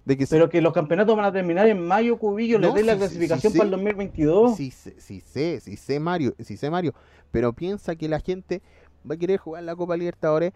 [0.06, 2.84] de que si Pero que los campeonatos van a terminar en mayo, Cubillo, No, dé
[2.84, 3.76] la clasificación para el sí.
[3.76, 4.56] 2022.
[4.56, 6.94] Sí, sí sé, sí sé Mario, sí sé Mario,
[7.32, 8.62] pero piensa que la gente
[9.10, 10.54] va a querer jugar la Copa Libertadores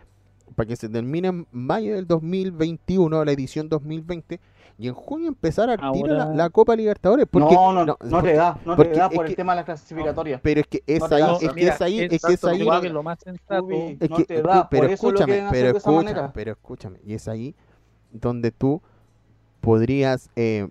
[0.55, 4.39] para que se termine en mayo del 2021, la edición 2020,
[4.79, 7.27] y en junio empezar a la, Ahora- la Copa Libertadores.
[7.29, 9.51] Porque, no, no, no, porque- te da, no porque te da por que- el tema
[9.53, 10.41] de las clasificatorias.
[10.41, 12.43] Pero es que es No ahí, da, es que mira, es ahí, es que es
[12.45, 16.29] ahí, que lo más sensato, es no que- te da, pero por escúchame, pero escúchame,
[16.33, 17.55] pero escúchame, y es ahí
[18.11, 18.81] donde tú
[19.61, 20.67] podrías eh,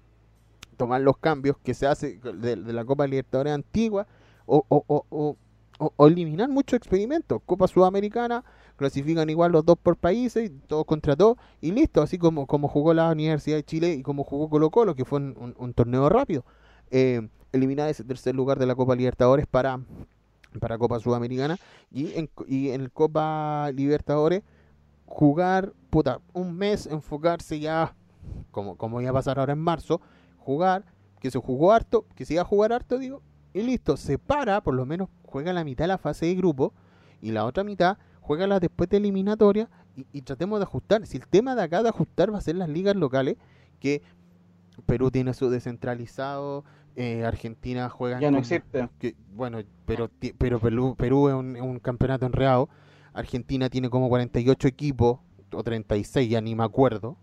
[0.76, 4.06] tomar los cambios que se hace de, la Copa Libertadores antigua
[4.46, 5.36] o, o, o,
[5.78, 7.40] o- eliminar muchos experimentos.
[7.46, 8.44] Copa Sudamericana,
[8.76, 12.94] clasifican igual los dos por países, todos contra todos, y listo, así como, como jugó
[12.94, 16.44] la Universidad de Chile y como jugó Colo Colo, que fue un torneo rápido.
[16.90, 19.80] Eh, eliminar ese tercer lugar de la Copa Libertadores para,
[20.60, 21.58] para Copa Sudamericana
[21.90, 24.42] y en, y en Copa Libertadores
[25.06, 27.94] jugar, puta, un mes, enfocarse ya,
[28.50, 30.00] como, como iba a pasar ahora en marzo,
[30.36, 30.84] jugar,
[31.20, 33.22] que se jugó harto, que se iba a jugar harto, digo,
[33.52, 36.72] y listo, se para, por lo menos juega la mitad de la fase de grupo
[37.20, 41.06] y la otra mitad juega la después de eliminatoria y, y tratemos de ajustar.
[41.06, 43.36] Si el tema de acá de ajustar va a ser las ligas locales,
[43.80, 44.02] que
[44.86, 46.64] Perú tiene su descentralizado,
[46.96, 48.88] eh, Argentina juega Ya no existe.
[48.98, 52.68] que, bueno, pero, pero Perú, Perú es un, es un campeonato enredado.
[53.12, 55.20] Argentina tiene como 48 equipos,
[55.52, 57.16] o 36, ya ni me acuerdo.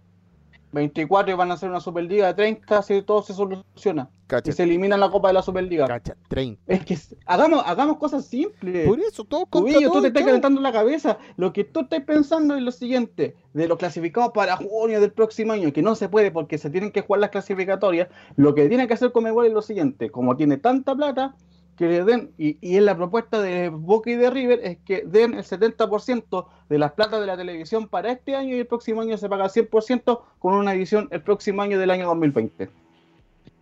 [0.76, 4.10] 24 y van a hacer una Superliga de 30 si todo se soluciona.
[4.28, 5.88] Cacha, Y se eliminan la Copa de la Superliga.
[5.88, 6.62] cacha, 30.
[6.68, 8.88] Es que hagamos, hagamos cosas simples.
[8.88, 11.18] Por eso, todo contra Cubillo, tú todo, te estás calentando la cabeza.
[11.38, 15.54] Lo que tú estás pensando es lo siguiente: de los clasificados para junio del próximo
[15.54, 18.10] año, que no se puede porque se tienen que jugar las clasificatorias.
[18.36, 21.36] Lo que tiene que hacer Comebol es lo siguiente: como tiene tanta plata,
[21.78, 25.04] que le den, y, y en la propuesta de Boca y de River, es que
[25.06, 29.02] den el 70% de las platas de la televisión para este año y el próximo
[29.02, 32.70] año se paga el 100% con una edición el próximo año del año 2020.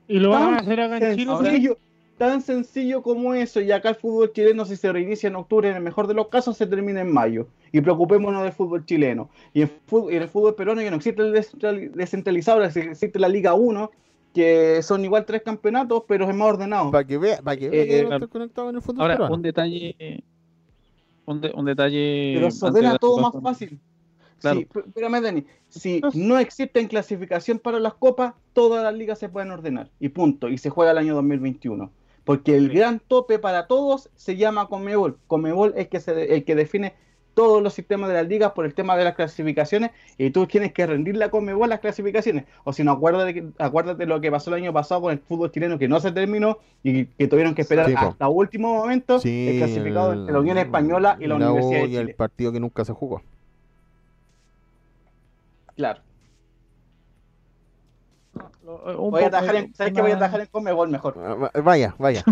[0.07, 1.31] Y lo van a hacer acá en Chile.
[1.37, 1.77] sencillo,
[2.17, 3.61] tan sencillo como eso.
[3.61, 6.27] Y acá el fútbol chileno, si se reinicia en octubre, en el mejor de los
[6.27, 7.47] casos, se termina en mayo.
[7.71, 9.29] Y preocupémonos del fútbol chileno.
[9.53, 13.29] Y en, fútbol, en el fútbol peruano ya no existe el descentrali- descentralizado, existe la
[13.29, 13.89] Liga 1,
[14.33, 16.91] que son igual tres campeonatos, pero es más ordenado.
[16.91, 18.27] Para que vea, para que vea Eh, que claro.
[18.29, 19.35] conectado en el fútbol Ahora, peruano.
[19.35, 20.23] un detalle.
[21.25, 22.33] Un, de- un detalle.
[22.35, 23.79] Pero se ordena todo más fácil.
[24.39, 24.59] Claro.
[24.59, 25.45] Sí, espérame, Dani.
[25.69, 29.89] Si no existen clasificación para las copas, todas las ligas se pueden ordenar.
[29.99, 30.49] Y punto.
[30.49, 31.91] Y se juega el año 2021.
[32.25, 35.17] Porque el gran tope para todos se llama Comebol.
[35.27, 36.93] Comebol es que se- el que define
[37.33, 39.91] todos los sistemas de las ligas por el tema de las clasificaciones.
[40.17, 42.45] Y tú tienes que rendirle a Comebol las clasificaciones.
[42.63, 45.51] O si no, acuérdate, que- acuérdate lo que pasó el año pasado con el fútbol
[45.51, 47.99] chileno, que no se terminó y que tuvieron que esperar Sí, po.
[48.07, 51.95] hasta último momento Sí, el clasificado entre la Unión Española y la, Universidad de y
[51.95, 52.13] el Chile.
[52.15, 53.21] partido que nunca se jugó.
[55.75, 56.01] Claro.
[58.63, 60.01] Voy a trabajar en, ¿Sabes qué?
[60.01, 61.15] Voy a trabajar en Comebol mejor.
[61.17, 62.23] Ah, va- Vaya, vaya.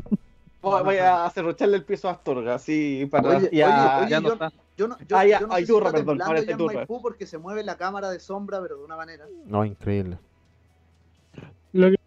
[0.62, 4.20] Voy, voy a cerrucharle el piso a Astorga, así para Oye, y a- oye, Ya
[4.20, 4.52] yo- no está.
[4.82, 6.40] Yo no, yo, Ah, ya, yo no ah, sé si Iturra, está perdón, temblando ahora
[6.40, 6.76] está ya en Iturra.
[6.80, 9.28] Maipú porque se mueve la cámara de sombra, pero de una manera.
[9.46, 10.18] No, increíble.
[11.74, 11.98] Lo que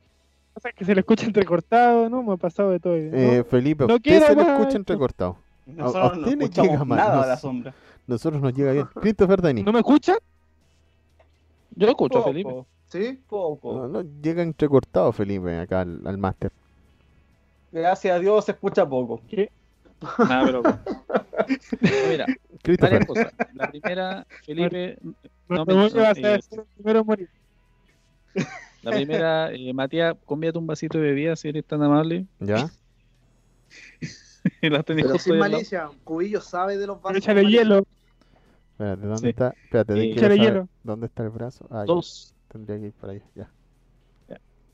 [0.54, 2.22] pasa es que se le escucha entrecortado, ¿no?
[2.24, 2.96] Me ha pasado de todo.
[2.96, 3.16] ¿no?
[3.16, 5.36] Eh, Felipe, No usted se le escucha entrecortado.
[5.68, 7.74] A- a nosotros no usted escuchamos llega mal, nada no a la sombra.
[8.08, 8.86] Nosotros nos llega bien.
[9.00, 9.64] Christopher Denis.
[9.64, 10.16] ¿No me escucha?
[11.76, 12.64] Yo escucho a Poco, Felipe.
[12.88, 13.20] ¿Sí?
[13.28, 13.74] poco.
[13.74, 16.50] No, no, llega entrecortado Felipe acá al, al máster.
[17.72, 19.20] Gracias a Dios se escucha poco.
[20.18, 20.62] Ah, pero.
[20.62, 20.78] No,
[22.10, 22.26] mira,
[22.80, 23.32] varias cosas.
[23.54, 24.98] La primera, Felipe.
[25.48, 26.40] No, vas a eh,
[26.76, 27.28] primero morir.
[28.82, 32.26] La primera, eh, Matías, convídate un vasito de bebida si eres tan amable.
[32.40, 32.70] ¿ya?
[34.62, 37.18] la Pero sin ahí malicia, un cubillo sabe de los vasos.
[37.18, 37.86] échale hielo.
[38.72, 39.28] Espérate, ¿dónde Sí.
[39.28, 39.54] está?
[39.64, 40.68] Espérate, Eh, échale hielo.
[40.82, 41.66] ¿Dónde está el brazo?
[41.70, 41.92] Ah, ya.
[41.94, 42.34] Dos.
[42.48, 43.22] Tendría que ir para allá.
[43.34, 43.50] Ya.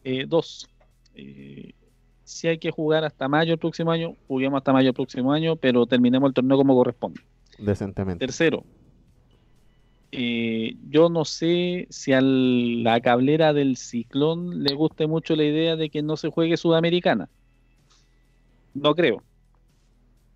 [0.05, 0.69] Eh, dos.
[1.15, 1.73] Eh,
[2.25, 5.57] si hay que jugar hasta mayo el próximo año, juguemos hasta mayo el próximo año,
[5.57, 7.21] pero terminemos el torneo como corresponde.
[7.61, 8.25] Decentemente.
[8.27, 8.65] Tercero,
[10.13, 15.77] eh, yo no sé si a la cablera del ciclón le guste mucho la idea
[15.77, 17.29] de que no se juegue sudamericana.
[18.75, 19.23] No creo.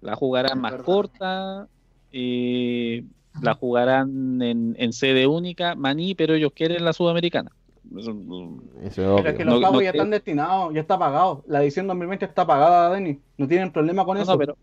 [0.01, 0.85] La jugarán más verdad.
[0.85, 1.69] corta,
[2.13, 3.05] eh,
[3.41, 7.51] la jugarán en, en sede única, maní, pero ellos quieren la sudamericana.
[7.97, 8.11] Eso,
[8.83, 10.03] es Pero es que No- los pagos no ya creo.
[10.03, 11.43] están destinados, ya está pagado.
[11.49, 13.19] La edición 2020 está pagada, Denis.
[13.37, 14.33] No tienen problema con No, eso.
[14.33, 14.57] no, pero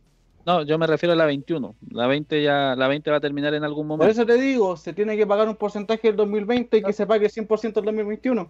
[0.45, 1.75] no, yo me refiero a la 21.
[1.91, 4.11] La 20 ya, la 20 va a terminar en algún Por momento.
[4.11, 7.25] eso te digo, se tiene que pagar un porcentaje del 2020 y que se pague
[7.25, 8.49] el 100% del 2021.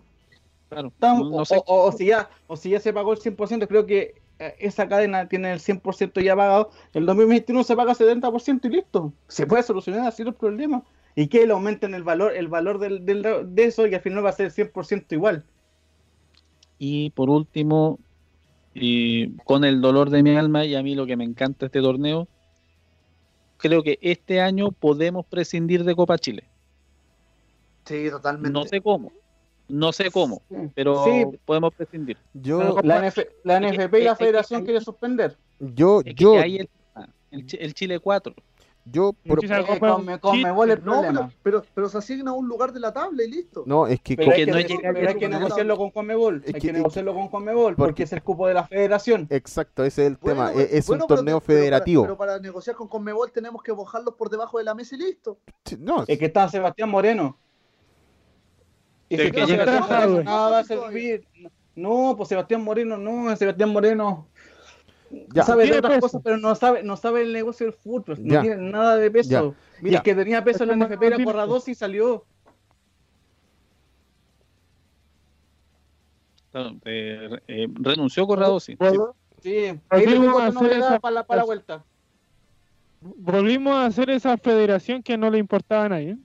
[0.69, 0.87] Claro.
[0.89, 1.57] Estamos- No- o, sé.
[1.57, 4.87] o- o si ya, o si ya se pagó el 100%, creo que eh, esa
[4.87, 6.71] cadena tiene el 100% ya pagado.
[6.93, 9.13] El 2021 se paga 70% y listo.
[9.27, 10.83] Se puede solucionar así los problemas.
[11.13, 13.21] Y que le aumenten el valor, el valor del, del-
[13.53, 15.43] de eso y al final va a ser 100% igual.
[16.79, 17.99] Y por último,
[18.73, 21.81] y con el dolor de mi alma y a mí lo que me encanta este
[21.81, 22.27] torneo,
[23.57, 26.43] creo que este año podemos prescindir de Copa Chile.
[27.85, 28.51] Sí, totalmente.
[28.51, 29.11] No sé cómo,
[29.67, 30.41] no sé cómo,
[30.73, 31.25] pero Sí.
[31.45, 32.17] podemos prescindir.
[32.33, 35.37] Yo, La, NF la NFP y la Federación es que- quiere suspender.
[35.59, 36.69] yo, Es que yo, ahí el,
[37.31, 38.33] el Chile 4.
[38.85, 41.19] Yo, por- Muchísimas copas- con, con Mebol el No, problema.
[41.43, 43.63] pero, pero, pero se asigna un lugar de la tabla y listo.
[43.67, 44.53] no, es que, Pero hay que, no
[44.93, 46.41] pero hay que negociarlo con Conmebol.
[46.45, 49.27] Es Hay que- que negociarlo con Conmebol porque- porque es el cupo de la federación.
[49.29, 50.61] exacto, ese es el Bueno, tema.
[50.63, 52.03] Es, es bueno, un pero- torneo para- federativo.
[52.03, 55.37] Pero para, negociar con Conmebol tenemos que bojarlos por debajo de la mesa y listo.
[55.79, 57.37] No, Es que está Sebastián Moreno.
[59.09, 59.65] Y si que está llega
[60.23, 61.27] nada va a servir.
[61.75, 64.27] No, pues Sebastián Moreno, no, Sebastián Moreno
[65.33, 66.01] ya, sabe de otras peso.
[66.01, 68.41] cosas, pero no sabe, no sabe el negocio del fútbol, no Ya.
[68.41, 69.29] tiene nada de peso.
[69.29, 69.41] Ya.
[69.79, 69.97] Y Mira.
[69.97, 72.25] el que tenía peso en la Este NFP era Corradosi y salió.
[76.51, 78.75] Claro, eh, eh, renunció Corrado, sí.
[79.89, 81.85] Volvimos a hacer esa- para la, para la vuelta.
[82.99, 86.17] Volvimos a hacer esa federación que no le importaba a nadie.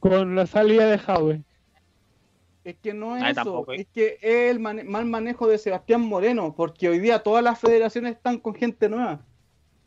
[0.00, 1.42] Con la salida de Jaue.
[2.64, 3.76] Es que no es Ay, eso, tampoco, eh.
[3.82, 7.58] es que es el mane- mal manejo de Sebastián Moreno, porque hoy día todas las
[7.60, 9.20] federaciones están con gente nueva.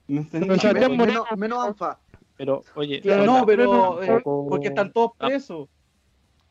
[0.07, 0.47] ¿Me entendés?
[0.49, 1.99] Pero Sebastián Menos, Moreno- menos, menos ANFA.
[2.37, 5.67] Pero, oye, Claro, no, pero pero eh, porque están todos presos.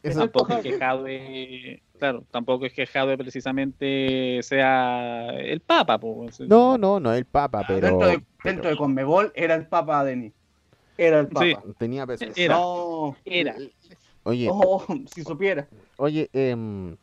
[0.02, 6.40] esa- tampoco es que Jadwe, claro, tampoco es que Jadwe precisamente sea el Papa, pues.
[6.40, 9.54] no, no, no es el Papa, pero, Ah, dentro, de, pero dentro de Conmebol era
[9.54, 10.32] el Papa Denis.
[10.98, 11.44] Era el Papa.
[11.46, 11.54] Sí.
[11.78, 12.24] tenía peso.
[12.34, 12.56] Era.
[12.56, 13.54] No, Era.
[14.26, 14.82] Oye, oh,
[15.14, 15.68] si supiera.
[15.98, 16.96] oye, em,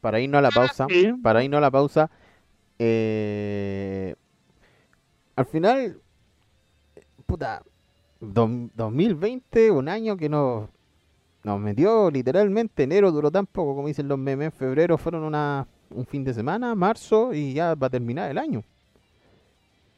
[0.00, 1.12] para irnos a la pausa, Sí.
[1.22, 2.10] para irnos a la pausa,
[2.78, 4.14] eh,
[5.34, 6.00] al final,
[7.26, 7.62] puta,
[8.20, 10.68] dos- 2020, un año que nos,
[11.42, 16.06] nos metió literalmente, enero duró tan poco, como dicen los memes, febrero fueron una, un
[16.06, 18.62] fin de semana, marzo y ya va a terminar el año.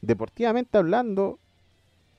[0.00, 1.38] Deportivamente hablando,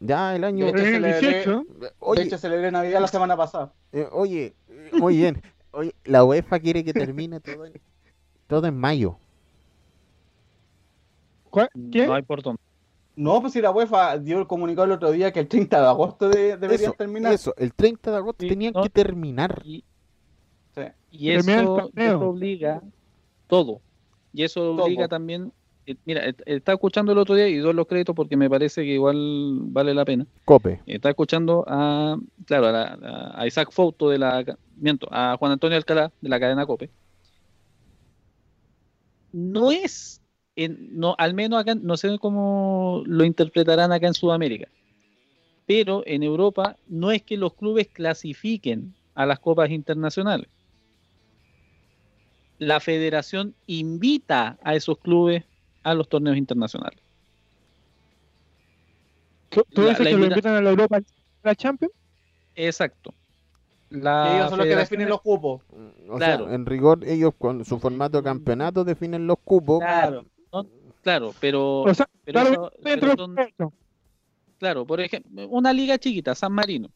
[0.01, 0.65] ya el año...
[0.71, 1.65] De hecho, le- 18.
[1.79, 3.71] De Oye, hecho, celebré Navidad la semana pasada.
[3.93, 4.53] eh, oye,
[4.93, 5.41] muy bien.
[5.71, 7.73] Oye, la UEFA quiere que termine todo en,
[8.47, 9.15] todo en mayo.
[11.49, 12.07] ¿Cuál- ¿Qué?
[12.07, 12.61] No hay por dónde.
[13.15, 15.87] No, pues si la UEFA dio el comunicado el otro día que el 30 de
[15.87, 17.33] agosto de- deberían Eso, terminar.
[17.33, 18.83] eso, el 30 de agosto Sí, tenían no.
[18.83, 19.61] que terminar.
[19.65, 19.83] Y,
[20.73, 20.81] Sí.
[21.11, 21.75] y eso,
[22.21, 22.81] obliga
[23.47, 23.81] todo.
[24.33, 24.85] Y eso Todo.
[24.85, 25.51] obliga también.
[25.85, 28.81] Eh, Mira, eh, estaba escuchando el otro día y doy los créditos porque me parece
[28.83, 30.25] que igual vale la pena.
[30.45, 30.81] Cope.
[30.85, 34.43] Está escuchando a, claro, a, la- a Isaac Fouto de la,
[34.77, 36.89] miento, a Juan Antonio Alcalá de la cadena Cope.
[39.31, 40.21] No es,
[40.55, 44.67] en- no, al menos acá, no sé cómo lo interpretarán acá en Sudamérica,
[45.65, 50.47] pero en Europa no es que los clubes clasifiquen a las copas internacionales.
[52.57, 55.45] la federación invita a esos clubes
[55.83, 56.99] a los torneos internacionales.
[59.49, 61.01] ¿Tú dices la que lo invita- invitan a la Europa a
[61.43, 61.93] la Champions?
[62.55, 63.13] Exacto.
[63.89, 65.61] La ellos son los que definen los cupos.
[66.09, 66.45] O Claro.
[66.45, 69.79] sea, en rigor, ellos con su formato de campeonato definen los cupos.
[69.79, 70.65] Claro, no,
[71.03, 73.25] claro, pero, O sea, pero claro, eso- dentro pero
[73.57, 73.73] son-
[74.59, 76.89] claro, por ejemplo, una liga chiquita, San Marino.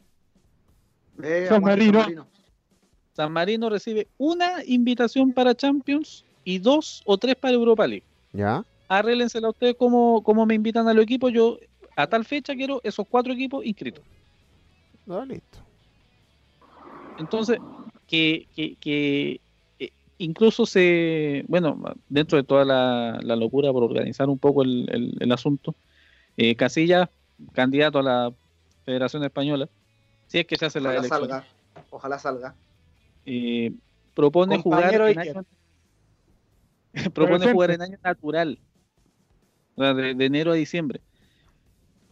[1.21, 2.27] Eh, San aguante Marino.
[3.13, 8.03] San Marino recibe una invitación para Champions y dos o tres para Europa League.
[8.31, 8.63] ¿Ya?
[8.87, 11.31] Arréglensela ustedes como, como me invitan a los equipos.
[11.33, 11.57] Yo
[11.95, 14.03] a tal fecha quiero esos cuatro equipos inscritos.
[15.05, 15.59] No, listo.
[17.17, 17.59] Entonces,
[18.07, 19.41] que, que, que,
[19.79, 24.87] eh, incluso se, bueno, dentro de toda la, la locura por organizar un poco el,
[24.91, 25.75] el- el asunto,
[26.37, 27.09] eh, Casillas,
[27.53, 28.33] candidato a la
[28.83, 29.69] Federación Española,
[30.27, 31.45] si es que se hace la elección, salga.
[31.89, 32.55] Ojalá salga.
[33.25, 33.71] eh,
[34.13, 35.43] propone jugar en año,
[37.13, 38.59] propone jugar en año natural,
[39.75, 41.01] de, de enero a diciembre.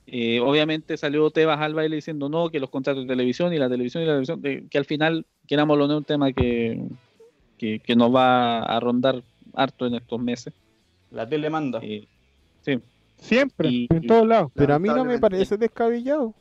[0.05, 3.69] Eh, obviamente salió Tebas al baile diciendo no, que los contratos de televisión y la
[3.69, 6.83] televisión y la televisión, de- que al final, querámoslo no, es un tema que,
[7.57, 9.23] que, que nos va a rondar
[9.53, 10.53] harto en estos meses.
[11.11, 11.79] La tele manda.
[11.81, 12.05] Eh,
[12.61, 12.79] sí,
[13.17, 14.51] Siempre, Y- en todos lados.
[14.53, 16.33] Pero a mí no me parece descabellado.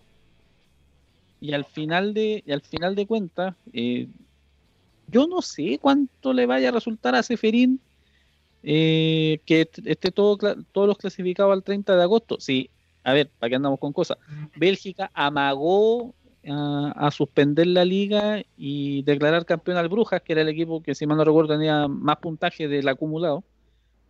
[1.41, 4.09] y al final de, y al final de cuentas, eh,
[5.07, 7.81] yo no sé cuánto le vaya a resultar a Seferín
[8.63, 10.37] eh, que est- esté todo,
[10.73, 12.39] todos los clasificados al 30 de agosto.
[12.41, 12.71] Sí,
[13.05, 14.19] a ver, ¿para qué andamos con cosas?
[14.57, 16.15] Bélgica amagó
[16.47, 20.95] a, a suspender la liga y declarar campeón al Brujas, que era el equipo que,
[20.95, 23.45] si mal no recuerdo, tenía más puntaje del acumulado.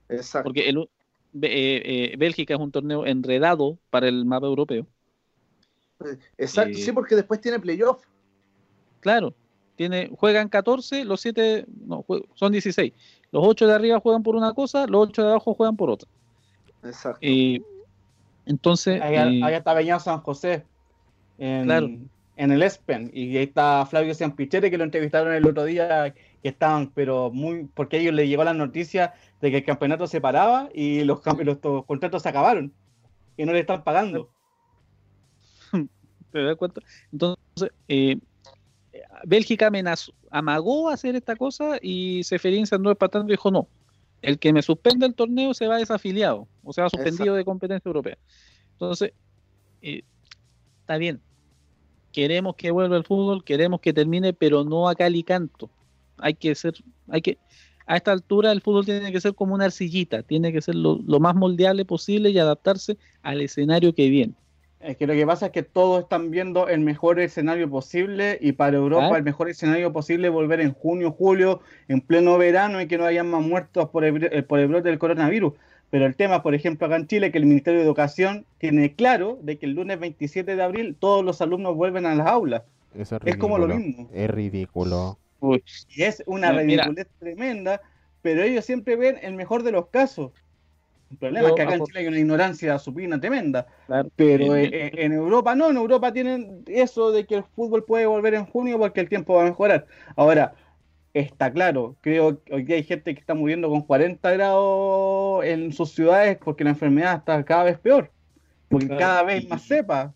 [0.09, 0.45] Exacto.
[0.49, 4.87] Porque el, eh, eh, Bélgica es un torneo enredado para el mapa europeo.
[6.37, 8.03] Exacto, eh, sí, porque después tiene playoff.
[9.01, 9.35] Claro,
[9.89, 12.05] tiene, juegan 14, los 7, no,
[12.35, 12.93] son 16.
[13.33, 16.09] Los 8 de arriba juegan por una cosa, los 8 de abajo juegan por otra.
[16.85, 17.19] Exacto.
[17.23, 17.61] Eh,
[18.47, 20.65] entonces, Allá, eh, allá está Beñado San José.
[21.39, 21.89] En, Claro.
[22.37, 23.11] en el Espen.
[23.13, 26.13] Y ahí está Flavio Ciampichere que lo entrevistaron el otro día.
[26.43, 27.69] Que estaban, pero muy.
[27.75, 31.21] Porque a ellos les llegó la noticia de que el campeonato se paraba y los,
[31.23, 32.73] campe- los to- contratos se acabaron.
[33.37, 34.29] Y no le están pagando.
[36.33, 36.81] ¿te das cuenta?
[37.13, 38.17] Entonces, eh,
[39.25, 43.69] Bélgica amenazó, amagó hacer esta cosa y Seferín se andó espantando y dijo no.
[44.21, 48.19] El que me suspenda el torneo se va desafiliado, o sea, suspendido de competencia europea.
[48.73, 49.13] Entonces,
[49.81, 50.03] eh,
[50.81, 51.21] está bien.
[52.13, 55.71] Queremos que vuelva el fútbol, queremos que termine, pero no a cal y canto.
[56.19, 56.75] Hay que ser,
[57.09, 57.39] hay que,
[57.87, 61.21] a esta altura el fútbol tiene que ser como una arcillita, tiene que ser lo
[61.21, 64.35] más moldeable posible y adaptarse al escenario que viene.
[64.83, 68.53] Es que lo que pasa es que todos están viendo el mejor escenario posible y
[68.53, 69.17] para Europa Ah.
[69.19, 73.31] el mejor escenario posible volver en junio, julio, en pleno verano y que no hayan
[73.31, 75.53] más muertos por el, eh, por el brote del coronavirus.
[75.91, 79.39] Pero el tema, por ejemplo, acá en Chile, que el Ministerio de Educación tiene claro
[79.43, 82.63] de que el lunes 27 de abril todos los alumnos vuelven a las aulas.
[82.97, 84.09] Eso es, Es como lo mismo.
[84.13, 85.19] Es ridículo.
[85.95, 87.81] Y es una ridiculez tremenda,
[88.23, 90.33] pero ellos siempre ven el mejor de los casos.
[91.13, 93.67] El problema Yo, es que acá en Chile hay una ignorancia supina tremenda.
[93.87, 94.11] Claro.
[94.17, 98.47] Pero en Europa no, en Europa tienen eso de que el fútbol puede volver en
[98.47, 99.87] junio porque el tiempo va a mejorar.
[100.17, 100.55] Ahora,
[101.15, 105.73] está claro, creo que hoy día hay gente que está muriendo con 40 grados en
[105.73, 108.11] sus ciudades porque la enfermedad está cada vez peor,
[108.69, 109.01] porque Claro.
[109.01, 110.15] cada vez más cepa.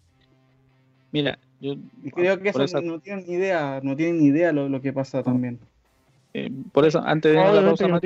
[1.12, 4.52] Mira, yo Y creo que por eso no tienen ni idea, no tienen ni idea
[4.52, 5.58] lo, lo que pasa también.
[6.32, 8.00] Eh, por eso, antes de a la pausa, que no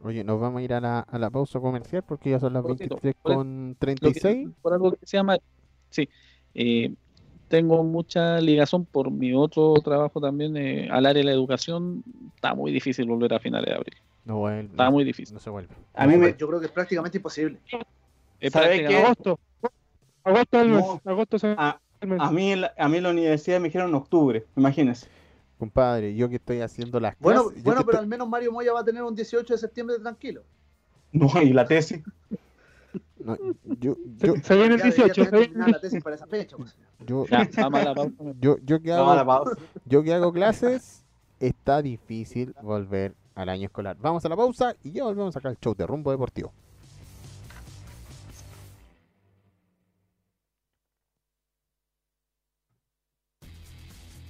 [0.00, 2.62] Oye, nos vamos a ir a la, a la pausa comercial porque ya son las
[2.62, 4.48] Cortito, 23 por- con lo que- 36.
[4.62, 5.36] por algo que se llama,
[5.90, 6.08] sí,
[6.54, 6.92] eh,
[7.48, 12.04] tengo mucha ligación por mi otro trabajo también eh, al área de la educación.
[12.36, 13.96] Está muy difícil volver a finales de abril.
[14.24, 14.70] No vuelve.
[14.70, 15.34] Está no, muy difícil.
[15.34, 15.74] no se vuelve.
[15.94, 17.58] A mí me, Yo creo que es prácticamente imposible.
[18.38, 18.96] Es ¿Sabe prácticamente- qué?
[19.04, 19.38] Agosto.
[20.22, 20.84] Agosto del mes.
[20.84, 21.00] No.
[21.10, 22.20] Agosto es el a, mes.
[22.20, 25.08] a mí, en la- a mí en la universidad me dijeron en octubre, imagínense.
[25.58, 27.62] Compadre, yo que estoy haciendo las Bueno, clases.
[27.64, 30.44] bueno pero estoy- al menos Mario Moya va a tener un 18 de septiembre tranquilo.
[31.12, 32.02] No, y la tesis.
[33.18, 33.36] no,
[33.80, 35.14] yo, Se, yo, se viene el Ya debería 18.
[35.14, 36.56] tener Se viene la tesis para esa fecha.
[36.56, 36.76] pues.
[37.06, 38.14] yo, Ya, vamos a la pausa.
[38.40, 39.52] yo, yo que hago, pausa.
[39.84, 41.04] yo que hago clases,
[41.40, 43.96] está difícil volver al año escolar.
[44.00, 46.52] Vamos a la pausa y ya volvemos acá al show de Rumbo Deportivo.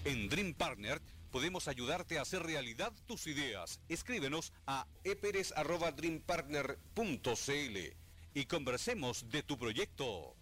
[0.05, 1.01] En Dream Partner
[1.39, 3.79] podemos ayudarte a hacer realidad tus ideas.
[3.89, 7.77] Escríbenos a eperes@dreampartner.cl
[8.35, 10.35] y conversemos de tu proyecto.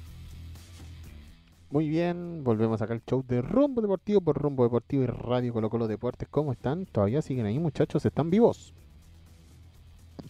[1.70, 5.68] Muy bien, volvemos acá al show de Rumbo Deportivo por Rumbo Deportivo y Radio Colo
[5.68, 6.26] Colo Deportes.
[6.30, 6.86] ¿Cómo están?
[6.86, 8.06] ¿Todavía siguen ahí muchachos?
[8.06, 8.72] ¿Están vivos?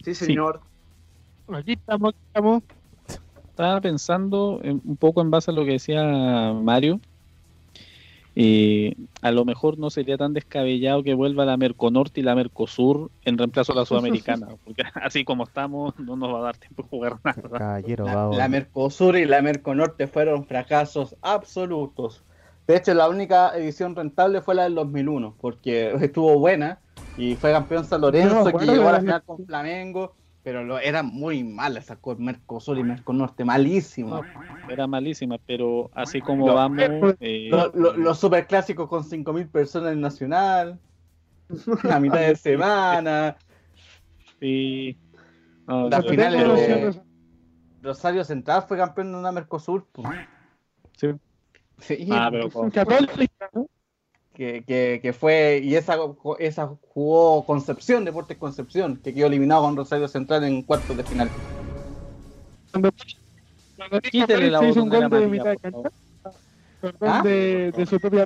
[0.03, 0.61] Sí, señor.
[1.53, 2.63] Aquí estamos, aquí estamos.
[3.49, 6.99] Estaba pensando en- un poco en base a lo que decía Mario.
[8.35, 13.11] Eh, a lo mejor no sería tan descabellado que vuelva la Merconorte y la Mercosur
[13.25, 16.83] en reemplazo a la Sudamericana, porque así como estamos no nos va a dar tiempo
[16.83, 17.57] de jugar nada.
[17.57, 22.23] Caballero, La, la Mercosur y la Merconorte fueron fracasos absolutos.
[22.69, 26.77] De hecho, la única edición rentable fue la del 2001, porque estuvo buena
[27.17, 30.13] y fue campeón San Lorenzo, No, que llegó a la final con Flamengo,
[30.43, 34.21] pero lo, era muy mala esa con Mercosur y Merconorte, malísimo.
[34.69, 36.77] Era malísima, pero así como Lo- vamos,
[37.19, 40.79] eh, Lo- lo- los superclásicos con 5.000 personas en Nacional,
[41.83, 43.35] la mitad de semana,
[44.39, 44.95] sí,
[45.65, 47.01] no, La yo- final Tengo de-.
[47.81, 49.87] Rosario Central fue campeón de una Mercosur.
[49.91, 50.07] pues.
[50.97, 51.07] Sí.
[51.81, 53.67] Sí, Ah, pero con- Católica, ¿no?
[54.33, 55.97] que, que, que fue, y esa,
[56.39, 61.33] esa jugó Concepción, Deportes Concepción, que quedó eliminado con Rosario Central en cuartos de final.
[62.71, 62.89] Cuando,
[64.11, 65.89] Quítele la hizo un gol de mitad de
[67.01, 67.21] ¿Ah?
[67.23, 68.25] de, de su propia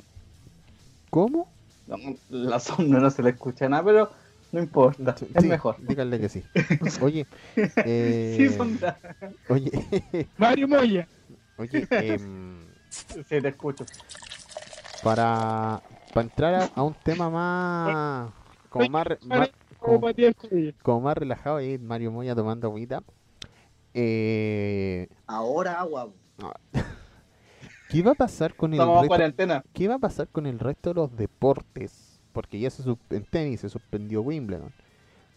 [1.10, 1.48] ¿Cómo?
[1.86, 1.96] No,
[2.28, 4.12] La sombra no se le escucha nada, pero
[4.52, 5.76] no importa, es Sí, mejor.
[5.80, 6.44] Díganle que sí.
[7.02, 7.26] Oye,
[7.84, 8.56] eh, Sí,
[9.48, 9.70] oye,
[10.36, 11.08] Mario Moya.
[11.56, 12.63] oye, em,
[12.94, 13.84] Sí, te escucho.
[15.02, 18.30] para, para entrar a, a un tema más,
[18.68, 19.50] como más, más-
[20.82, 23.02] Como más relajado, ahí Mario Moya tomando agüita.
[23.92, 26.10] Eh, Ahora agua.
[27.90, 29.64] ¿Qué va a pasar con el Estamos resto, cuarentena.
[29.72, 32.20] ¿Qué va a pasar con el resto de los deportes?
[32.32, 34.72] Porque ya se en tenis se suspendió Wimbledon,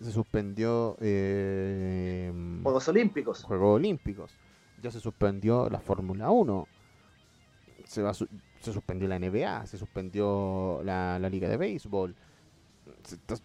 [0.02, 2.32] se suspendió eh,
[2.64, 3.44] Juegos Olímpicos.
[3.44, 4.32] Juegos Olímpicos,
[4.82, 6.68] ya se suspendió la Fórmula 1,
[7.88, 8.28] se, va a su-
[8.62, 12.16] se suspendió la NBA, se suspendió la, la Liga de Béisbol.
[13.04, 13.36] Está-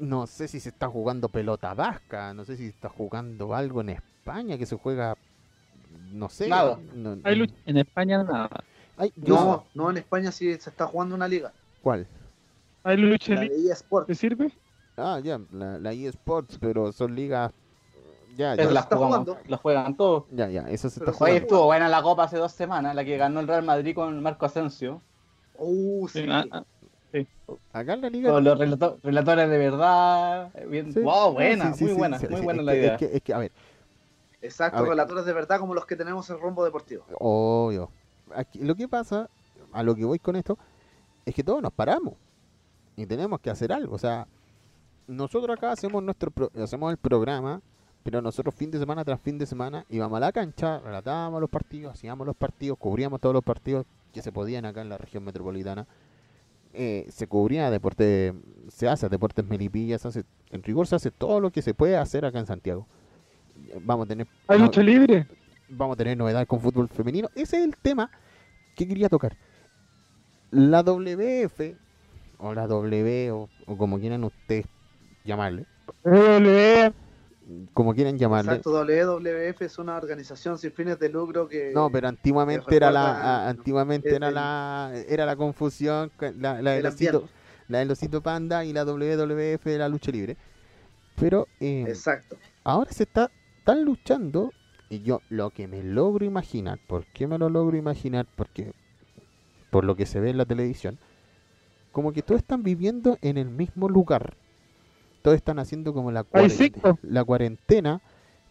[0.00, 3.80] no sé si se está jugando pelota vasca, no sé si se está jugando algo
[3.80, 5.16] en España que se juega,
[6.12, 6.48] no sé.
[6.48, 6.78] Nada.
[6.94, 7.54] no- Hay lucha.
[7.66, 8.48] en España nada.
[8.96, 11.52] Ay, No, no, en España sí se está jugando una liga.
[11.82, 12.06] ¿Cuál?
[12.84, 13.58] ¿Hay lucha La libre?
[13.58, 14.06] de eSport.
[14.06, 14.52] ¿Te sirve?
[14.96, 17.52] Ah, ya, la, la eSports, pero son ligas.
[18.36, 19.38] Ya, Pero ya, la está jugamos, jugando.
[19.48, 20.24] la juegan todos.
[20.30, 21.36] ya, ya, eso se está jugando.
[21.38, 24.46] estuvo buena la copa hace dos semanas, la que ganó el Real Madrid con Marco
[24.46, 25.02] Asensio.
[25.58, 26.22] Uh, sí.
[26.22, 26.64] Sí, ah, ah,
[27.74, 28.30] Acá en la liga.
[28.30, 30.50] Con los relato- relatores de verdad.
[30.66, 30.92] Bien.
[30.92, 31.00] Sí.
[31.00, 32.92] Wow, buena, Sí, sí, muy buena, sí, muy buena es la que- idea.
[32.94, 33.52] Es que, es que, a ver,
[34.40, 34.90] Exacto, A ver.
[34.90, 37.04] relatores de verdad como los que tenemos en Rumbo Deportivo.
[37.18, 37.90] obvio.
[38.34, 39.28] Aquí, lo que pasa,
[39.72, 40.58] a lo que voy con esto,
[41.26, 42.14] es que todos nos paramos
[42.96, 43.94] y tenemos que hacer algo.
[43.94, 44.26] O sea,
[45.06, 47.60] nosotros acá hacemos nuestro pro- hacemos el programa,
[48.02, 51.50] pero nosotros fin de semana tras fin de semana íbamos a la cancha, relatábamos los
[51.50, 55.24] partidos, hacíamos los partidos, cubríamos todos los partidos que se podían acá en la región
[55.24, 55.86] metropolitana.
[56.74, 58.32] Eh, se cubría deporte,
[58.68, 61.96] se hace deportes melipillas, se hace, en rigor se hace todo lo que se puede
[61.96, 62.86] hacer acá en Santiago.
[63.82, 65.26] Vamos a tener ¿Hay no- lucha libre?
[65.68, 67.28] vamos a tener novedades con fútbol femenino.
[67.34, 68.10] Ese es el tema
[68.74, 69.36] que quería tocar.
[70.50, 71.76] La WF,
[72.38, 74.66] o la W, o, o como quieran ustedes
[75.24, 75.66] llamarle,
[76.04, 76.92] WWE.
[77.74, 78.52] Como quieran llamarle.
[78.52, 81.72] Exacto, WWF es una organización sin fines de lucro que...
[81.74, 86.60] No, pero antiguamente era la, a- antiguamente el- era la, era la confusión, con la,
[86.62, 87.28] la del el osito,
[87.68, 90.36] la del osito panda y la WWF de la lucha libre.
[91.16, 92.36] Pero eh, Exacto.
[92.64, 94.50] ahora se está están luchando
[94.88, 98.26] y yo lo que me logro imaginar, ¿por qué me lo logro imaginar?
[98.34, 98.72] Porque
[99.70, 100.98] por lo que se ve en la televisión,
[101.92, 104.36] como que todos están viviendo en el mismo lugar.
[105.22, 108.00] Todos están haciendo como la, cuarentena, la cuarentena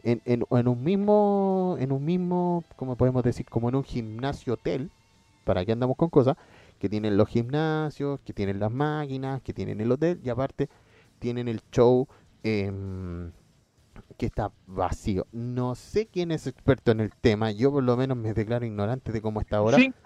[0.03, 4.53] en, en, en un mismo, en un mismo, como podemos decir, como en un gimnasio
[4.53, 4.89] hotel,
[5.43, 6.38] para que andamos con cosas,
[6.80, 10.69] que tienen los gimnasios, que tienen las máquinas, que tienen el hotel y aparte
[11.19, 12.07] tienen el show
[12.43, 13.31] em,
[14.18, 15.27] que está vacío.
[15.31, 19.11] No sé quién es experto en el tema, yo por lo menos me declaro ignorante
[19.11, 19.77] de cómo está ahora.
[19.77, 19.98] Cinco.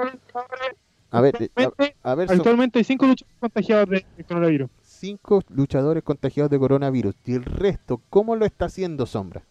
[1.12, 4.70] A ver, eh, Actualmente, a, a ver, son actualmente hay cinco luchadores contagiados de coronavirus.
[5.06, 7.15] Cinco luchadores contagiados de coronavirus.
[7.26, 9.44] Y el resto, ¿cómo lo está haciendo Sombra?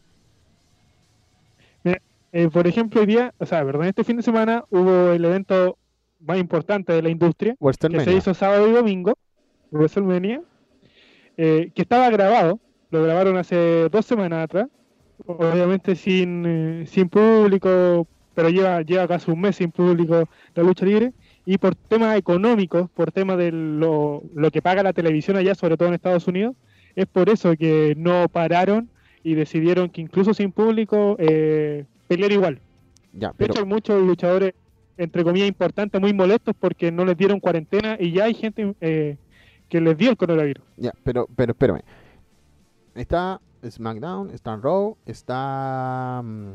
[2.36, 5.78] Eh, por ejemplo, hoy día, o sea, perdón, este fin de semana hubo el evento
[6.18, 7.54] más importante de la industria,
[7.88, 9.16] que se hizo sábado y domingo,
[9.70, 10.42] WrestleMania,
[11.36, 12.58] eh, que estaba grabado,
[12.90, 14.66] lo grabaron hace dos semanas atrás,
[15.26, 20.84] obviamente sin, eh, sin público, pero lleva, lleva casi un mes sin público la lucha
[20.84, 21.12] libre,
[21.46, 25.76] y por temas económicos, por temas de lo, lo que paga la televisión allá, sobre
[25.76, 26.56] todo en Estados Unidos,
[26.96, 28.88] es por eso que no pararon
[29.22, 32.60] y decidieron que incluso sin público eh, pelear igual.
[33.12, 34.54] Ya, De hecho, hay muchos luchadores,
[34.96, 39.16] entre comillas, importantes, muy molestos porque no les dieron cuarentena y ya hay gente eh,
[39.68, 40.64] que les dio el coronavirus.
[40.76, 41.80] Ya, pero, pero espérame.
[42.94, 46.22] Está SmackDown, está Raw, está.
[46.24, 46.48] mm,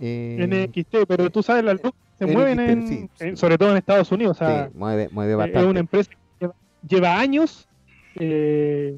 [0.00, 3.70] eh, NXT, pero tú sabes, las luchas se NXT, mueven en, sí, en- sobre todo
[3.72, 4.36] en Estados Unidos.
[4.36, 5.60] O sea, sí, mueve, mueve eh, bastante.
[5.60, 6.54] es una empresa que lleva,
[6.88, 7.68] lleva años,
[8.16, 8.96] eh,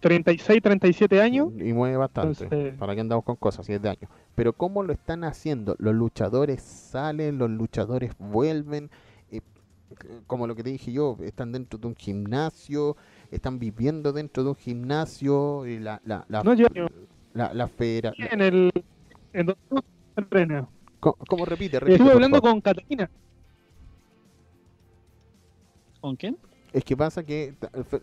[0.00, 1.48] 36, 37 años.
[1.58, 2.44] Y mueve bastante.
[2.44, 3.64] Entonces- ¿Para que andamos con cosas?
[3.66, 4.10] 7 años.
[4.34, 5.76] Pero ¿cómo lo están haciendo?
[5.78, 8.90] Los luchadores salen, los luchadores vuelven.
[9.30, 9.40] eh,
[10.26, 12.96] como lo que te dije yo, están dentro de un gimnasio,
[13.30, 15.66] están viviendo dentro de un gimnasio.
[15.66, 16.66] Y la, la, la, No, yo-
[17.34, 18.12] la, la fera.
[18.18, 18.72] En el.
[19.32, 19.82] En donde tú
[20.16, 20.66] entrenas.
[21.02, 21.80] ¿Cómo, cómo repite?
[21.80, 22.52] repite, Estuve hablando favor.
[22.52, 23.10] con Catalina.
[26.00, 26.36] ¿Con quién?
[26.72, 27.54] Es que pasa que,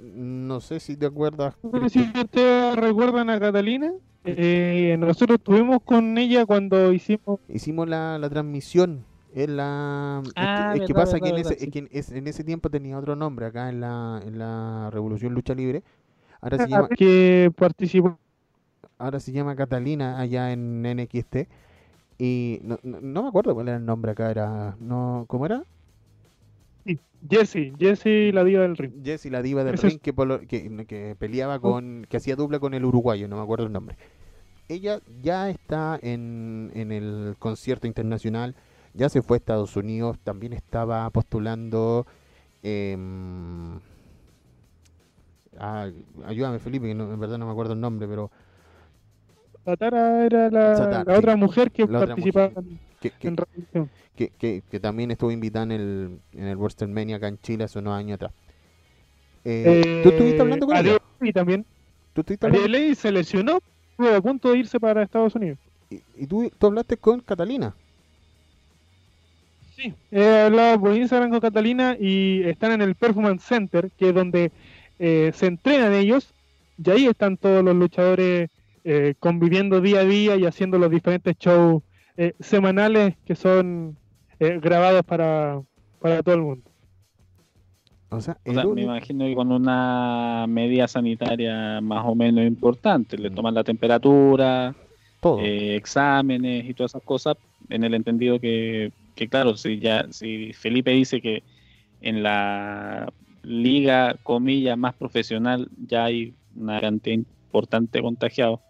[0.01, 1.55] no sé si te acuerdas.
[1.63, 3.93] No sé si ustedes recuerdan a Catalina.
[4.25, 7.39] Eh, nosotros estuvimos con ella cuando hicimos.
[7.47, 9.05] Hicimos la, la transmisión.
[9.33, 11.71] En la, es que- Ah, es que, verdad, pasa que, en verdad, ese, verdad, es
[11.71, 15.33] que en, es- en ese tiempo tenía otro nombre acá en la, en la Revolución
[15.33, 15.83] Lucha Libre.
[16.41, 18.17] Ahora se llama, que participó.
[18.97, 21.47] ahora se llama Catalina allá en NXT.
[22.21, 24.29] Y no, no, no me acuerdo cuál era el nombre acá.
[24.29, 25.63] Era, no, ¿Cómo era?
[27.29, 29.03] Jessie, Jessie, la diva del ring.
[29.03, 32.05] Jessie, la diva del Ese es- ring que, polo- que, que peleaba con.
[32.09, 33.97] que hacía dupla con el uruguayo, no me acuerdo el nombre.
[34.69, 38.55] Ella ya está en, en el concierto internacional,
[38.93, 42.05] ya se fue a Estados Unidos, también estaba postulando.
[42.63, 43.79] em,
[45.57, 45.89] ah,
[46.25, 48.31] ayúdame, Felipe, que no- en verdad no me acuerdo el nombre, pero.
[49.71, 51.11] Tatara era la, la sí.
[51.19, 52.63] otra mujer que La participaba mujer.
[52.63, 53.89] en- Que, que, en Revolución.
[54.15, 57.93] que, que, también estuvo invitada en el, en el WrestleMania acá en Chile hace unos
[57.97, 58.31] años atrás.
[59.45, 60.97] Eh, ¿Tú estuviste hablando con ella?
[61.21, 61.65] Y también.
[62.13, 62.95] ¿Tú estuviste hablando?
[62.95, 63.59] Se lesionó,
[63.91, 65.57] estuvo a punto de irse para Estados Unidos.
[65.89, 67.73] Y, y tú, tú hablaste con Catalina.
[69.75, 69.93] Sí.
[70.11, 74.51] He hablado por Instagram con Catalina y están en el Performance Center, que es donde
[74.99, 76.33] eh, se entrenan ellos,
[76.83, 78.49] y ahí están todos los luchadores
[78.83, 81.83] eh, conviviendo día a día y haciendo los diferentes shows
[82.17, 83.97] eh, semanales que son
[84.39, 85.61] eh, grabados para,
[85.99, 86.69] para todo el mundo.
[88.11, 92.45] O sea, O el sea, me imagino que con una medida sanitaria más o menos
[92.45, 93.35] importante, le Mm.
[93.35, 94.73] toman la temperatura,
[95.21, 95.39] todo.
[95.41, 97.37] eh, exámenes y todas esas cosas,
[97.69, 101.43] en el entendido que, que claro, si ya si Felipe dice que
[102.01, 103.11] en la
[103.43, 108.63] liga, comillas, más profesional ya hay una cantidad importante de contagiados, eh,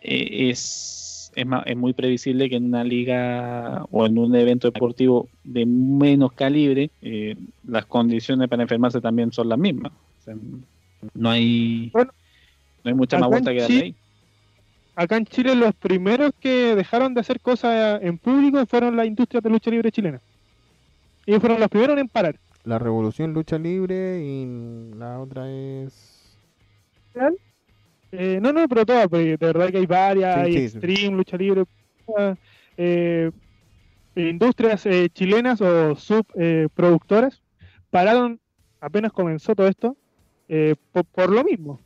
[0.00, 5.28] es, es, ma- es muy previsible que en una liga o en un evento deportivo
[5.44, 7.36] de menos calibre, eh,
[7.66, 9.92] las condiciones para enfermarse también son las mismas.
[9.92, 10.34] O sea,
[11.14, 12.10] no hay, Bueno,
[12.84, 13.94] no hay mucha más vuelta que darle ahí.
[14.96, 19.42] Acá en Chile los primeros que dejaron de hacer cosas en público fueron las industrias
[19.44, 20.20] de lucha libre chilena.
[21.24, 22.34] Ellos fueron los primeros en parar.
[22.64, 26.36] La revolución lucha libre y la otra es...
[28.12, 30.78] Eh, no, no, pero todas, porque de verdad que hay varias, Sí, hay sí.
[30.78, 31.64] Extreme, Lucha Libre,
[32.76, 33.30] eh,
[34.16, 37.42] industrias eh, chilenas o subproductoras
[37.90, 38.40] pararon
[38.80, 39.96] apenas comenzó todo esto
[40.48, 41.80] eh, por, por lo mismo.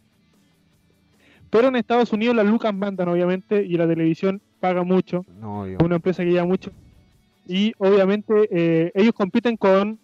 [1.50, 5.76] Pero en Estados Unidos las lucas mandan, obviamente, y la televisión paga mucho, No, yo.
[5.78, 6.70] es una empresa que lleva mucho.
[7.46, 9.98] Y obviamente eh, ellos compiten con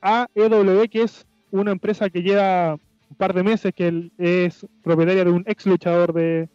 [0.00, 2.78] AEW, que es una empresa que lleva
[3.12, 6.48] un par de meses, que él es propietaria de un ex luchador de,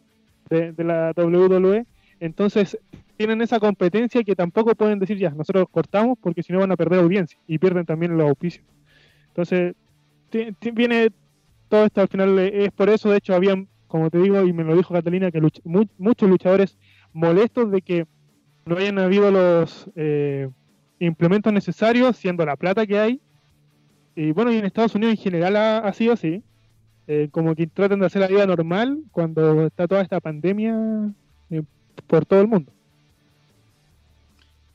[0.50, 1.86] de, la WWE.
[2.18, 2.76] Entonces
[3.16, 6.76] tienen esa competencia que tampoco pueden decir ya, nosotros cortamos porque si no van a
[6.76, 8.66] perder audiencia y pierden también los auspicios.
[9.28, 9.76] Entonces
[10.74, 11.10] viene
[11.68, 14.52] todo esto al final, eh, es por eso, de hecho, habían, como te digo, y
[14.52, 16.76] me lo dijo Catalina, que muchos luchadores
[17.12, 18.06] molestos de que
[18.66, 20.48] no hayan habido los eh,
[20.98, 23.20] implementos necesarios, siendo la plata que hay.
[24.16, 26.42] Y bueno, y en Estados Unidos en general ha, ha sido así.
[27.10, 31.10] Eh, como que tratan de hacer la vida normal cuando está toda esta pandemia
[31.48, 31.62] eh,
[32.06, 32.70] por todo el mundo.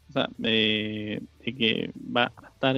[0.10, 2.76] O sea, eh, de que va a estar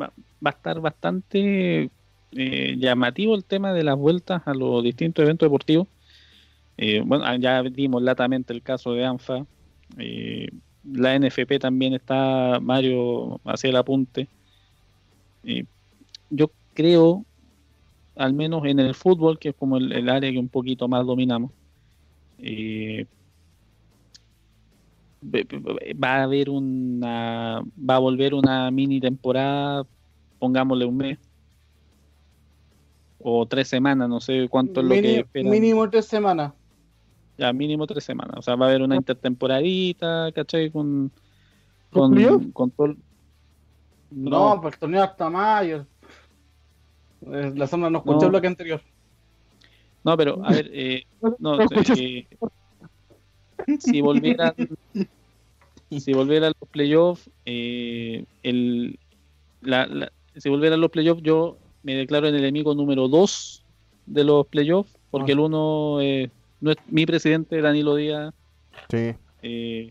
[0.00, 0.12] va,
[0.46, 1.90] va a estar bastante
[2.30, 5.88] llamativo el tema de las vueltas a los distintos eventos deportivos.
[6.78, 9.44] Bueno, ah, ya vimos latamente el caso de ANFA.
[10.84, 14.28] la NFP también está Mario hacia el apunte.
[16.30, 17.24] Yo creo,
[18.20, 21.06] al menos en el fútbol, que es como el, el área que un poquito más
[21.06, 21.50] dominamos,
[22.38, 23.06] eh,
[25.22, 29.84] va a haber una va a volver una mini temporada
[30.38, 31.18] pongámosle un mes
[33.18, 36.52] o tres semanas no sé cuánto es lo que Mini- esperan mínimo tres semanas.
[37.36, 40.70] ya mínimo tres semanas o sea va a haber una intertemporadita ¿cachai?
[40.70, 41.10] con
[41.90, 42.42] ¿Con con, playoff?
[42.54, 42.96] con todo el-
[44.10, 45.86] No, no, pues el torneo hasta mayo.
[47.20, 48.24] La sombra no escuchó No.
[48.24, 48.80] el bloque anterior.
[50.04, 51.04] no pero a ver eh,
[51.38, 52.26] no, eh,
[53.78, 54.54] si volvieran
[55.90, 58.98] si volvieran los playoffs eh, el
[59.60, 63.62] la, la- si volvieran los playoffs yo me declaro el enemigo número 2
[64.06, 65.34] de los playoffs porque Ah.
[65.34, 66.30] el uno eh,
[66.60, 68.32] no es mi presidente Danilo Díaz
[68.90, 69.12] Sí.
[69.42, 69.90] eh,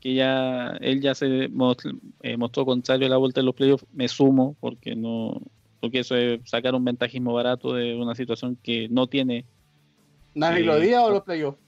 [0.00, 1.78] que ya él ya se mos-
[2.22, 5.40] eh, mostró contrario a la vuelta de los playoffs me sumo porque no
[5.86, 9.44] porque eso es sacar un ventajismo barato de una situación que no tiene
[10.34, 11.58] ¿Nadie Eh, lo diga o los playoffs?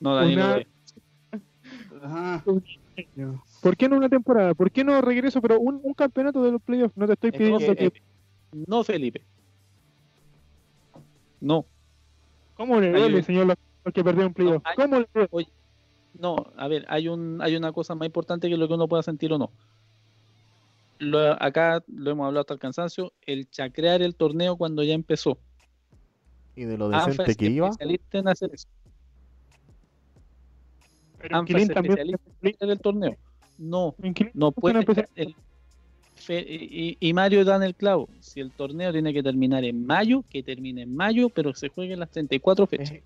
[0.00, 0.68] no Danilo Una- Díaz.
[2.02, 2.44] Ajá.
[3.62, 4.54] ¿Por qué no una temporada?
[4.54, 5.42] ¿Por qué no regreso?
[5.42, 6.96] Pero un, un campeonato de los playoffs.
[6.96, 7.84] No te estoy Es pidiendo que- que.
[7.86, 7.92] Eh,
[8.66, 9.22] no Felipe
[11.40, 11.66] no
[12.54, 13.54] ¿Cómo le duele, señor,
[13.84, 14.62] al que perdió un playoff?
[14.64, 15.48] hay- ¿Cómo le duele?
[16.18, 19.02] No, a ver, hay un hay una cosa más importante que lo que uno pueda
[19.02, 19.50] sentir o no.
[20.98, 25.38] Lo- acá lo hemos hablado hasta el cansancio, el chacrear el torneo cuando ya empezó.
[26.54, 27.68] Y de lo ANFA decente que iba.
[27.68, 28.66] especialista en hacer eso.
[31.18, 31.98] Pero ANFA Inquilín es también.
[32.14, 33.16] especialista en el torneo.
[33.58, 33.94] No,
[34.34, 34.84] no puede.
[35.16, 35.34] el-
[36.14, 38.08] fe- y, y Mario da en el clavo.
[38.20, 42.00] Si el torneo tiene que terminar en mayo, que termine en mayo, pero se jueguen
[42.00, 42.92] las 34 fechas.
[42.92, 43.02] Eh,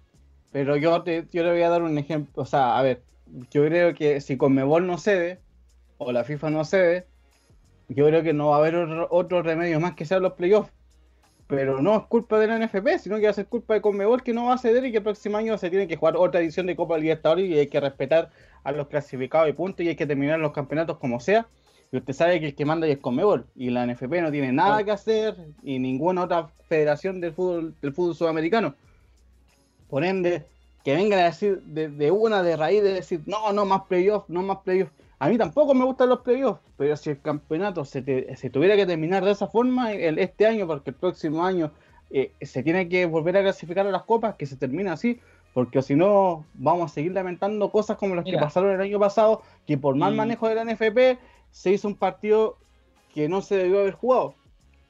[0.52, 2.42] Pero yo, te, yo le voy a dar un ejemplo.
[2.42, 3.02] O sea, a ver,
[3.52, 5.38] yo creo que si Conmebol no cede,
[5.98, 7.06] o la FIFA no cede,
[7.94, 10.70] yo creo que no va a haber otro, otro remedio más que sean los playoffs.
[11.48, 14.22] Pero no es culpa de la NFP, sino que va a ser culpa de Conmebol
[14.22, 16.40] que no va a ceder y que el próximo año se tiene que jugar otra
[16.40, 18.30] edición de Copa Libertadores y hay que respetar
[18.62, 21.48] a los clasificados y puntos y hay que terminar los campeonatos como sea.
[21.90, 24.84] Y usted sabe que el que manda es Conmebol y la NFP no tiene nada
[24.84, 25.34] que hacer
[25.64, 28.76] y ninguna otra federación del fútbol, del fútbol sudamericano.
[29.88, 30.44] Por ende,
[30.84, 34.28] que vengan a decir de, de una de raíz de decir, no, no más playoffs,
[34.28, 34.92] no más playoffs.
[35.22, 38.74] A mí tampoco me gustan los playoffs, pero si el campeonato se, te- se tuviera
[38.74, 41.70] que terminar de esa forma el- este año, porque el próximo año
[42.10, 45.20] eh, se tiene que volver a clasificar a las copas, que se termine así,
[45.54, 49.42] porque si no vamos a seguir lamentando cosas como las que pasaron el año pasado,
[49.66, 51.18] que por mal Y- manejo de la NFP
[51.50, 52.56] se hizo un partido
[53.14, 54.34] que no se debió haber jugado.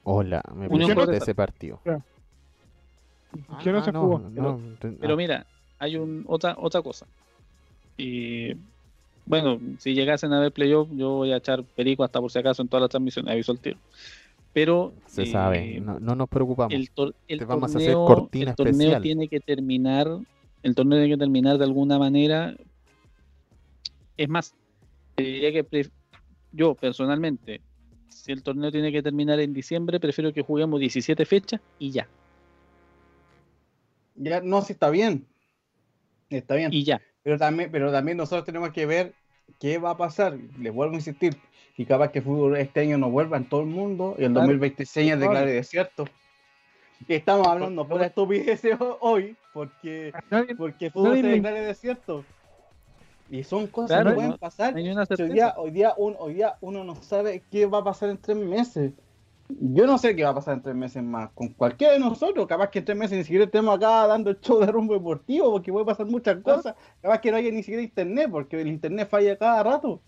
[0.03, 1.11] Hola, me Protestant.
[1.21, 1.79] ese partido.
[1.83, 4.19] Que no Ah, se jugó.
[4.19, 5.45] no, Pero ah, mira,
[5.79, 7.05] hay un, otra, otra cosa.
[7.97, 8.53] Y
[9.25, 12.61] bueno, si llegasen a ver playoff, yo voy a echar perico hasta por si acaso
[12.61, 13.77] en todas las transmisiones, aviso el tiro.
[14.53, 16.73] Pero se eh, sabe, no, no nos preocupamos.
[16.73, 19.01] el, tor- el Te vamos a hacer torneo, cortina el torneo especial.
[19.01, 20.07] tiene que terminar,
[20.63, 22.55] el torneo tiene que terminar de alguna manera.
[24.17, 24.53] Es más,
[25.15, 25.91] te diría que pref-
[26.51, 27.61] yo personalmente,
[28.09, 32.07] si el torneo tiene que terminar en diciembre, prefiero que juguemos 17 fechas y ya,
[34.15, 35.25] Ya no, si está bien.
[36.29, 36.73] Está bien.
[36.73, 37.01] y ya.
[37.23, 39.13] Pero también, pero también nosotros tenemos que ver
[39.59, 40.37] qué va a pasar.
[40.59, 41.37] Les vuelvo a insistir.
[41.77, 44.47] Y capaz que fútbol este año no vuelva en todo el mundo y el Claro.
[44.47, 46.05] 2026 declare desierto.
[47.07, 52.25] Estamos hablando por estupideces ho- hoy porque, Nadie- porque el fútbol se declare desierto.
[53.29, 54.73] Y son cosas Claro, que pueden no- pasar.
[54.75, 58.09] no hoy, día, hoy, día un- hoy día uno no sabe qué va a pasar
[58.09, 58.91] en tres meses.
[59.59, 62.47] Yo no sé qué va a pasar en tres meses más con cualquiera de nosotros.
[62.47, 65.51] Capaz que en tres meses ni siquiera estemos acá dando el show de rumbo deportivo
[65.51, 66.75] porque puede pasar muchas cosas.
[67.01, 70.01] Capaz que no haya ni siquiera internet porque el internet falla cada rato.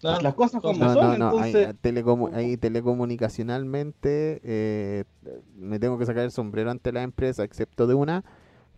[0.00, 0.20] Claro.
[0.20, 1.74] Las cosas como No, son, no, no, ahí, entonces...
[1.82, 5.04] telecomu- ahí telecomunicacionalmente eh,
[5.56, 8.22] me tengo que sacar el sombrero ante la empresa, excepto de una,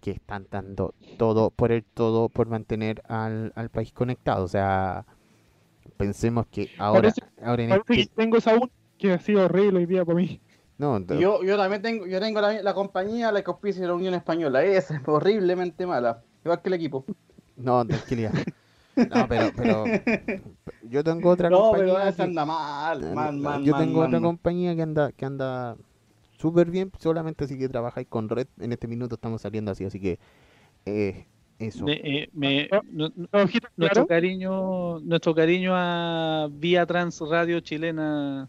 [0.01, 4.45] que están dando todo por el todo por mantener al, al país conectado.
[4.45, 5.07] O sea,
[5.97, 8.07] pensemos que ahora, Parece- ahora en Parece este...
[8.07, 10.41] que tengo esa un que ha sido horrible hoy día para mí.
[10.77, 14.15] No, Yo, yo también tengo, yo tengo la, la compañía, la que auspicia la Unión
[14.15, 14.63] Española.
[14.63, 16.23] Esa es horriblemente mala.
[16.45, 17.05] Igual que el equipo.
[17.57, 18.33] no, tranquilidad.
[18.99, 19.85] No, pero, pero
[20.83, 21.95] yo tengo otra No, compañía.
[21.95, 24.29] pero esa anda mal, Ah, mal, mal, yo mal, tengo mal, otra mal.
[24.31, 25.77] compañía que anda que anda
[26.37, 28.49] súper bien, solamente así que trabajáis con red.
[28.59, 30.19] En este minuto estamos saliendo así, así que
[30.85, 31.27] eh,
[31.61, 31.85] eso.
[31.85, 34.07] Me- eh, me- no- no- No, nuestro claro.
[34.09, 38.49] cariño nuestro cariño a Vía Trans Radio Chilena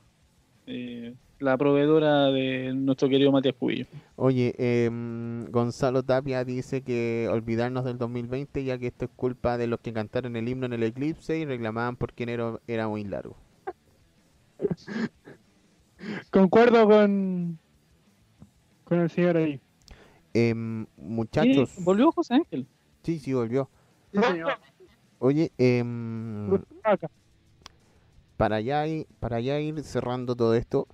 [0.69, 3.85] eh, la proveedora de nuestro querido Matías Cubillo
[4.15, 9.67] Oye, em, Gonzalo Tapia dice que olvidarnos del 2020 ya que esto es culpa de
[9.67, 13.35] los que cantaron el himno en el eclipse y reclamaban porque enero era muy largo.
[16.31, 17.57] Concuerdo con,
[18.83, 19.59] con el señor ahí.
[20.33, 22.67] Em, muchachos, Sí, volvió José Ángel
[23.03, 23.69] sí, sí, volvió.
[24.13, 24.53] Sí, señor.
[25.19, 27.09] Oye, em, Acá.
[28.39, 30.87] Para ya ir, para ya ir cerrando todo esto,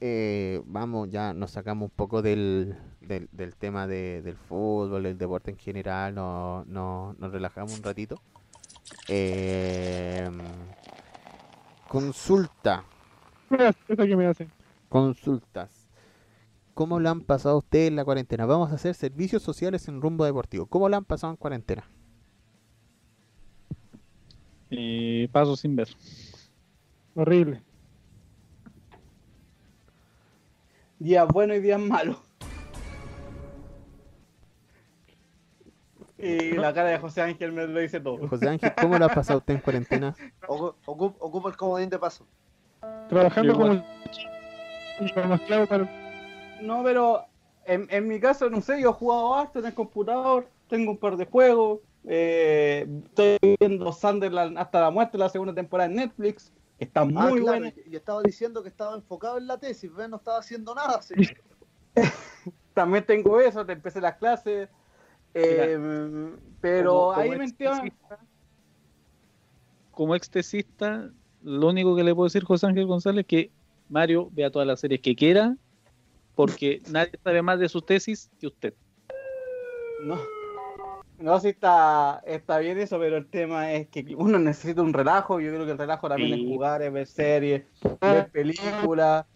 [0.00, 5.18] eh, vamos, ya nos sacamos un poco del, del, del tema de- del fútbol, del
[5.18, 8.20] deporte en general, no, no- nos relajamos un ratito.
[9.08, 10.30] Eh,
[11.88, 12.84] consulta,
[13.96, 14.48] que me hace.
[14.88, 15.88] consultas.
[16.74, 18.46] ¿Cómo lo han pasado ustedes en la cuarentena?
[18.46, 20.66] Vamos a hacer servicios sociales en rumbo deportivo.
[20.66, 21.88] ¿Cómo lo han pasado en cuarentena?
[24.70, 25.88] eh, paso sin ver
[27.14, 27.62] Horrible.
[30.98, 32.16] Días buenos y días malos.
[36.18, 38.26] Y la cara de José Ángel me lo dice todo.
[38.28, 40.14] José Ángel, ¿cómo lo ha pasado usted en cuarentena?
[40.48, 42.26] Ocu- ocu- Ocupa el comodín de paso.
[43.08, 43.82] Trabajando Yo como
[45.66, 45.90] para
[46.62, 47.24] No, pero
[47.66, 50.98] en, en mi caso, no sé, yo he jugado harto en el computador, tengo un
[50.98, 56.52] par de juegos, eh, estoy viendo Sunderland hasta la muerte, la segunda temporada en Netflix,
[56.78, 57.68] está muy Ah, claro, buena.
[57.68, 60.08] y- y estaba diciendo que estaba enfocado en la tesis, ¿ves?
[60.08, 61.00] No estaba haciendo nada.
[61.02, 61.14] sí.
[62.74, 64.68] También tengo eso, te empecé las clases,
[65.32, 65.78] eh,
[66.60, 67.76] pero Como- como ahí me entiendo.
[67.84, 68.18] extesista-
[69.92, 71.10] como ex tesista,
[71.42, 73.50] lo único que le puedo decir José Ángel González es que
[73.88, 75.56] Mario vea todas las series que quiera
[76.34, 78.74] porque nadie sabe más de su tesis que usted
[80.04, 80.18] No,
[81.24, 85.40] no sí está, está bien eso, pero el tema es que uno necesita un relajo.
[85.40, 86.42] Yo creo que el relajo también Sí.
[86.42, 87.64] es jugar, es ver series,
[88.00, 89.26] ver películas.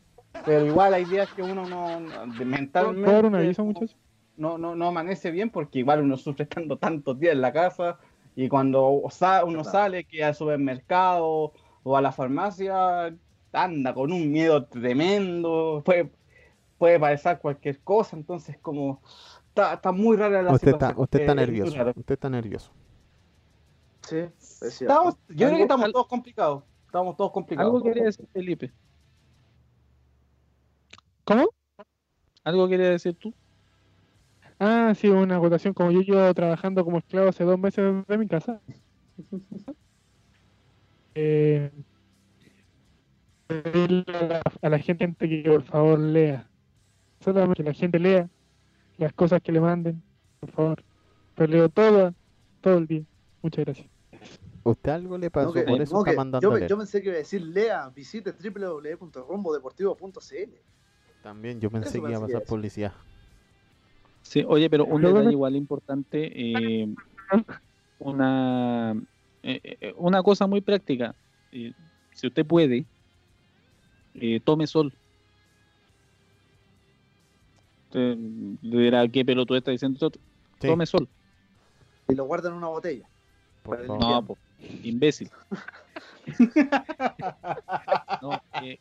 [0.44, 3.97] Pero igual hay días que uno no, mentalmente ¿Puedo dar un aviso, muchachos?
[4.36, 7.98] no, no, no amanece bien porque igual uno sufre estando tantos días en la casa
[8.36, 11.52] y cuando sa- uno sale que al supermercado
[11.82, 13.15] o a la farmacia
[13.52, 16.12] anda con un miedo tremendo, puede,
[16.78, 19.02] puede pasar cualquier cosa, entonces como
[19.62, 21.02] está, está muy rara la Usted está, situación.
[21.02, 21.76] usted está eh, nervioso.
[21.97, 22.72] Usted está nervioso.
[24.02, 24.62] Sí, es.
[24.82, 26.62] Estamos, yo creo que estamos al- todos complicados.
[26.86, 27.70] Estamos todos complicados.
[27.74, 28.72] algo quería decir Felipe
[31.24, 31.51] ¿Cómo?
[32.44, 33.35] algo quería decir tú
[34.60, 35.72] Ah, sí, una acotación.
[35.74, 38.60] Como yo llevo trabajando como esclavo hace dos meses de mi casa.
[41.14, 41.70] eh,
[43.47, 46.48] pedirle a la, a la gente que por favor lea.
[47.20, 48.28] Solamente que la gente lea
[48.99, 50.03] las cosas que le manden,
[50.41, 50.85] por favor.
[51.35, 52.15] Pero leo todo,
[52.61, 53.03] todo el día.
[53.43, 53.89] Muchas gracias.
[54.65, 55.49] ¿Usted algo le pasó?
[55.49, 57.89] No, que- por eso no, está mandando yo, yo pensé que iba a decir lea,
[57.91, 60.55] visite www.rumbodeportivo.cl.
[61.23, 62.93] También yo pensé que iba a pasar publicidad.
[64.23, 66.87] Sí, oye, pero un detalle igual importante, eh,
[67.99, 68.93] una,
[69.43, 71.15] eh, eh, una cosa muy práctica.
[71.51, 71.73] eh,
[72.12, 72.85] si usted puede,
[74.15, 74.93] eh, tome sol.
[77.90, 79.98] Dirá qué pelotudo está diciendo?
[80.10, 80.19] Sí,
[80.59, 81.09] Tome sol.
[82.09, 83.09] Y lo guarda en una botella.
[83.62, 83.86] por.
[83.86, 84.39] No, po,
[84.82, 85.31] imbécil.
[88.20, 88.81] No, que,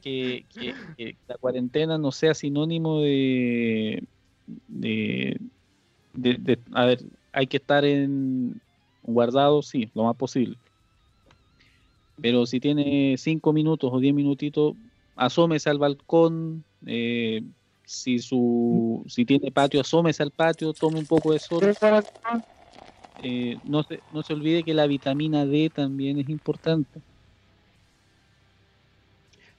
[0.00, 4.04] que- que- que la cuarentena no sea sinónimo de,
[4.68, 5.36] de,
[6.14, 7.00] de- de- a ver,
[7.32, 8.60] hay que estar en
[9.02, 10.58] guardado, sí, lo más posible.
[12.22, 14.74] Pero si tiene cinco minutos o diez minutitos,
[15.16, 16.64] asómese al balcón.
[16.86, 17.42] eh,
[17.90, 21.74] si su si tiene patio, asómese al patio, tome un poco de sol.
[23.22, 27.00] Eh, no, se, no se olvide que la vitamina D también es importante.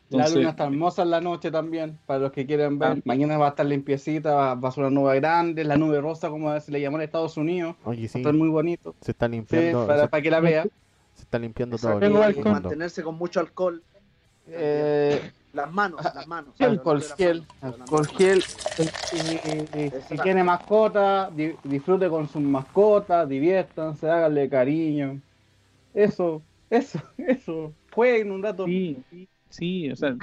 [0.10, 2.90] La Entonces, luna está hermosa en la noche también, para los que quieren ver.
[2.92, 3.02] Ah.
[3.06, 6.30] Mañana va a estar limpiecita, va, va a ser una nube grande, la nube rosa,
[6.30, 7.76] como se le llamó en Estados Unidos.
[7.86, 8.96] Oye, Va a sí, estar muy bonito.
[9.02, 10.64] se está Sí, limpiando, para, se, para que la vea.
[11.16, 12.00] se está limpiando todo.
[12.00, 13.84] Mantenerse con mucho alcohol.
[14.48, 15.22] Eh,
[15.54, 16.56] Las manos, las manos.
[16.60, 16.64] Y-
[19.18, 25.20] y- y si tiene mascota, di- disfrute con sus mascotas, diviértanse, háganle cariño.
[25.94, 27.74] Eso, eso, eso.
[27.94, 28.66] Jueguen un rato.
[28.66, 28.98] sí,
[29.50, 30.16] sí, o sea,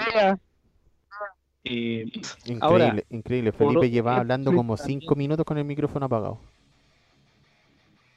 [1.65, 2.07] eh,
[2.47, 3.53] Increíble, Ahora, increíble.
[3.53, 5.01] por Felipe o- lleva eh, hablando como también.
[5.01, 6.39] cinco minutos con el micrófono apagado.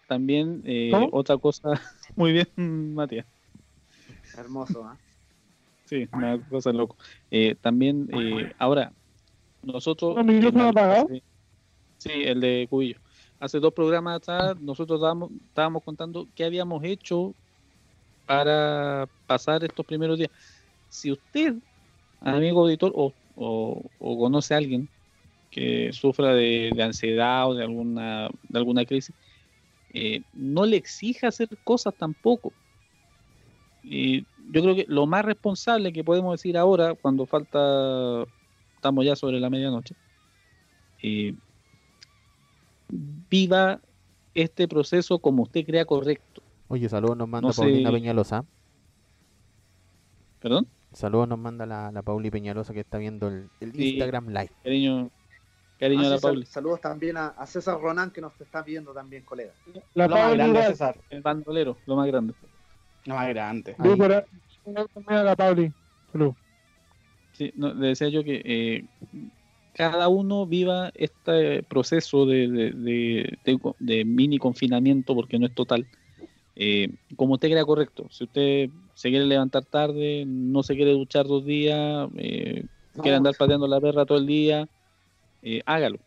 [0.07, 1.71] también eh, otra cosa,
[2.15, 3.25] muy bien, Matías.
[4.37, 4.97] Hermoso, ¿ah?
[5.91, 6.95] Sí, una cosa loco.
[7.29, 8.93] Eh, también, eh, ahora,
[9.61, 10.17] nosotros...
[10.17, 11.09] ¿El micrófono apagado?
[11.97, 13.01] Sí, el de Cubillo.
[13.39, 17.35] Hace dos programas atrás nosotros estábamos, estábamos contando qué habíamos hecho
[18.25, 20.31] para pasar estos primeros días.
[20.87, 21.55] Si usted,
[22.21, 24.89] amigo auditor, o, o- o conoce a alguien
[25.49, 29.13] que sufra de, de ansiedad o de alguna, de alguna crisis,
[29.89, 32.55] eh, no le exija hacer cosas tampoco.
[33.83, 38.23] Y yo creo que lo más responsable que podemos decir ahora, cuando falta,
[38.75, 39.95] estamos ya sobre la medianoche,
[41.03, 41.33] eh,
[43.29, 43.79] viva
[44.33, 46.41] este proceso como usted crea correcto.
[46.67, 47.61] Oye, saludos nos manda No sé.
[47.61, 48.45] Paulina Peñalosa.
[50.39, 50.67] ¿Perdón?
[50.93, 53.89] Saludos nos manda la, la Pauli Peñalosa que está viendo el, el Sí.
[53.91, 54.51] Instagram Live.
[54.63, 55.09] Cariño,
[55.79, 56.45] cariño Ah, a la Pauli.
[56.45, 59.53] saludos también a, a César Ronan que nos está viendo también, colega.
[59.93, 60.63] La Lo más Pauli grande.
[60.63, 60.97] César.
[61.09, 62.33] El bandolero, lo más grande.
[63.05, 63.75] Más grande.
[63.79, 63.91] Ahí.
[64.47, 64.73] Sí,
[65.07, 65.73] a la Pauli.
[67.33, 68.87] Sí, no, le decía yo que eh,
[69.73, 75.45] cada uno viva este proceso de, de- de- de co- de mini confinamiento, porque no
[75.47, 75.87] es total,
[76.55, 78.07] eh, como usted crea correcto.
[78.11, 82.65] Si usted se quiere levantar tarde, no se quiere duchar dos días, eh,
[82.95, 84.67] No, quiere andar pateando la perra todo el día,
[85.41, 85.99] eh, hágalo.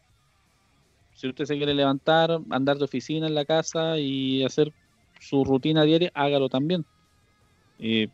[1.14, 4.74] Si usted se quiere levantar, andar de oficina en la casa y hacer
[5.20, 6.84] su rutina diaria, hágalo también.
[7.78, 8.08] Eh,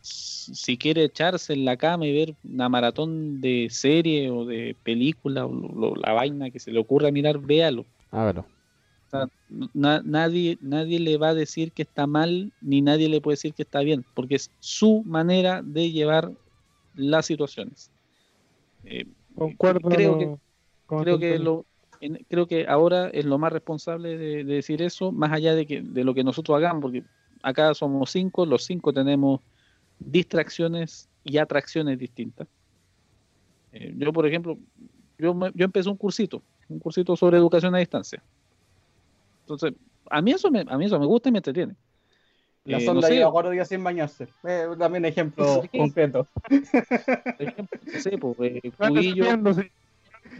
[0.00, 5.46] si quiere echarse en la cama y ver una maratón de serie o de película
[5.46, 7.84] o lo- lo- la vaina que se le ocurra mirar, véalo.
[8.10, 8.40] Hágalo.
[8.42, 9.28] O sea,
[9.72, 13.54] na- nadie, nadie le va a decir que está mal, ni nadie le puede decir
[13.54, 16.32] que está bien, porque es su manera de llevar
[16.94, 17.90] las situaciones.
[18.84, 19.88] Eh, Concuerdo.
[19.90, 20.36] creo que,
[20.86, 21.66] con creo que lo,
[22.00, 25.66] en- creo que ahora es lo más responsable de, de decir eso, más allá de
[25.66, 27.04] que de lo que nosotros hagamos, porque
[27.42, 29.40] acá somos cinco, los cinco tenemos
[29.98, 32.48] distracciones y atracciones distintas.
[33.72, 34.58] Eh, yo, por ejemplo,
[35.18, 38.22] yo, me- yo empecé un cursito, un cursito sobre educación a distancia.
[39.40, 39.74] Entonces,
[40.10, 41.74] a mí eso me, a mí eso me gusta y me entretiene.
[42.64, 44.26] La Eh, sonda no lleva cuatro días sin bañarse.
[44.44, 45.78] Eh, también ejemplo Sí.
[45.78, 46.28] concreto.
[47.38, 48.72] ejemplo, sé, pues, eh,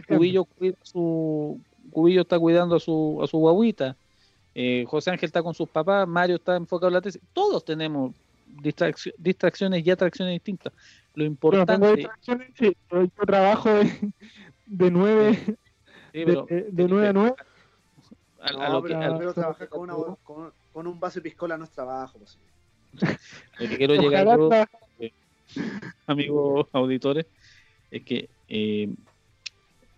[0.07, 1.59] Cubillo, cuida su,
[1.91, 3.95] Cubillo está cuidando a su, a su guaguita,
[4.55, 7.21] eh, José Ángel está con sus papás, Mario está enfocado en la tesis.
[7.33, 8.13] Todos tenemos
[8.61, 10.73] distraccio- distracciones y atracciones distintas.
[11.13, 14.11] Lo Bueno, importante, tengo distracciones, sí, pero yo trabajo de,
[14.65, 15.51] de 9 sí,
[16.13, 17.35] de, pero, de, de 9 a 9.
[18.39, 21.19] a, a No, lo que, pero, al- pero trabajar con, una, con, con un vaso
[21.19, 22.17] de piscola no es trabajo.
[22.19, 22.37] Pues.
[23.59, 24.67] lo que quiero llegar yo, tra-
[26.07, 27.25] amigos auditores,
[27.91, 28.89] es que eh,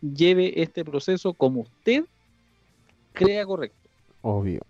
[0.02, 2.06] lleve este proceso como usted
[3.14, 3.78] crea correcto.
[4.22, 4.62] Obvio.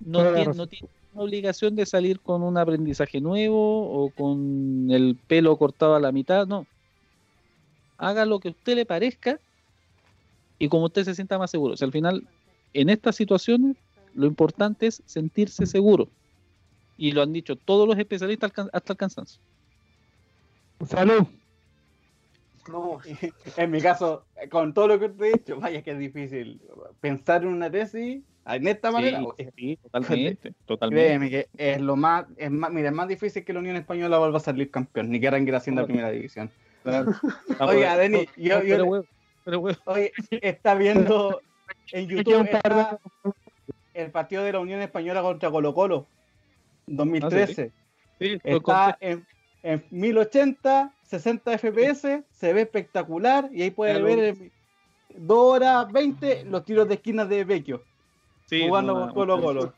[0.00, 5.16] No tiene, no tiene una obligación de salir con un aprendizaje nuevo o con el
[5.26, 6.66] pelo cortado a la mitad, no.
[7.98, 9.38] Haga lo que a usted le parezca
[10.58, 11.74] y como usted se sienta más seguro.
[11.74, 12.26] O sea, al final,
[12.72, 13.76] en estas situaciones,
[14.14, 16.08] Lo importante es sentirse seguro.
[16.98, 19.40] Y lo han dicho todos los especialistas hasta el cansancio.
[20.86, 21.26] Salud.
[22.68, 22.98] No,
[23.56, 26.60] en mi caso, con todo lo que te he dicho, vaya que es difícil
[27.00, 29.20] pensar en una tesis en esta manera.
[29.56, 31.06] Sí, totalmente, totalmente.
[31.06, 34.18] Créeme que es lo más, es más, mira, es más difícil que la Unión Española
[34.18, 35.86] vuelva a salir campeón, ni que Aranguera hacienda Claro.
[35.88, 36.50] primera división.
[36.82, 37.12] Claro.
[37.58, 39.04] Ah, Oiga, pero- Denis, yo- yo-
[39.44, 39.62] pero.
[39.86, 41.40] Oye, está viendo
[41.92, 42.98] en YouTube está
[43.94, 46.06] el partido de la Unión Española contra Colo Colo,
[46.86, 47.72] 2013.
[48.18, 49.26] Sí, Está en,
[49.62, 54.06] en 1080, 60 FPS, se ve espectacular y ahí puede Claro.
[54.06, 54.52] ver en
[55.16, 57.82] 2 horas 20 los tiros de esquina de Vecchio
[58.46, 59.74] Sí, jugando no, con Colo Colo.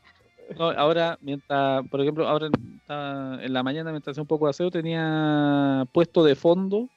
[0.57, 4.71] No, ahora, mientras, por ejemplo, ahora en la mañana, mientras hacía un poco de aseo,
[4.71, 6.89] tenía puesto de fondo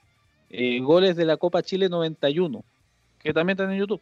[0.51, 2.65] eh, goles de la Copa Chile 91,
[3.23, 4.01] que también están en YouTube.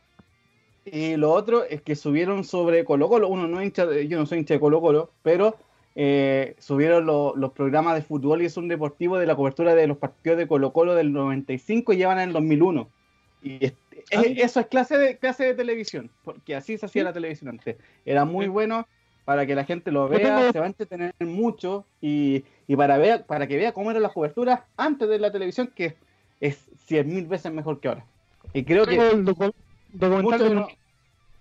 [0.84, 4.38] Y lo otro es que subieron sobre Colo Colo, uno no hincha, yo no soy
[4.38, 5.56] hincha de Colo Colo, pero
[5.96, 9.86] eh, subieron lo- los programas de fútbol y es un deportivo de la cobertura de
[9.86, 12.88] los partidos de Colo Colo del 95 y llevan en el 2001.
[13.42, 13.74] Y es-
[14.14, 17.48] Ah, es- eso es clase de, clase de televisión, porque así se hacía la televisión
[17.50, 17.76] antes.
[18.04, 18.50] Era muy Sí.
[18.50, 18.86] bueno
[19.24, 22.98] para que la gente lo vea, tengo- se va a entretener mucho y, y para,
[22.98, 25.94] ver, para que vea cómo eran las coberturas antes de la televisión, que
[26.40, 28.04] es 100.000 veces mejor que ahora.
[28.52, 30.68] Y creo que muchos de de, no-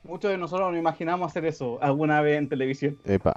[0.03, 2.97] muchos de nosotros nos imaginamos hacer eso alguna vez en televisión.
[3.03, 3.33] Epa.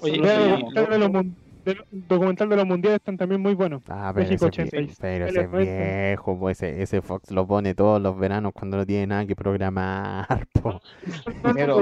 [0.00, 3.82] Oye, sí, documental de los mun- del- documental de los mundiales están también muy buenos.
[3.88, 4.98] Ah, pero México ese, es vie- 86.
[5.00, 5.76] pero Él ese es es nuestro.
[6.36, 10.26] viejo, ese, ese Fox lo pone todos los veranos cuando no tiene nada que programar.
[11.54, 11.80] Pero-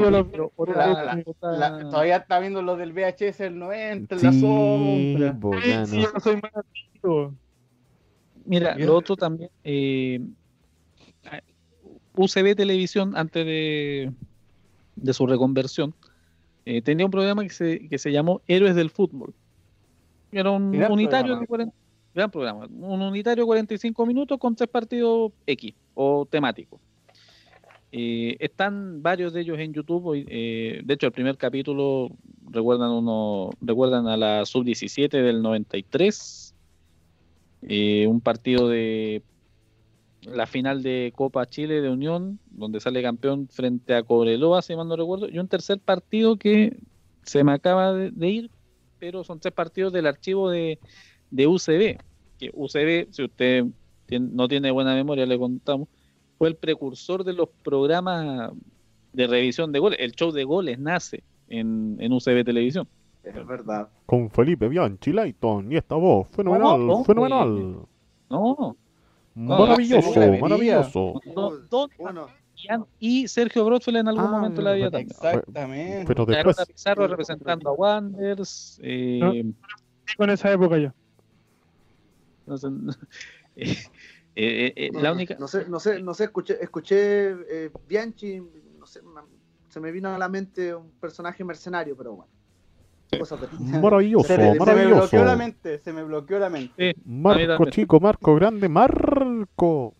[0.74, 5.38] La- la- La- todavía está viendo lo del VHS del 90, en la Sí, sombra.
[5.62, 7.34] Sí, sí, yo soy más antiguo.
[8.44, 8.86] Mira, Mira.
[8.86, 10.20] lo otro también, eh,
[12.14, 14.12] UCB Televisión, antes de,
[14.96, 15.94] de su reconversión,
[16.64, 19.34] eh, tenía un programa que se, que se llamó Héroes del Fútbol.
[20.30, 21.40] Era un Gran unitario programa.
[21.40, 21.74] de 40
[22.14, 26.80] gran programa, un unitario de 45 minutos con tres partidos X o temáticos.
[27.90, 30.24] Eh, están varios de ellos en YouTube.
[30.28, 32.10] eh, de hecho, el primer capítulo
[32.50, 36.54] recuerdan uno, recuerdan a la sub 17 del 93,
[37.68, 39.22] eh, un partido de
[40.22, 44.88] la final de Copa Chile de Unión, donde sale campeón frente a Cobreloa, si mal
[44.88, 46.76] no recuerdo, y un tercer partido que
[47.22, 48.50] se me acaba de, de ir,
[48.98, 50.78] pero son tres partidos del archivo de,
[51.30, 51.98] de UCB.
[52.38, 53.64] Que UCB, si usted
[54.08, 55.88] tien- no tiene buena memoria, le contamos,
[56.38, 58.52] fue el precursor de los programas
[59.12, 59.98] de revisión de goles.
[60.00, 62.86] El show de goles nace en, en UCB Televisión.
[63.24, 63.88] Es verdad.
[64.06, 67.86] Con Felipe Bianchi, Layton y esta voz, fenomenal, no, fenomenal.
[68.28, 68.76] No,
[69.34, 71.14] Maravilloso, maravilloso.
[71.34, 75.10] no, Don Bueno, Ian y Sergio Brodfeld en algún Ah, momento de la vida también.
[75.10, 76.04] Exactamente.
[76.06, 78.78] Pero después, Pizarro representando a Wanderers.
[78.82, 79.54] Eh, No.
[80.16, 80.92] Con esa época yo.
[82.46, 82.68] no sé,
[83.56, 83.76] eh,
[84.36, 85.36] eh, eh, la única.
[85.38, 88.40] No sé, no sé, no sé, escuché, escuché eh, Bianchi,
[88.78, 89.00] no sé,
[89.68, 92.31] se me vino a la mente un personaje mercenario, pero bueno.
[93.18, 93.48] Cosas de
[93.80, 94.96] maravilloso, Se, me- se me maravilloso.
[95.00, 96.94] bloqueó la mente, se me bloqueó la mente.
[96.94, 99.94] Sí, Marco chico, Marco grande, Marco.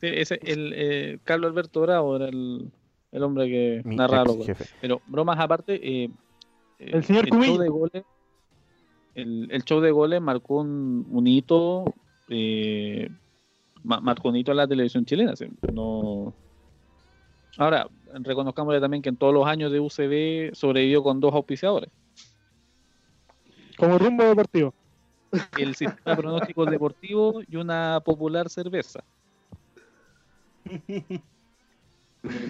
[0.00, 2.70] sí, ese, el, eh, Carlos Alberto Bravo era el,
[3.12, 4.58] el hombre que Mi narraba ex los goles.
[4.58, 4.70] jefe.
[4.80, 6.10] Pero bromas aparte, eh,
[6.80, 7.58] eh, El señor show Cumillo.
[7.58, 8.04] de goles,
[9.14, 11.84] el, el show de goles marcó un, un hito,
[12.28, 13.08] eh,
[13.84, 15.36] ma- marcó un hito en la televisión chilena.
[15.36, 16.34] sí, No...
[17.58, 21.90] Ahora, reconozcámosle también que en todos los años de UCB sobrevivió con dos auspiciadores.
[23.76, 24.72] Como rumbo deportivo.
[25.58, 29.02] El sistema de pronósticos deportivo y una popular cerveza.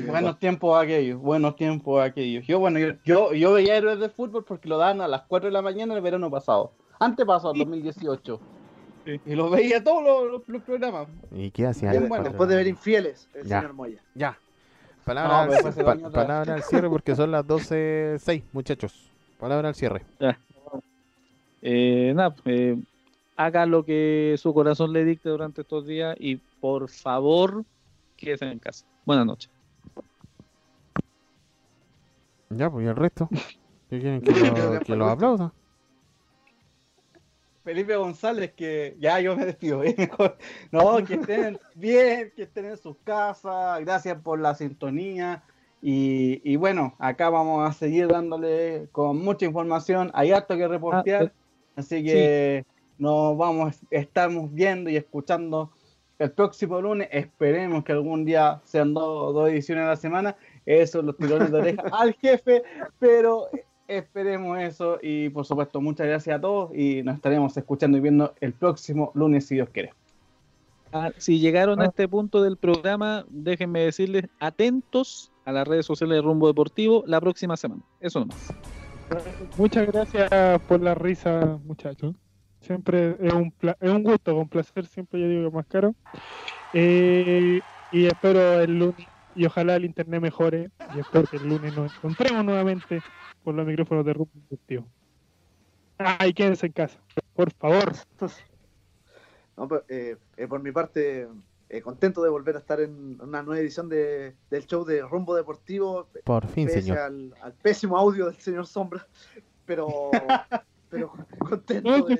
[0.06, 2.46] Buenos tiempos aquellos, buenos tiempos aquellos.
[2.46, 5.48] Yo, bueno, yo, yo, yo veía héroes de fútbol porque lo daban a las 4
[5.48, 6.72] de la mañana el verano pasado.
[6.98, 8.40] Antes pasó, el 2018.
[9.04, 9.20] Sí.
[9.26, 11.08] Y los veía todos los, los- los programas.
[11.30, 11.90] ¿Y qué hacía?
[11.90, 13.60] Bien el bueno, Después de ver infieles, el Ya.
[13.60, 14.02] señor Moya.
[14.14, 14.38] Ya.
[15.06, 19.08] No, Palabra, al, pa- palabra cierre porque son las 12.06, muchachos.
[19.38, 20.02] Palabra al cierre.
[21.62, 22.76] Eh, nada, eh,
[23.36, 27.64] haga lo que su corazón le dicte durante estos días y por favor
[28.16, 28.84] quédese en casa.
[29.04, 29.50] Buenas noches.
[32.50, 33.28] Ya, pues y el resto.
[33.90, 34.36] ¿Qué quieren que, lo,
[34.72, 35.52] que que fue lo el aplauda?
[37.66, 39.82] Felipe González, que ya yo me despido.
[39.82, 39.96] ¿eh?
[40.70, 43.80] No, que estén bien, que estén en sus casas.
[43.80, 45.42] Gracias por la sintonía.
[45.82, 50.12] Y, y bueno, acá vamos a seguir dándole con mucha información.
[50.14, 51.32] Hay harto que reportear.
[51.74, 52.64] Así que
[52.98, 55.72] nos vamos, estamos viendo y escuchando
[56.20, 57.08] el próximo lunes.
[57.10, 60.36] Esperemos que algún día sean dos, dos ediciones a la semana.
[60.66, 62.62] eso, los tirones de oreja al jefe,
[63.00, 63.48] pero
[63.88, 68.34] esperemos eso y por supuesto muchas gracias a todos y nos estaremos escuchando y viendo
[68.40, 69.92] el próximo lunes si Dios quiere.
[70.92, 71.86] Ah, si llegaron a Ah.
[71.86, 77.20] este punto del programa, déjenme decirles atentos a las redes sociales de Rumbo Deportivo la
[77.20, 77.82] próxima semana.
[78.00, 78.52] Eso nomás.
[79.56, 80.28] Muchas gracias
[80.62, 82.14] por la risa, muchachos.
[82.60, 85.94] Siempre es un, pla- es un gusto, con placer, siempre yo digo que más caro.
[86.72, 87.60] Eh,
[87.92, 89.06] y espero el lunes,
[89.36, 93.00] y ojalá el internet mejore, y espero que el lunes nos encontremos nuevamente
[93.46, 94.84] por los micrófonos de Rumbo Deportivo.
[95.98, 96.98] Ay, quédense en casa,
[97.32, 97.92] por favor.
[99.56, 101.28] No, pero, eh, eh, por mi parte,
[101.68, 105.36] eh, contento de volver a estar en una nueva edición de, del show de Rumbo
[105.36, 106.98] Deportivo, Por fin, pese señor.
[106.98, 109.06] al, al pésimo audio del señor Sombra,
[109.64, 110.10] pero,
[110.90, 112.16] pero contento No, de,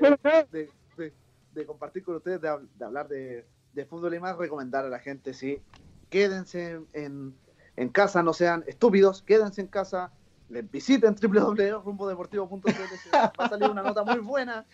[0.53, 1.13] de- de-
[1.53, 4.89] de compartir con ustedes, de, hab- de hablar de, de fútbol y más, recomendar a
[4.89, 5.61] la gente, sí,
[6.09, 7.35] quédense en,
[7.77, 10.13] en casa, no sean estúpidos, quédense en casa,
[10.49, 14.65] les visiten www.rumbodeportivo.cl, se- va a salir una nota muy buena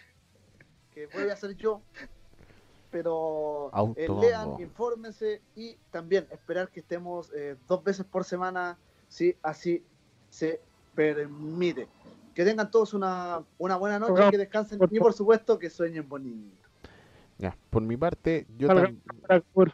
[0.93, 1.83] que voy a hacer yo,
[2.91, 8.79] pero eh, lean, infórmense y también esperar que estemos eh, dos veces por semana,
[9.09, 9.83] si así
[10.29, 10.61] se
[10.95, 11.89] permite.
[12.35, 16.69] Que tengan todos una, una buena noche, que descansen y por supuesto que sueñen bonito.
[17.39, 19.73] Ya, por mi parte, yo Salga tam- para por-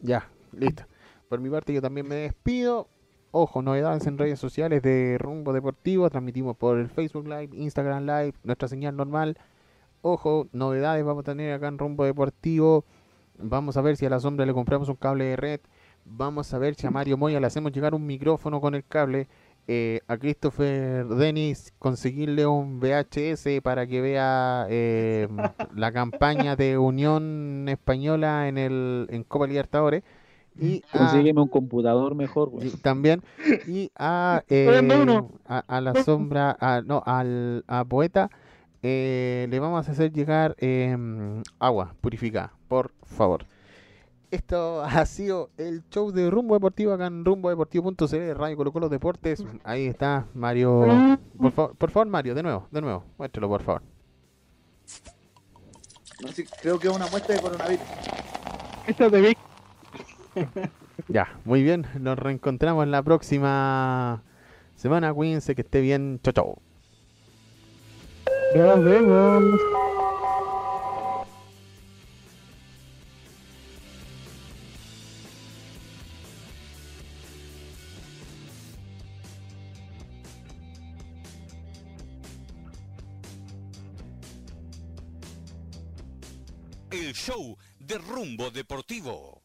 [0.00, 0.84] Ya, listo.
[1.28, 2.88] Por mi parte yo también me despido.
[3.32, 6.10] Ojo, novedades en redes sociales de Rumbo Deportivo.
[6.10, 9.38] Transmitimos por el Facebook Live, Instagram Live, nuestra señal normal.
[10.02, 12.84] Ojo, novedades vamos a tener acá en Rumbo Deportivo.
[13.38, 15.60] Vamos a ver si a la sombra le compramos un cable de red.
[16.04, 19.28] Vamos a ver si a Mario Moya le hacemos llegar un micrófono con el cable.
[19.68, 25.28] Eh, a Christopher Dennis conseguirle un VHS para que vea eh,
[25.76, 30.02] la campaña de Unión Española en el en Copa Libertadores
[30.60, 32.68] y a, Consígueme un computador mejor, güey.
[32.68, 33.22] y también
[33.66, 35.30] y a, eh, uno.
[35.46, 38.30] a, a la sombra a, no al a poeta
[38.82, 43.46] eh, le vamos a hacer llegar em, agua purificada por favor
[44.30, 49.44] esto ha sido el show de Rumbo Deportivo acá en rumbodeportivo.cl Radio Colo Colo Deportes
[49.64, 50.86] ahí está Mario
[51.38, 53.82] por, favor por favor Mario de nuevo de nuevo muéstralo por favor
[56.22, 57.86] No sé, creo que es una muestra de coronavirus.
[58.86, 59.38] Esta es de Vic.
[61.08, 64.22] ya muy bien nos reencontramos la próxima
[64.76, 66.62] semana cuídense que esté bien chau chau
[68.52, 69.60] Nos vemos.
[86.90, 89.39] El show de Rumbo Deportivo.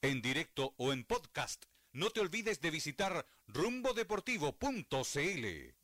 [0.00, 5.74] En directo o en podcast, no te olvides de visitar rumbodeportivo.cl.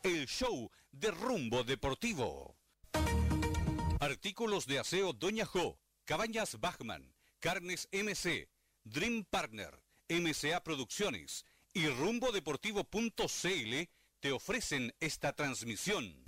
[0.03, 2.57] El show de Rumbo Deportivo.
[3.99, 8.49] Artículos de aseo Doña Jo, Cabañas Bachman, Carnes MC,
[8.83, 13.89] Dream Partner, MCA Producciones y rumbodeportivo.cl
[14.19, 16.27] te ofrecen esta transmisión.